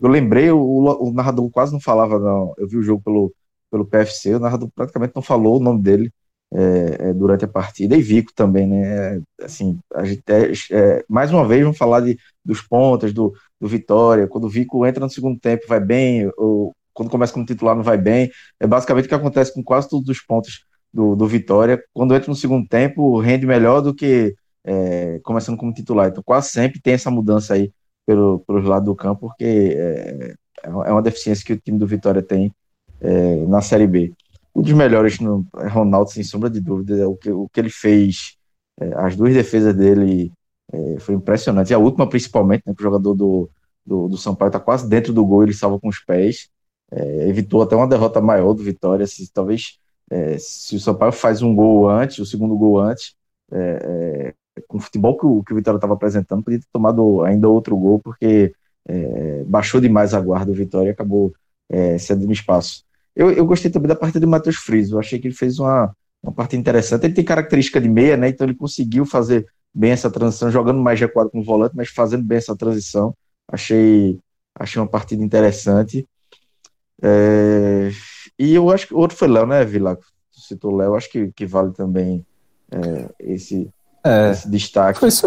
Eu 0.00 0.08
lembrei, 0.08 0.50
o, 0.50 0.58
o, 0.60 1.12
narrador 1.12 1.48
quase 1.50 1.72
não 1.72 1.80
falava, 1.80 2.18
não. 2.18 2.54
Eu 2.58 2.66
vi 2.66 2.76
o 2.76 2.82
jogo 2.82 3.02
pelo, 3.04 3.32
pelo 3.70 3.86
PFC, 3.86 4.34
o 4.34 4.40
narrador 4.40 4.68
praticamente 4.74 5.12
não 5.14 5.22
falou 5.22 5.58
o 5.58 5.62
nome 5.62 5.80
dele 5.80 6.12
é, 6.52 7.10
é, 7.10 7.14
durante 7.14 7.44
a 7.44 7.48
partida, 7.48 7.96
e 7.96 8.02
Vico 8.02 8.32
também, 8.34 8.66
né? 8.66 9.16
É, 9.38 9.44
assim, 9.44 9.78
a 9.94 10.04
gente 10.04 10.22
é, 10.28 10.52
é, 10.72 11.04
mais 11.08 11.30
uma 11.32 11.46
vez 11.46 11.62
vamos 11.62 11.78
falar 11.78 12.00
de, 12.00 12.18
dos 12.44 12.60
pontas, 12.60 13.12
do, 13.12 13.32
do 13.60 13.68
Vitória, 13.68 14.26
quando 14.26 14.44
o 14.44 14.48
Vico 14.48 14.84
entra 14.84 15.04
no 15.04 15.10
segundo 15.10 15.38
tempo 15.38 15.64
vai 15.68 15.80
bem, 15.80 16.30
ou 16.36 16.74
quando 16.92 17.10
começa 17.10 17.32
como 17.32 17.46
titular 17.46 17.76
não 17.76 17.82
vai 17.84 17.96
bem, 17.96 18.30
é 18.58 18.66
basicamente 18.66 19.06
o 19.06 19.08
que 19.08 19.14
acontece 19.14 19.54
com 19.54 19.62
quase 19.62 19.88
todos 19.88 20.08
os 20.08 20.20
pontos 20.20 20.64
do, 20.92 21.14
do 21.14 21.26
Vitória, 21.26 21.82
quando 21.92 22.14
entra 22.14 22.28
no 22.28 22.36
segundo 22.36 22.66
tempo 22.68 23.20
rende 23.20 23.46
melhor 23.46 23.80
do 23.80 23.94
que 23.94 24.34
é, 24.64 25.20
começando 25.22 25.56
como 25.56 25.72
titular, 25.72 26.08
então 26.08 26.22
quase 26.22 26.50
sempre 26.50 26.80
tem 26.80 26.94
essa 26.94 27.10
mudança 27.10 27.54
aí 27.54 27.72
pelo, 28.04 28.40
pelos 28.40 28.64
lados 28.64 28.86
do 28.86 28.96
campo, 28.96 29.28
porque 29.28 29.44
é, 29.76 30.34
é 30.64 30.68
uma 30.68 31.02
deficiência 31.02 31.44
que 31.44 31.52
o 31.52 31.60
time 31.60 31.78
do 31.78 31.86
Vitória 31.86 32.22
tem 32.22 32.52
na 33.48 33.62
Série 33.62 33.86
B 33.86 34.12
um 34.54 34.62
dos 34.62 34.72
melhores 34.72 35.18
no 35.20 35.46
é 35.58 35.68
Ronaldo, 35.68 36.10
sem 36.10 36.22
sombra 36.22 36.50
de 36.50 36.60
dúvida. 36.60 37.08
O 37.08 37.16
que, 37.16 37.30
o 37.30 37.48
que 37.48 37.60
ele 37.60 37.70
fez, 37.70 38.36
é, 38.80 38.92
as 38.96 39.16
duas 39.16 39.32
defesas 39.34 39.74
dele 39.74 40.32
é, 40.72 40.98
foi 41.00 41.14
impressionante. 41.14 41.70
E 41.70 41.74
a 41.74 41.78
última, 41.78 42.08
principalmente, 42.08 42.62
né, 42.66 42.74
que 42.74 42.80
o 42.80 42.84
jogador 42.84 43.14
do, 43.14 43.50
do, 43.84 44.08
do 44.08 44.16
Sampaio 44.16 44.48
está 44.48 44.60
quase 44.60 44.88
dentro 44.88 45.12
do 45.12 45.24
gol, 45.24 45.42
ele 45.42 45.54
salva 45.54 45.78
com 45.78 45.88
os 45.88 45.98
pés. 46.00 46.48
É, 46.90 47.28
evitou 47.28 47.62
até 47.62 47.76
uma 47.76 47.86
derrota 47.86 48.20
maior 48.20 48.52
do 48.54 48.62
Vitória. 48.62 49.06
Se, 49.06 49.32
talvez 49.32 49.78
é, 50.10 50.36
se 50.38 50.76
o 50.76 50.80
Sampaio 50.80 51.12
faz 51.12 51.42
um 51.42 51.54
gol 51.54 51.88
antes, 51.88 52.18
o 52.18 52.26
segundo 52.26 52.56
gol 52.56 52.80
antes, 52.80 53.14
é, 53.52 54.34
com 54.68 54.78
o 54.78 54.80
futebol 54.80 55.16
que 55.16 55.26
o, 55.26 55.42
que 55.44 55.52
o 55.52 55.56
Vitória 55.56 55.78
estava 55.78 55.94
apresentando, 55.94 56.42
podia 56.42 56.60
ter 56.60 56.66
tomado 56.72 57.22
ainda 57.22 57.48
outro 57.48 57.76
gol, 57.76 58.00
porque 58.00 58.52
baixou 59.46 59.80
demais 59.80 60.14
a 60.14 60.20
guarda. 60.20 60.50
O 60.50 60.54
Vitória 60.54 60.90
acabou 60.90 61.32
cedendo 61.98 62.32
espaço. 62.32 62.84
Eu, 63.14 63.30
eu 63.30 63.44
gostei 63.46 63.70
também 63.70 63.88
da 63.88 63.96
partida 63.96 64.20
do 64.20 64.28
Matheus 64.28 64.56
Friso. 64.56 64.96
Eu 64.96 65.00
achei 65.00 65.18
que 65.18 65.28
ele 65.28 65.34
fez 65.34 65.58
uma, 65.58 65.94
uma 66.22 66.32
partida 66.32 66.60
interessante. 66.60 67.04
Ele 67.04 67.14
tem 67.14 67.24
característica 67.24 67.80
de 67.80 67.88
meia, 67.88 68.16
né? 68.16 68.28
Então 68.28 68.46
ele 68.46 68.54
conseguiu 68.54 69.04
fazer 69.04 69.46
bem 69.72 69.92
essa 69.92 70.10
transição, 70.10 70.50
jogando 70.50 70.80
mais 70.80 70.98
recuado 70.98 71.30
com 71.30 71.40
o 71.40 71.44
volante, 71.44 71.76
mas 71.76 71.88
fazendo 71.88 72.24
bem 72.24 72.38
essa 72.38 72.56
transição. 72.56 73.14
Achei, 73.48 74.18
achei 74.54 74.80
uma 74.80 74.88
partida 74.88 75.22
interessante. 75.22 76.06
É, 77.02 77.90
e 78.38 78.54
eu 78.54 78.70
acho 78.70 78.86
que 78.86 78.94
o 78.94 78.98
outro 78.98 79.16
foi 79.16 79.28
Léo, 79.28 79.46
né, 79.46 79.64
Vila? 79.64 79.98
Citou 80.30 80.74
Léo, 80.74 80.94
acho 80.94 81.10
que, 81.10 81.30
que 81.32 81.46
vale 81.46 81.72
também 81.72 82.24
é, 82.70 83.10
esse, 83.32 83.70
é, 84.04 84.30
esse 84.30 84.50
destaque. 84.50 84.98
Foi 84.98 85.08
isso. 85.08 85.26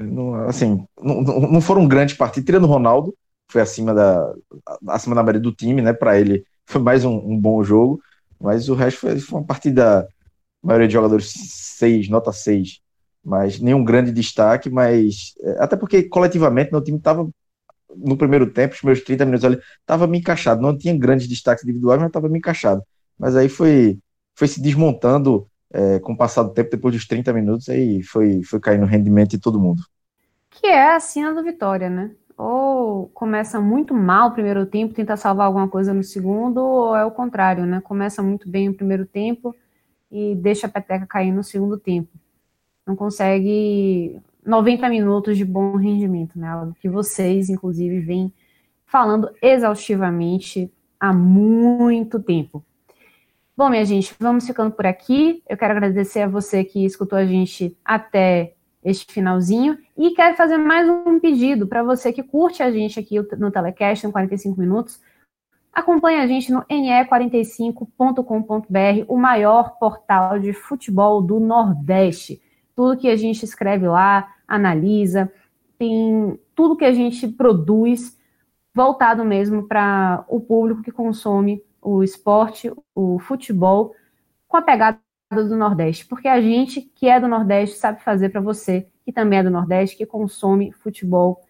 Não, 0.00 0.34
assim, 0.46 0.86
não, 1.00 1.22
não 1.22 1.60
foram 1.60 1.86
grandes 1.86 2.16
partidas, 2.16 2.46
tirando 2.46 2.64
o 2.64 2.68
Ronaldo, 2.68 3.14
foi 3.54 3.62
acima 3.62 3.94
da, 3.94 4.34
acima 4.88 5.14
da 5.14 5.22
média 5.22 5.40
do 5.40 5.52
time, 5.52 5.80
né? 5.80 5.92
Para 5.92 6.18
ele 6.18 6.44
foi 6.66 6.80
mais 6.82 7.04
um, 7.04 7.14
um, 7.14 7.38
bom 7.40 7.62
jogo, 7.62 8.02
mas 8.40 8.68
o 8.68 8.74
resto 8.74 8.98
foi, 8.98 9.20
foi 9.20 9.38
uma 9.38 9.46
partida, 9.46 10.08
maioria 10.60 10.88
de 10.88 10.92
jogadores 10.92 11.32
6, 11.78 12.08
nota 12.08 12.32
6, 12.32 12.80
mas 13.24 13.60
nenhum 13.60 13.84
grande 13.84 14.10
destaque, 14.10 14.68
mas 14.68 15.34
é, 15.40 15.62
até 15.62 15.76
porque 15.76 16.02
coletivamente 16.02 16.72
meu 16.72 16.82
time 16.82 16.98
estava 16.98 17.28
no 17.96 18.16
primeiro 18.16 18.50
tempo, 18.50 18.74
os 18.74 18.82
meus 18.82 19.00
30 19.02 19.24
minutos 19.24 19.44
ali, 19.44 19.60
estava 19.80 20.08
me 20.08 20.18
encaixado, 20.18 20.60
não 20.60 20.76
tinha 20.76 20.98
grandes 20.98 21.28
destaques 21.28 21.62
individuais, 21.62 22.00
mas 22.00 22.08
estava 22.08 22.28
me 22.28 22.38
encaixado. 22.38 22.82
Mas 23.16 23.36
aí 23.36 23.48
foi, 23.48 24.00
foi 24.34 24.48
se 24.48 24.60
desmontando 24.60 25.46
é, 25.72 26.00
com 26.00 26.12
o 26.12 26.16
passar 26.16 26.42
do 26.42 26.52
tempo, 26.52 26.70
depois 26.72 26.92
dos 26.92 27.06
30 27.06 27.32
minutos, 27.32 27.68
aí 27.68 28.02
foi, 28.02 28.42
foi 28.42 28.58
caindo 28.58 28.82
o 28.82 28.88
rendimento 28.88 29.30
de 29.30 29.38
todo 29.38 29.60
mundo 29.60 29.84
que 30.54 30.66
é 30.68 30.94
a 30.94 31.00
cena 31.00 31.34
do 31.34 31.42
Vitória, 31.42 31.90
né? 31.90 32.12
Ou 32.36 33.08
começa 33.08 33.60
muito 33.60 33.94
mal 33.94 34.28
o 34.28 34.32
primeiro 34.32 34.66
tempo, 34.66 34.94
tenta 34.94 35.16
salvar 35.16 35.46
alguma 35.46 35.68
coisa 35.68 35.94
no 35.94 36.02
segundo, 36.02 36.58
ou 36.58 36.96
é 36.96 37.04
o 37.04 37.10
contrário, 37.10 37.64
né? 37.66 37.80
Começa 37.80 38.22
muito 38.22 38.48
bem 38.48 38.68
o 38.68 38.74
primeiro 38.74 39.06
tempo 39.06 39.54
e 40.10 40.34
deixa 40.34 40.66
a 40.66 40.70
peteca 40.70 41.06
cair 41.06 41.32
no 41.32 41.44
segundo 41.44 41.78
tempo. 41.78 42.10
Não 42.86 42.96
consegue 42.96 44.20
90 44.44 44.88
minutos 44.88 45.36
de 45.36 45.44
bom 45.44 45.76
rendimento, 45.76 46.38
né? 46.38 46.48
Algo 46.48 46.74
que 46.80 46.88
vocês, 46.88 47.48
inclusive, 47.48 48.00
vêm 48.00 48.32
falando 48.84 49.30
exaustivamente 49.40 50.72
há 51.00 51.12
muito 51.12 52.20
tempo. 52.20 52.64
Bom, 53.56 53.70
minha 53.70 53.84
gente, 53.84 54.14
vamos 54.18 54.46
ficando 54.46 54.72
por 54.72 54.86
aqui. 54.86 55.42
Eu 55.48 55.56
quero 55.56 55.72
agradecer 55.72 56.22
a 56.22 56.28
você 56.28 56.64
que 56.64 56.84
escutou 56.84 57.16
a 57.16 57.24
gente 57.24 57.76
até 57.84 58.53
este 58.84 59.12
finalzinho 59.12 59.78
e 59.96 60.10
quero 60.10 60.36
fazer 60.36 60.58
mais 60.58 60.88
um 60.88 61.18
pedido 61.18 61.66
para 61.66 61.82
você 61.82 62.12
que 62.12 62.22
curte 62.22 62.62
a 62.62 62.70
gente 62.70 63.00
aqui 63.00 63.16
no 63.38 63.50
Telecast 63.50 64.06
em 64.06 64.10
45 64.10 64.60
minutos. 64.60 65.00
Acompanhe 65.72 66.20
a 66.20 66.26
gente 66.26 66.52
no 66.52 66.62
ne45.com.br, 66.66 69.04
o 69.08 69.16
maior 69.16 69.78
portal 69.78 70.38
de 70.38 70.52
futebol 70.52 71.22
do 71.22 71.40
Nordeste. 71.40 72.40
Tudo 72.76 72.98
que 72.98 73.08
a 73.08 73.16
gente 73.16 73.44
escreve 73.44 73.88
lá, 73.88 74.34
analisa, 74.46 75.32
tem 75.78 76.38
tudo 76.54 76.76
que 76.76 76.84
a 76.84 76.92
gente 76.92 77.26
produz 77.26 78.16
voltado 78.74 79.24
mesmo 79.24 79.66
para 79.66 80.24
o 80.28 80.40
público 80.40 80.82
que 80.82 80.92
consome 80.92 81.62
o 81.80 82.02
esporte, 82.02 82.72
o 82.94 83.18
futebol, 83.18 83.94
com 84.46 84.56
a 84.56 84.62
pegada 84.62 85.03
do 85.42 85.56
Nordeste, 85.56 86.06
porque 86.06 86.28
a 86.28 86.40
gente 86.40 86.80
que 86.80 87.08
é 87.08 87.18
do 87.18 87.26
Nordeste 87.26 87.76
sabe 87.76 88.02
fazer 88.02 88.28
para 88.28 88.40
você, 88.40 88.86
que 89.04 89.12
também 89.12 89.40
é 89.40 89.42
do 89.42 89.50
Nordeste, 89.50 89.96
que 89.96 90.06
consome 90.06 90.72
futebol 90.72 91.42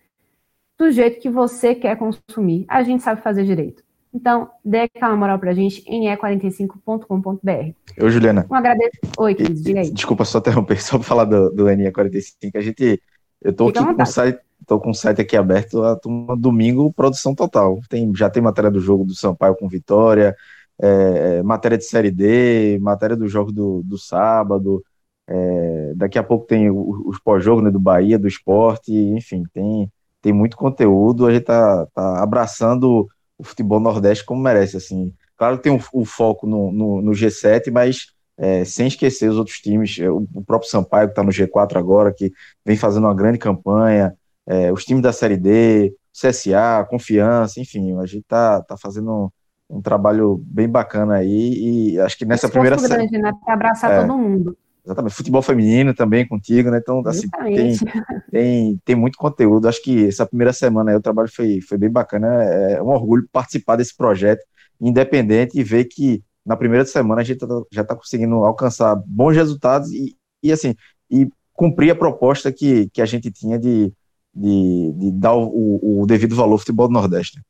do 0.78 0.90
jeito 0.90 1.20
que 1.20 1.30
você 1.30 1.74
quer 1.74 1.96
consumir. 1.96 2.64
A 2.68 2.82
gente 2.82 3.02
sabe 3.02 3.20
fazer 3.22 3.44
direito. 3.44 3.82
Então, 4.12 4.48
dê 4.64 4.82
aquela 4.82 5.16
moral 5.16 5.38
pra 5.40 5.52
gente 5.52 5.82
em 5.88 6.06
e45.com.br. 6.06 7.72
Ô, 8.00 8.08
Juliana. 8.08 8.46
Um 8.48 8.54
agradeço. 8.54 9.00
Oi, 9.18 9.34
Cris, 9.34 9.60
diga 9.60 9.80
aí. 9.80 9.90
Desculpa 9.90 10.24
só 10.24 10.38
interromper, 10.38 10.78
só 10.82 10.98
pra 10.98 11.06
falar 11.06 11.24
do, 11.24 11.50
do 11.50 11.64
NE45. 11.64 12.52
A 12.54 12.60
gente. 12.60 13.02
Eu 13.42 13.52
tô 13.52 13.66
Fica 13.66 13.80
aqui 13.80 13.94
com 13.94 14.02
o 14.02 14.06
site, 14.06 14.38
tô 14.66 14.80
com 14.80 14.90
o 14.90 14.94
site 14.94 15.20
aqui 15.20 15.36
aberto, 15.36 15.82
a 15.82 15.96
turma, 15.96 16.36
domingo, 16.36 16.92
produção 16.92 17.34
total. 17.34 17.80
Tem, 17.90 18.14
já 18.14 18.30
tem 18.30 18.42
matéria 18.42 18.70
do 18.70 18.80
jogo 18.80 19.04
do 19.04 19.14
Sampaio 19.14 19.56
com 19.56 19.68
Vitória, 19.68 20.34
é, 20.80 21.38
é, 21.38 21.42
matéria 21.42 21.78
de 21.78 21.84
Série 21.84 22.10
D, 22.10 22.78
matéria 22.80 23.16
do 23.16 23.28
jogo 23.28 23.52
do, 23.52 23.82
do 23.84 23.98
sábado. 23.98 24.82
É, 25.26 25.92
daqui 25.96 26.18
a 26.18 26.22
pouco 26.22 26.46
tem 26.46 26.70
os 26.70 27.18
pós-jogo 27.18 27.62
né, 27.62 27.70
do 27.70 27.80
Bahia, 27.80 28.18
do 28.18 28.28
esporte, 28.28 28.92
enfim, 28.92 29.42
tem, 29.52 29.90
tem 30.20 30.32
muito 30.32 30.56
conteúdo. 30.56 31.26
A 31.26 31.32
gente 31.32 31.44
tá, 31.44 31.86
tá 31.94 32.22
abraçando 32.22 33.08
o 33.38 33.44
futebol 33.44 33.80
nordeste 33.80 34.24
como 34.24 34.42
merece, 34.42 34.76
assim. 34.76 35.12
Claro 35.36 35.56
que 35.56 35.64
tem 35.64 35.72
o, 35.72 35.80
o 35.92 36.04
foco 36.04 36.46
no, 36.46 36.70
no, 36.72 37.02
no, 37.02 37.12
G7, 37.12 37.70
mas 37.72 38.12
é, 38.36 38.64
sem 38.64 38.86
esquecer 38.86 39.28
os 39.30 39.38
outros 39.38 39.58
times, 39.58 39.98
é, 39.98 40.10
o, 40.10 40.26
o 40.34 40.44
próprio 40.44 40.70
Sampaio 40.70 41.08
que 41.08 41.12
está 41.12 41.22
no 41.22 41.30
G4 41.30 41.76
agora, 41.76 42.12
que 42.12 42.32
vem 42.64 42.76
fazendo 42.76 43.04
uma 43.04 43.14
grande 43.14 43.38
campanha, 43.38 44.14
é, 44.46 44.72
os 44.72 44.84
times 44.84 45.02
da 45.02 45.12
Série 45.12 45.36
D, 45.36 45.94
CSA, 46.12 46.86
Confiança, 46.88 47.60
enfim, 47.60 47.98
a 47.98 48.06
gente 48.06 48.22
está 48.22 48.62
tá 48.62 48.76
fazendo 48.76 49.32
um, 49.68 49.80
trabalho 49.80 50.40
bem 50.44 50.68
bacana 50.68 51.16
aí 51.16 51.92
e 51.92 52.00
acho 52.00 52.16
que 52.18 52.24
nessa 52.24 52.48
primeira 52.48 52.78
série... 52.78 53.08
grande, 53.08 53.18
né, 53.18 53.32
para 53.44 53.54
abraçar 53.54 53.90
é, 53.90 54.00
todo 54.00 54.18
mundo. 54.18 54.56
Exatamente, 54.84 55.14
futebol 55.14 55.40
feminino 55.40 55.94
também 55.94 56.28
contigo, 56.28 56.70
né? 56.70 56.78
Então, 56.78 57.02
assim, 57.06 57.28
tem, 57.30 57.74
tem, 58.30 58.80
tem 58.84 58.96
muito 58.96 59.16
conteúdo. 59.16 59.66
Acho 59.66 59.82
que 59.82 60.06
essa 60.06 60.26
primeira 60.26 60.52
semana 60.52 60.90
aí 60.90 60.96
o 60.96 61.00
trabalho 61.00 61.30
foi, 61.34 61.60
foi 61.62 61.78
bem 61.78 61.90
bacana. 61.90 62.26
É 62.44 62.82
um 62.82 62.88
orgulho 62.88 63.26
participar 63.32 63.76
desse 63.76 63.96
projeto 63.96 64.44
independente 64.80 65.58
e 65.58 65.62
ver 65.62 65.84
que 65.84 66.22
na 66.44 66.56
primeira 66.56 66.84
semana 66.84 67.22
a 67.22 67.24
gente 67.24 67.38
tá, 67.38 67.46
já 67.72 67.82
está 67.82 67.96
conseguindo 67.96 68.34
alcançar 68.44 68.94
bons 69.06 69.34
resultados 69.34 69.90
e, 69.90 70.14
e 70.42 70.52
assim, 70.52 70.74
e 71.10 71.28
cumprir 71.54 71.90
a 71.90 71.96
proposta 71.96 72.52
que, 72.52 72.90
que 72.90 73.00
a 73.00 73.06
gente 73.06 73.30
tinha 73.30 73.58
de, 73.58 73.90
de, 74.34 74.92
de 74.92 75.10
dar 75.12 75.34
o, 75.34 76.02
o 76.02 76.06
devido 76.06 76.36
valor 76.36 76.52
ao 76.52 76.58
futebol 76.58 76.88
do 76.88 76.92
Nordeste. 76.92 77.40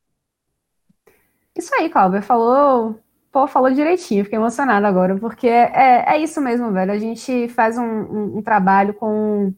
Isso 1.57 1.73
aí, 1.75 1.89
Cláudio, 1.89 2.21
falou 2.21 2.99
Pô, 3.35 3.47
falou 3.47 3.69
direitinho, 3.69 4.23
fiquei 4.23 4.39
emocionada 4.39 4.87
agora, 4.87 5.17
porque 5.17 5.45
é, 5.45 6.05
é 6.07 6.17
isso 6.17 6.39
mesmo, 6.39 6.71
velho. 6.71 6.93
A 6.93 6.97
gente 6.97 7.49
faz 7.49 7.77
um, 7.77 7.83
um, 7.83 8.37
um, 8.37 8.41
trabalho 8.41 8.93
com, 8.93 9.53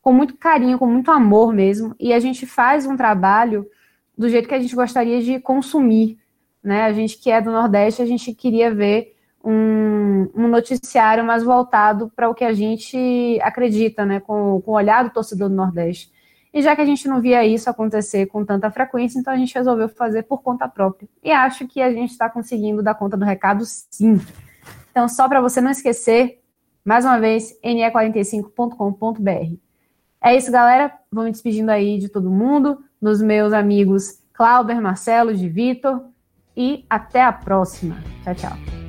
com 0.00 0.12
muito 0.12 0.36
carinho, 0.36 0.76
com 0.76 0.88
muito 0.88 1.08
amor 1.08 1.52
mesmo, 1.52 1.94
e 2.00 2.12
a 2.12 2.18
gente 2.18 2.44
faz 2.46 2.84
um 2.84 2.96
trabalho 2.96 3.64
do 4.18 4.28
jeito 4.28 4.48
que 4.48 4.54
a 4.56 4.58
gente 4.58 4.74
gostaria 4.74 5.22
de 5.22 5.38
consumir, 5.38 6.18
né? 6.64 6.82
A 6.82 6.92
gente 6.92 7.16
que 7.16 7.30
é 7.30 7.40
do 7.40 7.52
Nordeste, 7.52 8.02
a 8.02 8.06
gente 8.06 8.34
queria 8.34 8.74
ver 8.74 9.14
um, 9.44 10.28
um 10.34 10.48
noticiário 10.48 11.24
mais 11.24 11.44
voltado 11.44 12.10
para 12.16 12.28
o 12.28 12.34
que 12.34 12.44
a 12.44 12.52
gente 12.52 13.38
acredita, 13.40 14.04
né? 14.04 14.18
Com, 14.18 14.60
com 14.62 14.72
o 14.72 14.74
olhar 14.74 15.04
do 15.04 15.10
torcedor 15.10 15.48
do 15.48 15.54
Nordeste. 15.54 16.11
E 16.52 16.60
já 16.60 16.76
que 16.76 16.82
a 16.82 16.84
gente 16.84 17.08
não 17.08 17.20
via 17.20 17.44
isso 17.46 17.70
acontecer 17.70 18.26
com 18.26 18.44
tanta 18.44 18.70
frequência, 18.70 19.18
então 19.18 19.32
a 19.32 19.36
gente 19.36 19.54
resolveu 19.54 19.88
fazer 19.88 20.24
por 20.24 20.42
conta 20.42 20.68
própria. 20.68 21.08
E 21.22 21.30
acho 21.30 21.66
que 21.66 21.80
a 21.80 21.90
gente 21.90 22.10
está 22.10 22.28
conseguindo 22.28 22.82
dar 22.82 22.94
conta 22.94 23.16
do 23.16 23.24
recado, 23.24 23.64
sim. 23.64 24.20
Então, 24.90 25.08
só 25.08 25.26
para 25.28 25.40
você 25.40 25.60
não 25.60 25.70
esquecer, 25.70 26.42
mais 26.84 27.04
uma 27.04 27.18
vez, 27.18 27.58
ne45.com.br. 27.64 29.56
É 30.22 30.36
isso, 30.36 30.52
galera. 30.52 30.92
Vou 31.10 31.24
me 31.24 31.32
despedindo 31.32 31.70
aí 31.70 31.98
de 31.98 32.08
todo 32.08 32.30
mundo, 32.30 32.84
dos 33.00 33.22
meus 33.22 33.52
amigos 33.52 34.20
Clauber, 34.32 34.80
Marcelo, 34.80 35.34
de 35.34 35.48
Vitor. 35.48 36.04
E 36.54 36.84
até 36.88 37.22
a 37.22 37.32
próxima. 37.32 37.96
Tchau, 38.22 38.34
tchau. 38.34 38.81